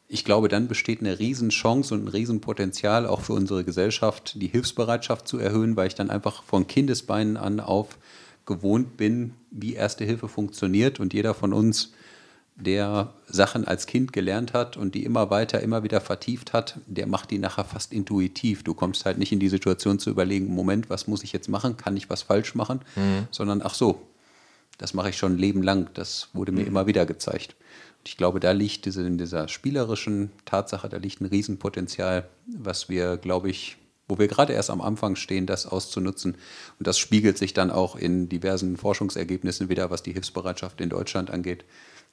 Ich 0.07 0.25
glaube, 0.25 0.49
dann 0.49 0.67
besteht 0.67 0.99
eine 0.99 1.19
Riesenchance 1.19 1.93
und 1.93 2.05
ein 2.05 2.09
Riesenpotenzial 2.09 3.07
auch 3.07 3.21
für 3.21 3.33
unsere 3.33 3.63
Gesellschaft, 3.63 4.33
die 4.41 4.47
Hilfsbereitschaft 4.47 5.27
zu 5.27 5.37
erhöhen, 5.37 5.77
weil 5.77 5.87
ich 5.87 5.95
dann 5.95 6.09
einfach 6.09 6.43
von 6.43 6.67
Kindesbeinen 6.67 7.37
an 7.37 7.59
auf 7.59 7.97
gewohnt 8.45 8.97
bin, 8.97 9.33
wie 9.51 9.73
Erste 9.73 10.03
Hilfe 10.03 10.27
funktioniert 10.27 10.99
und 10.99 11.13
jeder 11.13 11.33
von 11.33 11.53
uns, 11.53 11.93
der 12.57 13.13
Sachen 13.27 13.65
als 13.65 13.87
Kind 13.87 14.13
gelernt 14.13 14.53
hat 14.53 14.77
und 14.77 14.93
die 14.93 15.03
immer 15.03 15.29
weiter, 15.29 15.61
immer 15.61 15.83
wieder 15.83 16.01
vertieft 16.01 16.53
hat, 16.53 16.79
der 16.85 17.07
macht 17.07 17.31
die 17.31 17.39
nachher 17.39 17.65
fast 17.65 17.93
intuitiv. 17.93 18.63
Du 18.63 18.73
kommst 18.73 19.05
halt 19.05 19.17
nicht 19.17 19.31
in 19.31 19.39
die 19.39 19.49
Situation 19.49 19.99
zu 19.99 20.09
überlegen, 20.09 20.53
Moment, 20.53 20.89
was 20.89 21.07
muss 21.07 21.23
ich 21.23 21.33
jetzt 21.33 21.49
machen? 21.49 21.77
Kann 21.77 21.97
ich 21.97 22.09
was 22.09 22.21
falsch 22.21 22.53
machen? 22.53 22.81
Sondern 23.31 23.61
ach 23.63 23.73
so, 23.73 24.01
das 24.81 24.95
mache 24.95 25.11
ich 25.11 25.17
schon 25.17 25.33
ein 25.33 25.37
Leben 25.37 25.61
lang. 25.61 25.91
Das 25.93 26.29
wurde 26.33 26.51
mir 26.51 26.65
immer 26.65 26.87
wieder 26.87 27.05
gezeigt. 27.05 27.55
Und 27.99 28.09
ich 28.09 28.17
glaube, 28.17 28.39
da 28.39 28.51
liegt 28.51 28.85
diese, 28.85 29.05
in 29.05 29.19
dieser 29.19 29.47
spielerischen 29.47 30.31
Tatsache, 30.43 30.89
da 30.89 30.97
liegt 30.97 31.21
ein 31.21 31.27
Riesenpotenzial, 31.27 32.27
was 32.47 32.89
wir, 32.89 33.17
glaube 33.17 33.51
ich, 33.51 33.77
wo 34.07 34.17
wir 34.17 34.27
gerade 34.27 34.53
erst 34.53 34.71
am 34.71 34.81
Anfang 34.81 35.15
stehen, 35.15 35.45
das 35.45 35.67
auszunutzen. 35.67 36.33
Und 36.79 36.87
das 36.87 36.97
spiegelt 36.97 37.37
sich 37.37 37.53
dann 37.53 37.69
auch 37.69 37.95
in 37.95 38.27
diversen 38.27 38.75
Forschungsergebnissen 38.75 39.69
wieder, 39.69 39.91
was 39.91 40.01
die 40.01 40.13
Hilfsbereitschaft 40.13 40.81
in 40.81 40.89
Deutschland 40.89 41.29
angeht, 41.29 41.63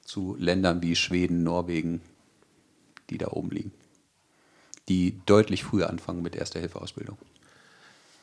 zu 0.05 0.35
Ländern 0.37 0.83
wie 0.83 0.95
Schweden, 0.95 1.41
Norwegen, 1.41 2.01
die 3.09 3.17
da 3.17 3.29
oben 3.29 3.49
liegen, 3.49 3.71
die 4.87 5.19
deutlich 5.25 5.63
früher 5.63 5.89
anfangen 5.89 6.21
mit 6.21 6.35
Erste-Hilfe-Ausbildung. 6.35 7.17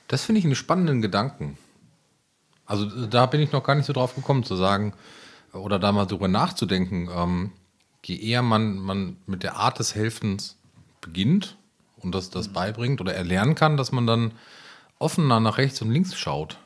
Das 0.06 0.22
finde 0.24 0.38
ich 0.38 0.44
einen 0.44 0.54
spannenden 0.54 1.02
Gedanken. 1.02 1.58
Also 2.66 3.06
da 3.06 3.26
bin 3.26 3.40
ich 3.40 3.52
noch 3.52 3.62
gar 3.62 3.74
nicht 3.74 3.86
so 3.86 3.92
drauf 3.92 4.14
gekommen 4.14 4.44
zu 4.44 4.56
sagen 4.56 4.92
oder 5.52 5.78
da 5.78 5.92
mal 5.92 6.06
drüber 6.06 6.28
nachzudenken. 6.28 7.08
Ähm, 7.14 7.52
je 8.04 8.16
eher 8.16 8.42
man, 8.42 8.78
man 8.78 9.16
mit 9.26 9.42
der 9.42 9.56
Art 9.56 9.78
des 9.78 9.94
Helfens 9.94 10.56
beginnt, 11.00 11.56
und 12.06 12.14
das, 12.14 12.30
das 12.30 12.48
beibringt 12.48 13.00
oder 13.00 13.14
erlernen 13.14 13.54
kann, 13.54 13.76
dass 13.76 13.92
man 13.92 14.06
dann 14.06 14.32
offener 14.98 15.40
nach 15.40 15.58
rechts 15.58 15.82
und 15.82 15.90
links 15.90 16.14
schaut. 16.14 16.56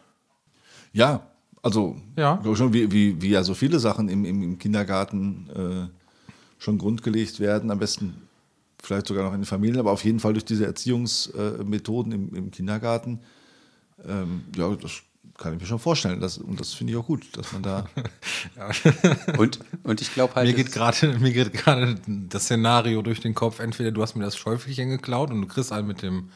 Ja, 0.93 1.27
also 1.63 1.97
ja. 2.17 2.41
schon 2.55 2.73
wie, 2.73 2.93
wie, 2.93 3.21
wie 3.23 3.31
ja 3.31 3.43
so 3.43 3.55
viele 3.55 3.79
Sachen 3.79 4.09
im, 4.09 4.25
im, 4.25 4.43
im 4.43 4.59
Kindergarten 4.59 5.49
äh, 5.51 6.63
schon 6.63 6.79
grundgelegt 6.79 7.41
werden, 7.41 7.71
am 7.71 7.79
besten 7.79 8.29
vielleicht 8.83 9.07
sogar 9.07 9.25
noch 9.25 9.33
in 9.33 9.41
den 9.41 9.47
Familien, 9.47 9.81
aber 9.81 9.93
auf 9.93 10.05
jeden 10.05 10.21
Fall 10.21 10.33
durch 10.33 10.45
diese 10.45 10.67
Erziehungsmethoden 10.67 12.13
äh, 12.13 12.15
im, 12.15 12.35
im 12.35 12.51
Kindergarten. 12.51 13.21
Ähm, 14.07 14.45
ja, 14.57 14.75
das 14.75 15.03
kann 15.41 15.55
ich 15.55 15.61
mir 15.61 15.67
schon 15.67 15.79
vorstellen. 15.79 16.21
Das, 16.21 16.39
und 16.39 16.61
das 16.61 16.75
finde 16.75 16.93
ich 16.93 16.99
auch 16.99 17.07
gut, 17.07 17.37
dass 17.37 17.53
man 17.53 17.63
da. 17.63 17.87
und, 19.39 19.59
und 19.83 20.01
ich 20.01 20.13
glaube 20.13 20.35
halt. 20.35 20.47
Mir 21.21 21.33
geht 21.33 21.53
gerade 21.53 21.87
mir 22.07 22.29
das 22.29 22.45
Szenario 22.45 23.03
durch 23.03 23.21
den 23.21 23.35
Kopf. 23.35 23.59
Entweder 23.59 23.91
du 23.91 24.03
hast 24.03 24.15
mir 24.15 24.25
das 24.25 24.37
Schäufelchen 24.37 24.91
geklaut 24.91 25.31
und 25.31 25.41
du 25.41 25.49
kriegst 25.49 25.73
einen 25.73 25.89
mit 25.89 26.03
dem, 26.03 26.31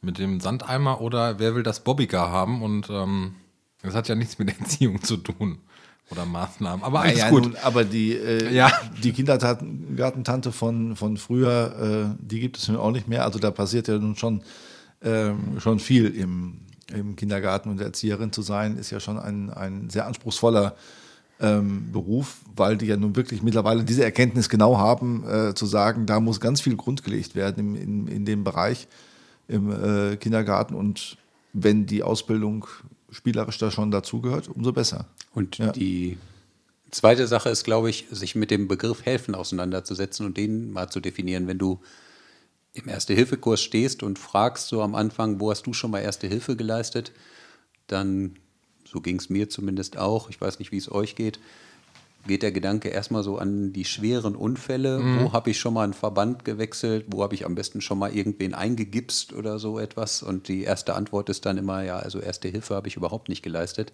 mit 0.00 0.18
dem 0.18 0.40
Sandeimer 0.40 1.00
oder 1.00 1.38
wer 1.38 1.54
will 1.54 1.62
das 1.62 1.80
Bobbycar 1.82 2.30
haben 2.30 2.62
und 2.62 2.88
ähm, 2.90 3.34
das 3.82 3.94
hat 3.94 4.08
ja 4.08 4.14
nichts 4.14 4.38
mit 4.38 4.48
Erziehung 4.60 5.02
zu 5.02 5.16
tun. 5.16 5.58
Oder 6.08 6.24
Maßnahmen. 6.24 6.84
Aber 6.84 7.00
alles 7.00 7.18
ja, 7.18 7.30
gut. 7.30 7.42
Nun, 7.42 7.56
aber 7.64 7.82
die, 7.82 8.12
äh, 8.12 8.54
ja. 8.54 8.70
die 9.02 9.10
Kindergartentante 9.10 10.52
von, 10.52 10.94
von 10.94 11.16
früher, 11.16 12.14
äh, 12.14 12.24
die 12.24 12.38
gibt 12.38 12.58
es 12.58 12.68
nun 12.68 12.76
auch 12.76 12.92
nicht 12.92 13.08
mehr. 13.08 13.24
Also 13.24 13.40
da 13.40 13.50
passiert 13.50 13.88
ja 13.88 13.98
nun 13.98 14.14
schon, 14.14 14.42
äh, 15.00 15.30
schon 15.58 15.80
viel 15.80 16.06
im, 16.06 16.60
im 16.92 17.16
Kindergarten 17.16 17.70
und 17.70 17.80
Erzieherin 17.80 18.32
zu 18.32 18.42
sein, 18.42 18.76
ist 18.76 18.90
ja 18.90 19.00
schon 19.00 19.18
ein, 19.18 19.50
ein 19.50 19.90
sehr 19.90 20.06
anspruchsvoller 20.06 20.76
ähm, 21.40 21.92
Beruf, 21.92 22.38
weil 22.54 22.76
die 22.76 22.86
ja 22.86 22.96
nun 22.96 23.16
wirklich 23.16 23.42
mittlerweile 23.42 23.84
diese 23.84 24.04
Erkenntnis 24.04 24.48
genau 24.48 24.78
haben, 24.78 25.24
äh, 25.28 25.54
zu 25.54 25.66
sagen, 25.66 26.06
da 26.06 26.20
muss 26.20 26.40
ganz 26.40 26.60
viel 26.60 26.76
Grund 26.76 27.04
gelegt 27.04 27.34
werden 27.34 27.58
im, 27.58 27.76
in, 27.76 28.06
in 28.08 28.24
dem 28.24 28.44
Bereich 28.44 28.88
im 29.48 29.70
äh, 29.70 30.16
Kindergarten 30.16 30.74
und 30.74 31.18
wenn 31.52 31.86
die 31.86 32.02
Ausbildung 32.02 32.66
spielerisch 33.10 33.58
da 33.58 33.70
schon 33.70 33.90
dazugehört, 33.90 34.48
umso 34.48 34.72
besser. 34.72 35.06
Und 35.34 35.58
ja. 35.58 35.72
die 35.72 36.18
zweite 36.90 37.26
Sache 37.26 37.48
ist, 37.48 37.64
glaube 37.64 37.90
ich, 37.90 38.06
sich 38.10 38.34
mit 38.34 38.50
dem 38.50 38.68
Begriff 38.68 39.04
helfen 39.04 39.34
auseinanderzusetzen 39.34 40.26
und 40.26 40.36
den 40.36 40.72
mal 40.72 40.88
zu 40.88 41.00
definieren. 41.00 41.46
Wenn 41.46 41.58
du 41.58 41.80
im 42.76 42.88
Erste-Hilfe-Kurs 42.88 43.62
stehst 43.62 44.02
und 44.02 44.18
fragst 44.18 44.68
so 44.68 44.82
am 44.82 44.94
Anfang, 44.94 45.40
wo 45.40 45.50
hast 45.50 45.66
du 45.66 45.72
schon 45.72 45.90
mal 45.90 46.00
Erste 46.00 46.26
Hilfe 46.26 46.56
geleistet, 46.56 47.12
dann, 47.86 48.36
so 48.84 49.00
ging 49.00 49.18
es 49.18 49.30
mir 49.30 49.48
zumindest 49.48 49.96
auch, 49.96 50.30
ich 50.30 50.40
weiß 50.40 50.58
nicht, 50.58 50.72
wie 50.72 50.76
es 50.76 50.90
euch 50.90 51.16
geht, 51.16 51.38
geht 52.26 52.42
der 52.42 52.52
Gedanke 52.52 52.88
erstmal 52.88 53.22
so 53.22 53.38
an 53.38 53.72
die 53.72 53.84
schweren 53.84 54.34
Unfälle. 54.34 54.98
Mhm. 54.98 55.20
Wo 55.20 55.32
habe 55.32 55.50
ich 55.50 55.58
schon 55.58 55.74
mal 55.74 55.84
einen 55.84 55.94
Verband 55.94 56.44
gewechselt? 56.44 57.06
Wo 57.08 57.22
habe 57.22 57.34
ich 57.34 57.46
am 57.46 57.54
besten 57.54 57.80
schon 57.80 57.98
mal 57.98 58.14
irgendwen 58.14 58.52
eingegipst 58.52 59.32
oder 59.32 59.58
so 59.58 59.78
etwas? 59.78 60.22
Und 60.22 60.48
die 60.48 60.62
erste 60.62 60.94
Antwort 60.94 61.28
ist 61.28 61.46
dann 61.46 61.56
immer, 61.56 61.84
ja, 61.84 61.98
also 61.98 62.20
Erste 62.20 62.48
Hilfe 62.48 62.74
habe 62.74 62.88
ich 62.88 62.96
überhaupt 62.96 63.28
nicht 63.28 63.42
geleistet. 63.42 63.92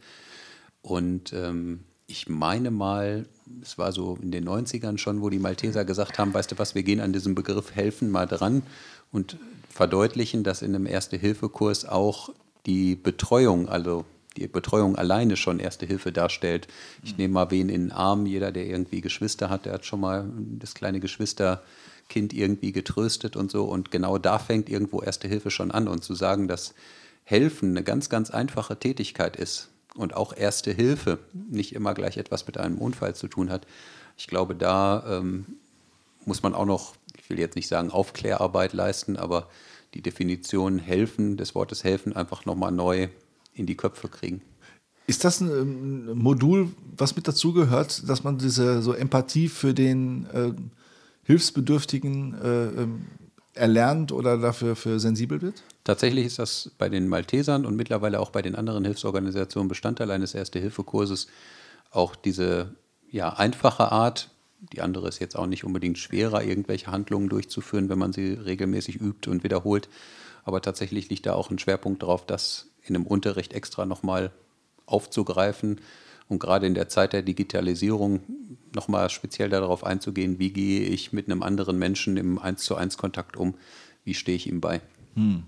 Und 0.81 1.33
ähm, 1.35 1.81
ich 2.07 2.29
meine 2.29 2.71
mal, 2.71 3.27
es 3.62 3.79
war 3.79 3.93
so 3.93 4.19
in 4.21 4.31
den 4.31 4.49
90ern 4.49 4.99
schon, 4.99 5.23
wo 5.23 5.31
die 5.31 5.38
Malteser 5.38 5.85
gesagt 5.85 6.19
haben, 6.19 6.35
weißt 6.35 6.53
du 6.53 6.59
was, 6.59 6.75
wir 6.75 6.83
gehen 6.83 7.01
an 7.01 7.12
diesem 7.12 7.35
Begriff 7.35 7.75
helfen 7.75 8.11
mal 8.11 8.27
dran 8.27 8.62
und 9.12 9.37
verdeutlichen, 9.69 10.45
dass 10.45 10.62
in 10.62 10.75
einem 10.75 10.87
Erste-Hilfe-Kurs 10.87 11.85
auch 11.87 12.31
die 12.67 12.95
Betreuung, 12.95 13.69
also 13.69 14.05
die 14.37 14.47
Betreuung 14.47 14.97
alleine 14.97 15.37
schon 15.37 15.59
Erste 15.59 15.87
Hilfe 15.87 16.12
darstellt. 16.12 16.69
Ich 17.03 17.19
nehme 17.19 17.35
mal 17.35 17.51
wen 17.51 17.69
in 17.69 17.88
den 17.88 17.93
Arm, 17.93 18.27
jeder, 18.27 18.53
der 18.53 18.67
irgendwie 18.67 19.01
Geschwister 19.01 19.51
hat, 19.51 19.67
der 19.67 19.75
hat 19.75 19.85
schon 19.85 20.01
mal 20.01 20.31
das 20.59 20.75
kleine 20.75 21.01
Geschwisterkind 21.01 22.33
irgendwie 22.33 22.73
getröstet 22.73 23.37
und 23.37 23.51
so. 23.51 23.65
Und 23.65 23.91
genau 23.91 24.19
da 24.19 24.38
fängt 24.38 24.69
irgendwo 24.69 25.03
Erste 25.03 25.29
Hilfe 25.29 25.51
schon 25.51 25.71
an. 25.71 25.88
Und 25.88 26.03
zu 26.03 26.15
sagen, 26.15 26.49
dass 26.49 26.75
Helfen 27.25 27.71
eine 27.71 27.83
ganz, 27.83 28.09
ganz 28.09 28.31
einfache 28.31 28.79
Tätigkeit 28.79 29.37
ist, 29.37 29.69
und 29.95 30.15
auch 30.15 30.37
Erste 30.37 30.73
Hilfe 30.73 31.19
nicht 31.33 31.75
immer 31.75 31.95
gleich 31.95 32.17
etwas 32.17 32.47
mit 32.47 32.59
einem 32.59 32.79
Unfall 32.79 33.15
zu 33.15 33.29
tun 33.29 33.51
hat. 33.51 33.67
Ich 34.17 34.27
glaube, 34.27 34.55
da 34.55 35.05
ähm, 35.19 35.47
muss 36.25 36.43
man 36.43 36.55
auch 36.55 36.67
noch, 36.67 36.95
ich 37.19 37.29
will 37.31 37.39
jetzt 37.39 37.57
nicht 37.57 37.69
sagen 37.69 37.91
Aufklärarbeit 37.91 38.73
leisten, 38.73 39.17
aber 39.17 39.49
die 39.95 40.03
Definition 40.03 40.79
helfen, 40.79 41.37
des 41.37 41.55
Wortes 41.55 41.85
helfen, 41.85 42.15
einfach 42.15 42.47
nochmal 42.47 42.73
neu 42.73 43.09
in 43.55 43.67
die 43.67 43.77
Köpfe 43.77 44.09
kriegen. 44.09 44.41
Ist 45.07 45.25
das 45.25 45.41
ein 45.41 46.17
Modul, 46.17 46.71
was 46.97 47.17
mit 47.17 47.27
dazugehört, 47.27 48.09
dass 48.09 48.25
man 48.25 48.39
diese 48.39 48.83
so 48.83 48.93
Empathie 48.93 49.49
für 49.49 49.75
den 49.75 50.27
äh, 50.27 50.53
Hilfsbedürftigen 51.25 52.35
äh, 52.41 52.65
ähm, 52.83 53.07
erlernt 53.55 54.12
oder 54.12 54.38
dafür 54.38 54.77
für 54.77 54.99
sensibel 55.01 55.43
wird? 55.43 55.62
Tatsächlich 55.85 56.27
ist 56.27 56.38
das 56.38 56.71
bei 56.79 56.88
den 56.88 57.09
Maltesern 57.09 57.67
und 57.67 57.77
mittlerweile 57.77 58.21
auch 58.21 58.31
bei 58.31 58.43
den 58.43 58.55
anderen 58.55 58.85
Hilfsorganisationen 58.85 59.69
Bestandteil 59.69 60.11
eines 60.11 60.35
Erste-Hilfe-Kurses. 60.35 61.27
Auch 61.91 62.17
diese 62.17 62.75
ja, 63.11 63.31
einfache 63.31 63.93
Art, 63.93 64.31
die 64.73 64.81
andere 64.81 65.09
ist 65.09 65.19
jetzt 65.19 65.37
auch 65.37 65.47
nicht 65.47 65.65
unbedingt 65.65 65.99
schwerer, 65.99 66.43
irgendwelche 66.43 66.91
Handlungen 66.91 67.29
durchzuführen, 67.29 67.88
wenn 67.88 67.99
man 67.99 68.12
sie 68.12 68.33
regelmäßig 68.33 69.01
übt 69.01 69.29
und 69.31 69.45
wiederholt. 69.45 69.88
Aber 70.45 70.62
tatsächlich 70.62 71.09
liegt 71.11 71.27
da 71.27 71.35
auch 71.35 71.51
ein 71.51 71.59
Schwerpunkt 71.59 72.03
darauf, 72.03 72.25
das 72.27 72.69
in 72.83 72.97
einem 72.97 73.07
Unterricht 73.07 73.53
extra 73.53 73.87
nochmal 73.87 74.33
aufzugreifen 74.87 75.81
und 76.29 76.39
gerade 76.39 76.67
in 76.67 76.75
der 76.75 76.89
Zeit 76.89 77.13
der 77.13 77.23
Digitalisierung 77.23 78.21
nochmal 78.75 79.11
speziell 79.11 79.49
darauf 79.51 79.85
einzugehen, 79.85 80.39
wie 80.39 80.51
gehe 80.51 80.83
ich 80.83 81.13
mit 81.13 81.27
einem 81.27 81.43
anderen 81.43 81.79
Menschen 81.79 82.17
im 82.17 82.39
1 82.39 82.63
zu 82.63 82.77
1 82.77 82.97
Kontakt 82.97 83.37
um, 83.37 83.55
wie 84.05 84.15
stehe 84.15 84.37
ich 84.37 84.47
ihm 84.47 84.61
bei. 84.61 84.81
Hm. 85.15 85.45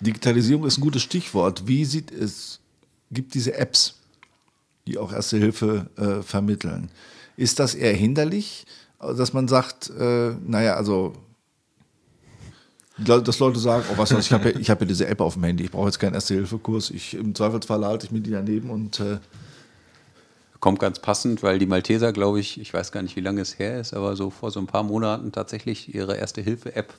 Digitalisierung 0.00 0.66
ist 0.66 0.78
ein 0.78 0.82
gutes 0.82 1.02
Stichwort. 1.02 1.66
Wie 1.66 1.84
sieht 1.84 2.10
es, 2.10 2.60
gibt 3.10 3.34
diese 3.34 3.54
Apps, 3.54 3.94
die 4.86 4.98
auch 4.98 5.12
Erste 5.12 5.38
Hilfe 5.38 5.90
äh, 5.96 6.22
vermitteln. 6.22 6.90
Ist 7.36 7.58
das 7.58 7.74
eher 7.74 7.94
hinderlich, 7.94 8.66
dass 8.98 9.32
man 9.32 9.48
sagt, 9.48 9.90
äh, 9.90 10.34
naja, 10.46 10.74
also 10.74 11.14
dass 12.96 13.38
Leute 13.38 13.58
sagen, 13.58 13.84
oh 13.92 13.98
was 13.98 14.12
ich, 14.12 14.32
habe 14.32 14.50
ja, 14.50 14.68
hab 14.68 14.80
ja 14.80 14.86
diese 14.86 15.06
App 15.06 15.20
auf 15.20 15.34
dem 15.34 15.44
Handy, 15.44 15.64
ich 15.64 15.70
brauche 15.70 15.86
jetzt 15.86 15.98
keinen 15.98 16.14
Erste-Hilfe-Kurs. 16.14 16.90
Im 17.12 17.34
Zweifelsfall 17.34 17.84
halte 17.84 18.06
ich 18.06 18.12
mir 18.12 18.20
die 18.20 18.30
daneben 18.30 18.70
und 18.70 19.00
äh 19.00 19.18
kommt 20.64 20.78
ganz 20.78 20.98
passend, 20.98 21.42
weil 21.42 21.58
die 21.58 21.66
Malteser, 21.66 22.10
glaube 22.10 22.40
ich, 22.40 22.58
ich 22.58 22.72
weiß 22.72 22.90
gar 22.90 23.02
nicht, 23.02 23.16
wie 23.16 23.20
lange 23.20 23.42
es 23.42 23.58
her 23.58 23.78
ist, 23.78 23.92
aber 23.92 24.16
so 24.16 24.30
vor 24.30 24.50
so 24.50 24.60
ein 24.60 24.66
paar 24.66 24.82
Monaten 24.82 25.30
tatsächlich 25.30 25.94
ihre 25.94 26.16
Erste-Hilfe-App, 26.16 26.94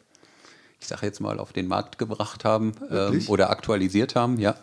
ich 0.80 0.86
sage 0.86 1.08
jetzt 1.08 1.20
mal, 1.20 1.40
auf 1.40 1.52
den 1.52 1.68
Markt 1.68 1.98
gebracht 1.98 2.46
haben 2.46 2.74
ähm, 2.92 3.24
oder 3.26 3.50
aktualisiert 3.50 4.16
haben, 4.16 4.40
ja. 4.40 4.54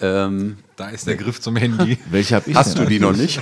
Ähm, 0.00 0.58
da 0.76 0.90
ist 0.90 1.06
der 1.06 1.16
Griff 1.16 1.40
zum 1.40 1.56
Handy. 1.56 1.98
Welche 2.10 2.36
habe 2.36 2.50
ich? 2.50 2.56
Hast 2.56 2.78
du 2.78 2.84
die 2.84 3.00
noch 3.00 3.16
nicht? 3.16 3.40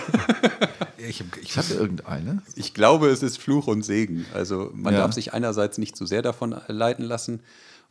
ich 0.99 1.21
habe 1.21 1.31
ich 1.41 1.59
hab 1.59 1.71
irgendeine. 1.71 2.43
Ich 2.55 2.75
glaube, 2.75 3.09
es 3.09 3.23
ist 3.23 3.39
Fluch 3.39 3.67
und 3.67 3.85
Segen. 3.85 4.25
Also 4.35 4.71
man 4.75 4.95
ja. 4.95 5.01
darf 5.01 5.13
sich 5.13 5.33
einerseits 5.33 5.79
nicht 5.79 5.97
zu 5.97 6.07
sehr 6.07 6.23
davon 6.23 6.55
leiten 6.69 7.05
lassen 7.05 7.41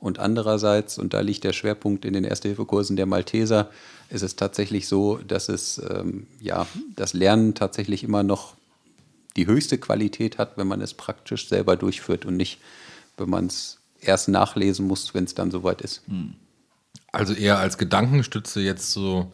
und 0.04 0.20
andererseits, 0.20 0.98
und 0.98 1.14
da 1.14 1.22
liegt 1.22 1.46
der 1.46 1.54
Schwerpunkt 1.54 2.04
in 2.04 2.12
den 2.12 2.26
Erste-Hilfe-Kursen 2.26 2.98
der 2.98 3.06
Malteser, 3.06 3.70
ist 4.10 4.22
es 4.22 4.36
tatsächlich 4.36 4.88
so, 4.88 5.18
dass 5.26 5.48
es 5.48 5.82
ähm, 5.90 6.28
ja 6.42 6.68
das 6.98 7.14
Lernen 7.14 7.54
tatsächlich 7.56 8.04
immer 8.04 8.22
noch 8.22 8.56
die 9.38 9.48
höchste 9.48 9.78
Qualität 9.78 10.38
hat, 10.38 10.58
wenn 10.58 10.68
man 10.68 10.82
es 10.82 10.94
praktisch 10.94 11.48
selber 11.48 11.78
durchführt 11.78 12.26
und 12.26 12.36
nicht, 12.36 12.60
wenn 13.16 13.30
man 13.30 13.46
es 13.46 13.80
erst 14.02 14.28
nachlesen 14.28 14.88
muss, 14.88 15.14
wenn 15.14 15.24
es 15.24 15.36
dann 15.36 15.52
soweit 15.52 15.82
ist. 15.82 16.02
Hm. 16.08 16.34
Also 17.14 17.34
eher 17.34 17.60
als 17.60 17.78
Gedankenstütze 17.78 18.60
jetzt 18.60 18.92
so 18.92 19.32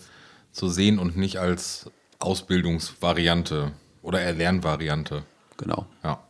zu 0.51 0.69
sehen 0.69 0.99
und 0.99 1.17
nicht 1.17 1.37
als 1.37 1.89
Ausbildungsvariante 2.19 3.71
oder 4.01 4.21
Erlernvariante. 4.21 5.23
Genau. 5.57 5.85
Ja. 6.03 6.21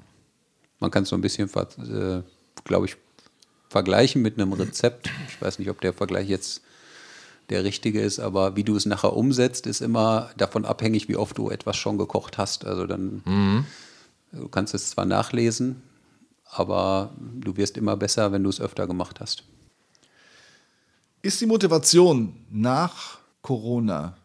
Man 0.80 0.92
kann 0.92 1.04
es 1.04 1.10
so 1.10 1.16
ein 1.16 1.22
bisschen, 1.22 1.50
äh, 1.50 2.22
glaube 2.64 2.86
ich, 2.86 2.98
vergleichen 3.70 4.22
mit 4.22 4.40
einem 4.40 4.54
Rezept. 4.54 5.10
Ich 5.28 5.42
weiß 5.42 5.60
nicht, 5.60 5.70
ob 5.70 5.82
der 5.82 5.94
Vergleich 5.94 6.30
jetzt 6.30 6.62
der 7.50 7.64
richtige 7.64 8.00
ist, 8.00 8.20
aber 8.20 8.56
wie 8.56 8.64
du 8.64 8.76
es 8.76 8.86
nachher 8.86 9.16
umsetzt, 9.16 9.66
ist 9.66 9.82
immer 9.82 10.30
davon 10.38 10.66
abhängig, 10.66 11.10
wie 11.10 11.16
oft 11.16 11.38
du 11.38 11.50
etwas 11.50 11.78
schon 11.78 11.98
gekocht 11.98 12.38
hast. 12.38 12.64
Also 12.64 12.86
dann, 12.86 13.66
du 14.32 14.48
kannst 14.50 14.76
es 14.76 14.92
zwar 14.92 15.06
nachlesen, 15.06 15.82
aber 16.46 17.12
du 17.18 17.58
wirst 17.58 17.76
immer 17.78 17.98
besser, 17.98 18.32
wenn 18.32 18.44
du 18.44 18.50
es 18.50 18.62
öfter 18.62 18.86
gemacht 18.86 19.20
hast. 19.20 19.44
Ist 21.22 21.42
die 21.42 21.46
Motivation 21.46 22.34
nach 22.50 23.20
Corona, 23.42 24.18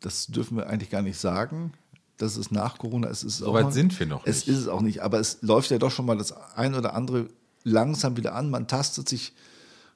das 0.00 0.26
dürfen 0.28 0.56
wir 0.56 0.68
eigentlich 0.68 0.90
gar 0.90 1.02
nicht 1.02 1.18
sagen, 1.18 1.72
dass 2.18 2.36
es 2.36 2.50
nach 2.50 2.78
Corona 2.78 3.08
ist. 3.08 3.18
Es 3.24 3.34
ist 3.34 3.38
So 3.38 3.48
auch 3.48 3.54
weit 3.54 3.64
noch- 3.66 3.72
sind 3.72 3.98
wir 3.98 4.06
noch 4.06 4.24
Es 4.26 4.46
nicht. 4.46 4.48
ist 4.48 4.58
es 4.62 4.68
auch 4.68 4.80
nicht, 4.80 5.00
aber 5.02 5.18
es 5.18 5.38
läuft 5.42 5.70
ja 5.70 5.78
doch 5.78 5.90
schon 5.90 6.06
mal 6.06 6.16
das 6.16 6.32
ein 6.56 6.74
oder 6.74 6.94
andere 6.94 7.28
langsam 7.64 8.16
wieder 8.16 8.34
an. 8.34 8.48
Man 8.48 8.68
tastet 8.68 9.08
sich, 9.08 9.32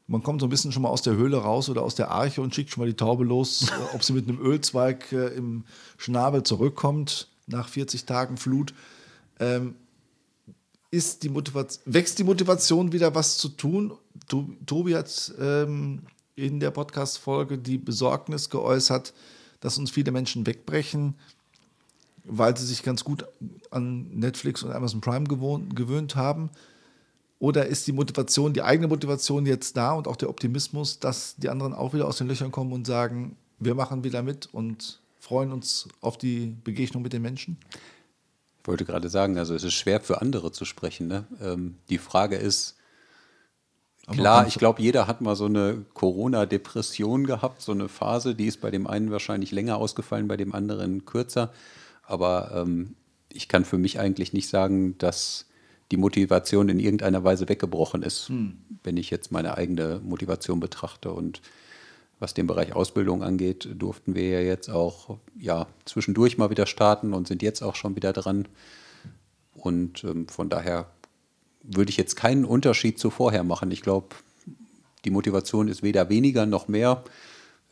man 0.08 0.22
kommt 0.22 0.40
so 0.40 0.46
ein 0.46 0.50
bisschen 0.50 0.72
schon 0.72 0.82
mal 0.82 0.88
aus 0.88 1.02
der 1.02 1.14
Höhle 1.14 1.36
raus 1.38 1.68
oder 1.68 1.82
aus 1.82 1.94
der 1.94 2.10
Arche 2.10 2.42
und 2.42 2.54
schickt 2.54 2.70
schon 2.70 2.82
mal 2.82 2.88
die 2.90 2.96
Taube 2.96 3.24
los, 3.24 3.62
äh, 3.70 3.94
ob 3.94 4.02
sie 4.02 4.12
mit 4.12 4.28
einem 4.28 4.40
Ölzweig 4.40 5.12
äh, 5.12 5.28
im 5.28 5.64
Schnabel 5.98 6.42
zurückkommt 6.42 7.28
nach 7.46 7.68
40 7.68 8.06
Tagen 8.06 8.36
Flut. 8.36 8.74
Ähm, 9.38 9.76
ist 10.90 11.22
die 11.22 11.28
Motivation, 11.28 11.82
wächst 11.94 12.18
die 12.18 12.24
Motivation 12.24 12.92
wieder, 12.92 13.14
was 13.14 13.38
zu 13.38 13.48
tun? 13.50 13.92
To- 14.28 14.50
Tobi 14.66 14.96
hat 14.96 15.32
ähm, 15.40 16.02
in 16.40 16.60
der 16.60 16.70
Podcast-Folge 16.70 17.58
die 17.58 17.78
Besorgnis 17.78 18.50
geäußert, 18.50 19.12
dass 19.60 19.78
uns 19.78 19.90
viele 19.90 20.10
Menschen 20.10 20.46
wegbrechen, 20.46 21.14
weil 22.24 22.56
sie 22.56 22.66
sich 22.66 22.82
ganz 22.82 23.04
gut 23.04 23.24
an 23.70 24.08
Netflix 24.18 24.62
und 24.62 24.72
Amazon 24.72 25.00
Prime 25.00 25.26
gewohnt, 25.26 25.76
gewöhnt 25.76 26.16
haben. 26.16 26.50
Oder 27.38 27.66
ist 27.66 27.86
die 27.86 27.92
Motivation, 27.92 28.52
die 28.52 28.62
eigene 28.62 28.88
Motivation 28.88 29.46
jetzt 29.46 29.76
da 29.76 29.92
und 29.92 30.06
auch 30.06 30.16
der 30.16 30.28
Optimismus, 30.28 30.98
dass 30.98 31.36
die 31.36 31.48
anderen 31.48 31.72
auch 31.72 31.94
wieder 31.94 32.06
aus 32.06 32.18
den 32.18 32.28
Löchern 32.28 32.50
kommen 32.50 32.72
und 32.72 32.86
sagen, 32.86 33.36
wir 33.58 33.74
machen 33.74 34.04
wieder 34.04 34.22
mit 34.22 34.48
und 34.52 35.00
freuen 35.18 35.52
uns 35.52 35.88
auf 36.00 36.18
die 36.18 36.54
Begegnung 36.64 37.02
mit 37.02 37.12
den 37.12 37.22
Menschen? 37.22 37.56
Ich 38.62 38.68
wollte 38.68 38.84
gerade 38.84 39.08
sagen, 39.08 39.38
also 39.38 39.54
es 39.54 39.64
ist 39.64 39.74
schwer 39.74 40.00
für 40.00 40.20
andere 40.20 40.52
zu 40.52 40.64
sprechen. 40.66 41.08
Ne? 41.08 41.24
Ähm, 41.40 41.76
die 41.88 41.98
Frage 41.98 42.36
ist, 42.36 42.76
Aber 44.10 44.18
klar, 44.18 44.46
ich 44.48 44.58
glaube, 44.58 44.82
jeder 44.82 45.06
hat 45.06 45.20
mal 45.20 45.36
so 45.36 45.44
eine 45.44 45.84
Corona-Depression 45.94 47.26
gehabt, 47.26 47.62
so 47.62 47.70
eine 47.70 47.88
Phase, 47.88 48.34
die 48.34 48.46
ist 48.46 48.60
bei 48.60 48.72
dem 48.72 48.88
einen 48.88 49.12
wahrscheinlich 49.12 49.52
länger 49.52 49.76
ausgefallen, 49.76 50.26
bei 50.26 50.36
dem 50.36 50.52
anderen 50.52 51.04
kürzer. 51.04 51.52
Aber 52.02 52.50
ähm, 52.56 52.96
ich 53.32 53.46
kann 53.46 53.64
für 53.64 53.78
mich 53.78 54.00
eigentlich 54.00 54.32
nicht 54.32 54.48
sagen, 54.48 54.98
dass 54.98 55.46
die 55.92 55.96
Motivation 55.96 56.68
in 56.68 56.80
irgendeiner 56.80 57.22
Weise 57.22 57.48
weggebrochen 57.48 58.02
ist, 58.02 58.30
wenn 58.82 58.96
ich 58.96 59.10
jetzt 59.10 59.30
meine 59.30 59.56
eigene 59.56 60.00
Motivation 60.02 60.58
betrachte. 60.58 61.12
Und 61.12 61.40
was 62.18 62.34
den 62.34 62.48
Bereich 62.48 62.74
Ausbildung 62.74 63.22
angeht, 63.22 63.68
durften 63.78 64.16
wir 64.16 64.28
ja 64.28 64.40
jetzt 64.40 64.70
auch 64.70 65.18
ja, 65.38 65.68
zwischendurch 65.84 66.36
mal 66.36 66.50
wieder 66.50 66.66
starten 66.66 67.14
und 67.14 67.28
sind 67.28 67.42
jetzt 67.42 67.62
auch 67.62 67.76
schon 67.76 67.94
wieder 67.94 68.12
dran. 68.12 68.48
Und 69.54 70.02
ähm, 70.02 70.26
von 70.26 70.48
daher 70.48 70.88
würde 71.72 71.90
ich 71.90 71.96
jetzt 71.96 72.16
keinen 72.16 72.44
Unterschied 72.44 72.98
zu 72.98 73.10
vorher 73.10 73.44
machen. 73.44 73.70
Ich 73.70 73.82
glaube, 73.82 74.08
die 75.04 75.10
Motivation 75.10 75.68
ist 75.68 75.82
weder 75.82 76.08
weniger 76.08 76.46
noch 76.46 76.68
mehr. 76.68 77.04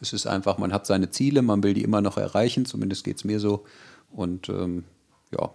Es 0.01 0.13
ist 0.13 0.27
einfach, 0.27 0.59
man 0.59 0.73
hat 0.73 0.87
seine 0.87 1.11
Ziele, 1.11 1.43
man 1.43 1.63
will 1.63 1.75
die 1.75 1.83
immer 1.83 2.01
noch 2.01 2.17
erreichen, 2.17 2.65
zumindest 2.65 3.05
geht 3.05 3.17
es 3.17 3.25
mir 3.25 3.41
so. 3.41 3.65
Und 4.13 4.49
ähm, 4.49 4.85
ja, 5.33 5.51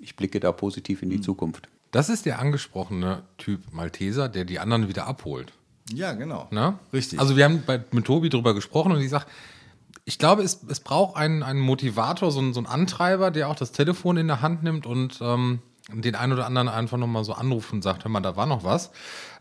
ich 0.00 0.16
blicke 0.16 0.40
da 0.40 0.52
positiv 0.52 1.02
in 1.02 1.10
die 1.10 1.20
Zukunft. 1.20 1.68
Das 1.90 2.08
ist 2.08 2.26
der 2.26 2.40
angesprochene 2.40 3.22
Typ 3.38 3.72
Malteser, 3.72 4.28
der 4.28 4.44
die 4.44 4.58
anderen 4.58 4.88
wieder 4.88 5.06
abholt. 5.06 5.52
Ja, 5.92 6.12
genau. 6.12 6.48
Ne? 6.50 6.78
Richtig. 6.92 7.20
Also 7.20 7.36
wir 7.36 7.44
haben 7.44 7.62
bei, 7.64 7.84
mit 7.92 8.04
Tobi 8.04 8.28
drüber 8.28 8.54
gesprochen 8.54 8.92
und 8.92 9.00
ich 9.00 9.10
sage, 9.10 9.26
ich 10.04 10.18
glaube, 10.18 10.42
es, 10.42 10.60
es 10.68 10.80
braucht 10.80 11.16
einen, 11.16 11.42
einen 11.42 11.60
Motivator, 11.60 12.30
so 12.30 12.40
einen, 12.40 12.54
so 12.54 12.60
einen 12.60 12.66
Antreiber, 12.66 13.30
der 13.30 13.48
auch 13.48 13.56
das 13.56 13.72
Telefon 13.72 14.16
in 14.16 14.26
der 14.26 14.40
Hand 14.40 14.62
nimmt 14.62 14.86
und 14.86 15.18
ähm, 15.20 15.60
den 15.92 16.14
einen 16.14 16.32
oder 16.32 16.46
anderen 16.46 16.68
einfach 16.68 16.96
nochmal 16.98 17.24
so 17.24 17.32
anruft 17.32 17.72
und 17.72 17.82
sagt, 17.82 18.04
hör 18.04 18.10
mal, 18.10 18.20
da 18.20 18.36
war 18.36 18.46
noch 18.46 18.64
was. 18.64 18.90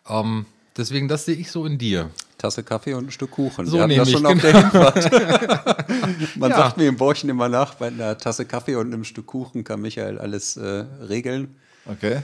Ähm, 0.08 0.46
deswegen, 0.78 1.08
das 1.08 1.26
sehe 1.26 1.36
ich 1.36 1.50
so 1.52 1.66
in 1.66 1.78
dir. 1.78 2.10
Tasse 2.38 2.64
Kaffee 2.64 2.94
und 2.94 3.08
ein 3.08 3.12
Stück 3.12 3.32
Kuchen. 3.32 3.66
So 3.66 3.78
Wir 3.78 3.84
hatten 3.84 3.96
das 3.96 4.12
schon 4.12 4.26
auf 4.26 4.40
der 4.40 4.62
Hinfahrt. 4.62 5.12
Man 6.38 6.52
Ja. 6.52 6.58
sagt 6.58 6.78
mir 6.78 6.88
im 6.88 6.98
Borchen 6.98 7.30
immer 7.30 7.50
nach, 7.50 7.76
bei 7.76 7.88
einer 7.88 8.18
Tasse 8.18 8.46
Kaffee 8.46 8.76
und 8.76 8.94
einem 8.94 9.04
Stück 9.06 9.26
Kuchen 9.26 9.64
kann 9.64 9.82
Michael 9.82 10.20
alles 10.20 10.58
äh, 10.58 10.86
regeln. 11.08 11.56
Okay. 11.86 12.22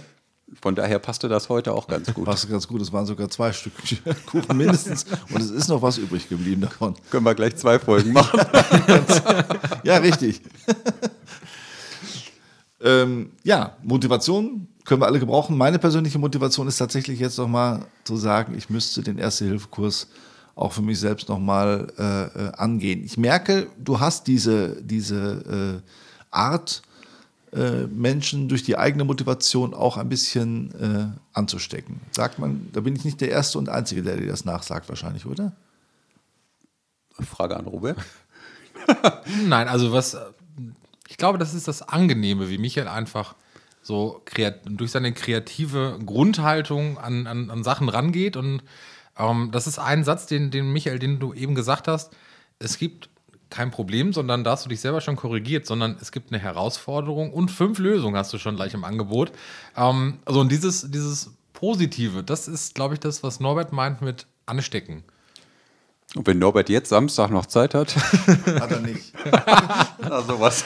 Von 0.62 0.76
daher 0.76 1.00
passte 1.00 1.30
das 1.30 1.48
heute 1.48 1.74
auch 1.74 1.88
ganz 1.88 2.14
gut. 2.14 2.26
Passt 2.26 2.50
ganz 2.50 2.68
gut. 2.68 2.82
Es 2.82 2.92
waren 2.92 3.06
sogar 3.06 3.30
zwei 3.30 3.54
Stück 3.54 3.72
Kuchen 4.26 4.58
mindestens. 4.58 5.06
Und 5.34 5.42
es 5.42 5.50
ist 5.50 5.70
noch 5.70 5.82
was 5.82 5.98
übrig 5.98 6.28
geblieben 6.28 6.60
davon. 6.62 6.94
Können 7.10 7.24
wir 7.26 7.34
gleich 7.36 7.56
zwei 7.56 7.80
Folgen 7.80 8.12
machen. 8.14 8.40
Ja, 9.84 9.98
richtig. 9.98 10.42
Ähm, 12.84 13.32
ja, 13.44 13.76
Motivation 13.84 14.68
können 14.86 15.02
wir 15.02 15.06
alle 15.06 15.20
gebrauchen. 15.20 15.58
Meine 15.58 15.80
persönliche 15.80 16.20
Motivation 16.20 16.68
ist 16.68 16.78
tatsächlich 16.78 17.20
jetzt 17.20 17.38
nochmal 17.38 17.86
zu 18.04 18.18
sagen, 18.18 18.56
ich 18.58 18.70
müsste 18.70 19.02
den 19.04 19.18
Erste-Hilfe-Kurs 19.18 20.08
auch 20.56 20.74
für 20.74 20.82
mich 20.82 21.00
selbst 21.00 21.30
nochmal 21.30 21.88
äh, 21.98 22.48
äh, 22.48 22.52
angehen. 22.54 23.04
Ich 23.04 23.18
merke, 23.18 23.68
du 23.78 24.00
hast 24.00 24.28
diese, 24.28 24.82
diese 24.82 25.82
äh, 25.84 25.90
Art, 26.32 26.82
äh, 27.54 27.88
Menschen 27.88 28.48
durch 28.48 28.64
die 28.64 28.78
eigene 28.78 29.04
Motivation 29.04 29.74
auch 29.74 29.98
ein 29.98 30.08
bisschen 30.08 30.72
äh, 30.80 31.38
anzustecken. 31.38 32.00
Sagt 32.12 32.40
man, 32.40 32.70
da 32.72 32.80
bin 32.80 32.96
ich 32.96 33.04
nicht 33.04 33.20
der 33.20 33.30
Erste 33.30 33.58
und 33.58 33.68
Einzige, 33.68 34.04
der 34.04 34.18
dir 34.18 34.28
das 34.28 34.46
nachsagt, 34.46 34.88
wahrscheinlich, 34.88 35.26
oder? 35.26 35.52
Frage 37.20 37.58
an 37.58 37.66
Robert. 37.66 37.98
Nein, 39.46 39.68
also 39.68 39.92
was, 39.92 40.18
ich 41.12 41.18
glaube, 41.18 41.38
das 41.38 41.54
ist 41.54 41.68
das 41.68 41.82
Angenehme, 41.82 42.50
wie 42.50 42.58
Michael 42.58 42.88
einfach 42.88 43.36
so 43.82 44.24
durch 44.64 44.92
seine 44.92 45.12
kreative 45.12 46.00
Grundhaltung 46.06 46.98
an, 46.98 47.28
an, 47.28 47.52
an 47.52 47.66
Sachen 47.66 47.90
rangeht. 47.90 48.38
Und 48.38 48.64
ähm, 49.20 49.50
das 49.52 49.68
ist 49.68 49.78
ein 49.78 50.06
Satz, 50.06 50.26
den, 50.26 50.52
den 50.52 50.72
Michael, 50.72 51.00
den 51.00 51.20
du 51.20 51.34
eben 51.34 51.54
gesagt 51.54 51.90
hast. 51.90 52.16
Es 52.60 52.78
gibt 52.78 53.10
kein 53.50 53.72
Problem, 53.72 54.14
sondern 54.14 54.46
da 54.46 54.52
hast 54.52 54.64
du 54.64 54.70
dich 54.70 54.80
selber 54.80 55.02
schon 55.02 55.18
korrigiert, 55.18 55.66
sondern 55.66 55.98
es 56.00 56.14
gibt 56.14 56.32
eine 56.32 56.42
Herausforderung 56.42 57.34
und 57.34 57.52
fünf 57.52 57.78
Lösungen 57.80 58.16
hast 58.16 58.32
du 58.32 58.38
schon 58.38 58.56
gleich 58.56 58.74
im 58.74 58.86
Angebot. 58.86 59.34
Ähm, 59.76 60.20
also 60.24 60.40
und 60.40 60.50
dieses, 60.50 60.90
dieses 60.92 61.32
Positive, 61.52 62.24
das 62.24 62.48
ist, 62.48 62.74
glaube 62.74 62.94
ich, 62.94 63.02
das, 63.02 63.22
was 63.22 63.42
Norbert 63.42 63.74
meint 63.74 64.02
mit 64.02 64.28
anstecken. 64.46 65.04
Und 66.14 66.28
wenn 66.28 66.40
Norbert 66.40 66.68
jetzt 66.68 66.90
Samstag 66.90 67.30
noch 67.32 67.46
Zeit 67.46 67.74
hat, 67.74 67.96
Hat 67.96 68.70
er 68.72 68.82
nicht. 68.82 69.14
na 69.24 70.22
sowas, 70.22 70.66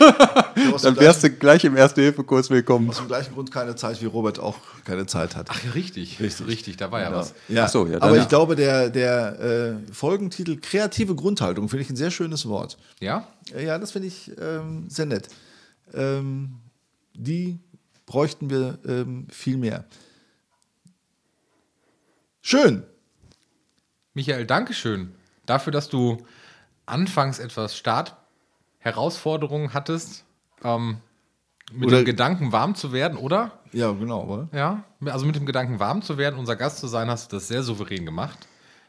aus, 0.74 0.82
dann 0.82 0.96
dem 0.96 1.02
wärst 1.02 1.22
gleichen, 1.22 1.34
du 1.36 1.40
gleich 1.40 1.64
im 1.66 1.78
Erste-Hilfe-Kurs 1.78 2.50
willkommen. 2.50 2.90
aus 2.90 2.98
dem 2.98 3.08
gleichen 3.08 3.36
Grund 3.36 3.52
keine 3.52 3.76
Zeit, 3.76 4.02
wie 4.02 4.08
Robert 4.08 4.40
auch 4.40 4.56
keine 4.86 5.06
Zeit 5.06 5.36
hat. 5.36 5.50
Ach 5.52 5.64
ja, 5.64 5.70
richtig. 5.72 6.20
Richtig, 6.20 6.48
richtig 6.48 6.78
da 6.78 6.90
war 6.92 7.00
ja, 7.02 7.12
Ja. 7.12 7.16
was. 7.16 7.34
Ja. 7.48 7.66
Ach 7.66 7.70
so, 7.70 7.86
ja, 7.86 8.02
aber 8.02 8.18
ich 8.18 8.28
glaube, 8.28 8.56
der, 8.56 8.90
der 8.90 9.40
äh, 9.88 9.94
Folgentitel 9.94 10.58
Kreative 10.60 11.14
Grundhaltung 11.14 11.70
finde 11.70 11.84
ich 11.84 11.92
ein 11.92 11.96
sehr 11.96 12.10
schönes 12.10 12.48
Wort. 12.48 12.78
Ja? 13.00 13.28
Äh, 13.54 13.66
Ja, 13.68 13.78
das 13.78 13.92
finde 13.92 14.08
ich 14.08 14.32
ähm, 14.42 14.90
sehr 14.90 15.06
nett. 15.06 15.28
Ähm, 15.94 16.56
die 17.14 17.60
bräuchten 18.08 18.50
wir 18.50 18.80
ähm, 18.88 19.28
viel 19.30 19.58
mehr. 19.58 19.86
Schön. 22.42 22.82
Michael, 24.16 24.48
Dankeschön 24.48 25.12
dafür, 25.46 25.72
dass 25.72 25.90
du 25.90 26.18
anfangs 26.86 27.40
etwas 27.40 27.76
Startherausforderungen 27.76 29.74
hattest, 29.74 30.24
ähm, 30.64 30.98
mit 31.72 31.88
Oder- 31.88 31.98
dem 32.02 32.06
Gedanken 32.06 32.52
warm 32.52 32.76
zu 32.76 32.92
werden, 32.92 33.18
oder? 33.18 33.52
Ja, 33.72 33.92
genau. 33.92 34.24
Oder? 34.26 34.48
Ja, 34.54 34.84
also 35.12 35.26
mit 35.26 35.36
dem 35.36 35.46
Gedanken 35.46 35.80
warm 35.80 36.02
zu 36.04 36.18
werden, 36.18 36.38
unser 36.40 36.56
Gast 36.56 36.78
zu 36.78 36.88
sein, 36.88 37.10
hast 37.10 37.32
du 37.32 37.38
das 37.38 37.48
sehr 37.48 37.64
souverän 37.64 38.06
gemacht. 38.06 38.38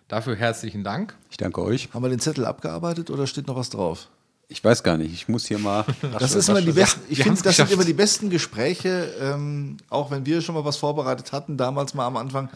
Dafür 0.09 0.37
herzlichen 0.37 0.85
Dank. 0.85 1.17
Ich 1.31 1.37
danke 1.37 1.63
euch. 1.63 1.89
Haben 1.93 2.05
wir 2.05 2.11
den 2.11 2.21
Zettel 2.21 2.45
abgearbeitet 2.45 3.11
oder 3.11 3.27
steht 3.27 3.47
noch 3.49 3.57
was 3.57 3.71
drauf? 3.71 4.09
Ich 4.49 4.63
weiß 4.63 4.85
gar 4.85 4.97
nicht, 4.97 5.13
ich 5.13 5.27
muss 5.27 5.47
hier 5.47 5.59
mal. 5.59 5.85
Das 6.21 6.35
ist 6.37 6.49
immer 6.49 6.61
die 6.61 6.71
besten, 6.71 7.01
ich 7.09 7.21
finde, 7.25 7.43
das 7.43 7.57
sind 7.57 7.73
immer 7.73 7.85
die 7.85 7.95
besten 7.95 8.31
Gespräche, 8.31 9.13
ähm, 9.21 9.79
auch 9.91 10.13
wenn 10.13 10.25
wir 10.25 10.41
schon 10.43 10.55
mal 10.55 10.65
was 10.65 10.77
vorbereitet 10.77 11.33
hatten, 11.33 11.57
damals 11.57 11.95
mal 11.95 12.07
am 12.07 12.17
Anfang. 12.17 12.49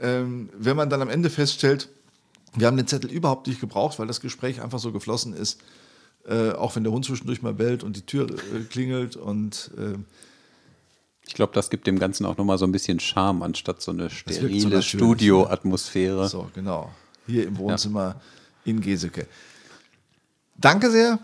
Ähm, 0.00 0.48
wenn 0.56 0.76
man 0.76 0.88
dann 0.88 1.02
am 1.02 1.10
Ende 1.10 1.28
feststellt, 1.28 1.90
wir 2.56 2.66
haben 2.66 2.76
den 2.76 2.86
Zettel 2.86 3.10
überhaupt 3.10 3.46
nicht 3.46 3.60
gebraucht, 3.60 3.98
weil 3.98 4.06
das 4.06 4.20
Gespräch 4.20 4.60
einfach 4.60 4.78
so 4.78 4.92
geflossen 4.92 5.34
ist. 5.34 5.60
Äh, 6.26 6.52
auch 6.52 6.74
wenn 6.74 6.82
der 6.82 6.92
Hund 6.92 7.04
zwischendurch 7.04 7.42
mal 7.42 7.54
bellt 7.54 7.84
und 7.84 7.96
die 7.96 8.04
Tür 8.04 8.28
äh, 8.28 8.64
klingelt 8.68 9.14
und 9.14 9.70
äh, 9.78 9.96
Ich 11.26 11.34
glaube, 11.34 11.52
das 11.52 11.70
gibt 11.70 11.86
dem 11.86 11.98
Ganzen 11.98 12.26
auch 12.26 12.36
nochmal 12.36 12.58
so 12.58 12.66
ein 12.66 12.72
bisschen 12.72 12.98
Charme, 12.98 13.42
anstatt 13.42 13.80
so 13.80 13.92
eine 13.92 14.04
so 14.04 14.16
sterile 14.16 14.64
natürlich, 14.64 14.88
Studioatmosphäre. 14.88 16.28
so, 16.28 16.50
genau. 16.54 16.90
Hier 17.26 17.46
im 17.46 17.58
Wohnzimmer 17.58 18.20
in 18.64 18.80
Geseke. 18.80 19.26
Danke 20.56 20.90
sehr, 20.90 21.18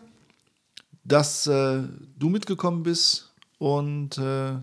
dass 1.04 1.46
äh, 1.46 1.82
du 2.18 2.28
mitgekommen 2.28 2.82
bist 2.82 3.32
und 3.58 4.18
äh, 4.18 4.54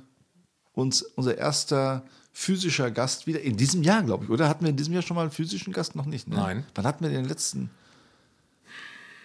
uns 0.74 1.02
unser 1.02 1.38
erster 1.38 2.04
physischer 2.40 2.90
Gast 2.90 3.28
wieder 3.28 3.42
in 3.42 3.58
diesem 3.58 3.84
Jahr, 3.84 4.02
glaube 4.02 4.24
ich, 4.24 4.30
oder? 4.30 4.48
Hatten 4.48 4.64
wir 4.64 4.70
in 4.70 4.78
diesem 4.78 4.94
Jahr 4.94 5.02
schon 5.02 5.16
mal 5.16 5.24
einen 5.24 5.32
physischen 5.32 5.74
Gast? 5.74 5.96
Noch 5.96 6.06
nicht, 6.06 6.30
ne? 6.30 6.38
Nein. 6.38 6.66
Wann 6.74 6.86
hatten 6.86 7.04
wir 7.04 7.12
den 7.12 7.26
letzten? 7.26 7.70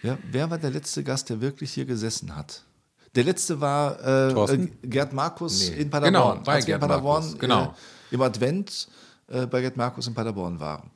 Ja, 0.03 0.17
wer 0.29 0.49
war 0.51 0.57
der 0.57 0.71
letzte 0.71 1.01
Gast, 1.01 1.29
der 1.29 1.39
wirklich 1.39 1.71
hier 1.71 1.85
gesessen 1.85 2.35
hat? 2.35 2.63
Der 3.15 3.23
letzte 3.23 3.61
war 3.61 3.97
äh, 4.03 4.53
äh, 4.53 4.67
Gerd 4.83 5.13
Markus 5.13 5.69
Nee. 5.69 5.83
in 5.83 5.89
Paderborn. 5.89 6.33
Genau, 6.33 6.43
bei 6.43 6.59
Gerd 6.59 6.81
Paderborn 6.81 7.23
Markus, 7.23 7.39
genau. 7.39 7.63
äh, 8.11 8.15
im 8.15 8.21
Advent 8.21 8.89
äh, 9.29 9.45
bei 9.47 9.61
Gerd 9.61 9.77
Markus 9.77 10.07
in 10.07 10.13
Paderborn 10.13 10.59
waren. 10.59 10.91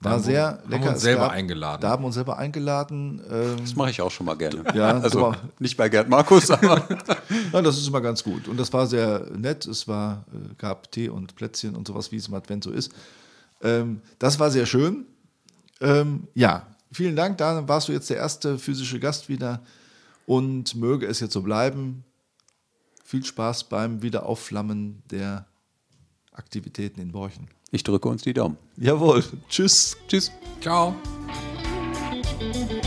War 0.00 0.12
haben 0.12 0.22
sehr 0.22 0.46
haben 0.46 0.70
lecker. 0.70 0.84
wir 0.84 0.90
uns 0.92 1.00
selber 1.00 1.30
eingeladen. 1.32 1.80
Da 1.82 1.90
haben 1.90 2.02
wir 2.02 2.06
uns 2.06 2.14
selber 2.14 2.38
eingeladen. 2.38 3.20
Ähm, 3.28 3.56
Das 3.60 3.74
mache 3.74 3.90
ich 3.90 4.00
auch 4.00 4.10
schon 4.12 4.26
mal 4.26 4.36
gerne. 4.36 4.62
Ja, 4.74 4.98
also 5.00 5.26
aber- 5.26 5.38
nicht 5.58 5.76
bei 5.76 5.88
Gerd 5.88 6.08
Markus, 6.08 6.50
aber 6.52 6.86
Ja, 7.52 7.62
das 7.62 7.78
ist 7.78 7.88
immer 7.88 8.00
ganz 8.00 8.22
gut. 8.22 8.46
Und 8.46 8.58
das 8.58 8.72
war 8.72 8.86
sehr 8.86 9.26
nett. 9.36 9.66
Es 9.66 9.88
war, 9.88 10.24
äh, 10.32 10.54
gab 10.56 10.92
Tee 10.92 11.08
und 11.08 11.34
Plätzchen 11.34 11.74
und 11.74 11.88
sowas, 11.88 12.12
wie 12.12 12.16
es 12.16 12.28
im 12.28 12.34
Advent 12.34 12.62
so 12.64 12.70
ist. 12.70 12.92
Ähm, 13.60 14.00
das 14.20 14.38
war 14.38 14.50
sehr 14.52 14.66
schön. 14.66 15.04
Ähm, 15.80 16.28
ja, 16.34 16.66
vielen 16.92 17.16
Dank. 17.16 17.38
Da 17.38 17.66
warst 17.66 17.88
du 17.88 17.92
jetzt 17.92 18.08
der 18.08 18.18
erste 18.18 18.56
physische 18.58 19.00
Gast 19.00 19.28
wieder. 19.28 19.62
Und 20.26 20.76
möge 20.76 21.06
es 21.06 21.18
jetzt 21.20 21.32
so 21.32 21.42
bleiben. 21.42 22.04
Viel 23.02 23.24
Spaß 23.24 23.64
beim 23.64 24.02
Wiederaufflammen 24.02 25.02
der 25.10 25.46
Aktivitäten 26.32 27.00
in 27.00 27.10
Borchen. 27.10 27.48
Ich 27.70 27.82
drücke 27.82 28.08
uns 28.08 28.22
die 28.22 28.34
Daumen. 28.34 28.56
Jawohl. 28.76 29.24
Tschüss. 29.48 29.96
Tschüss. 30.08 30.32
Ciao. 30.60 30.94
Thank 32.40 32.84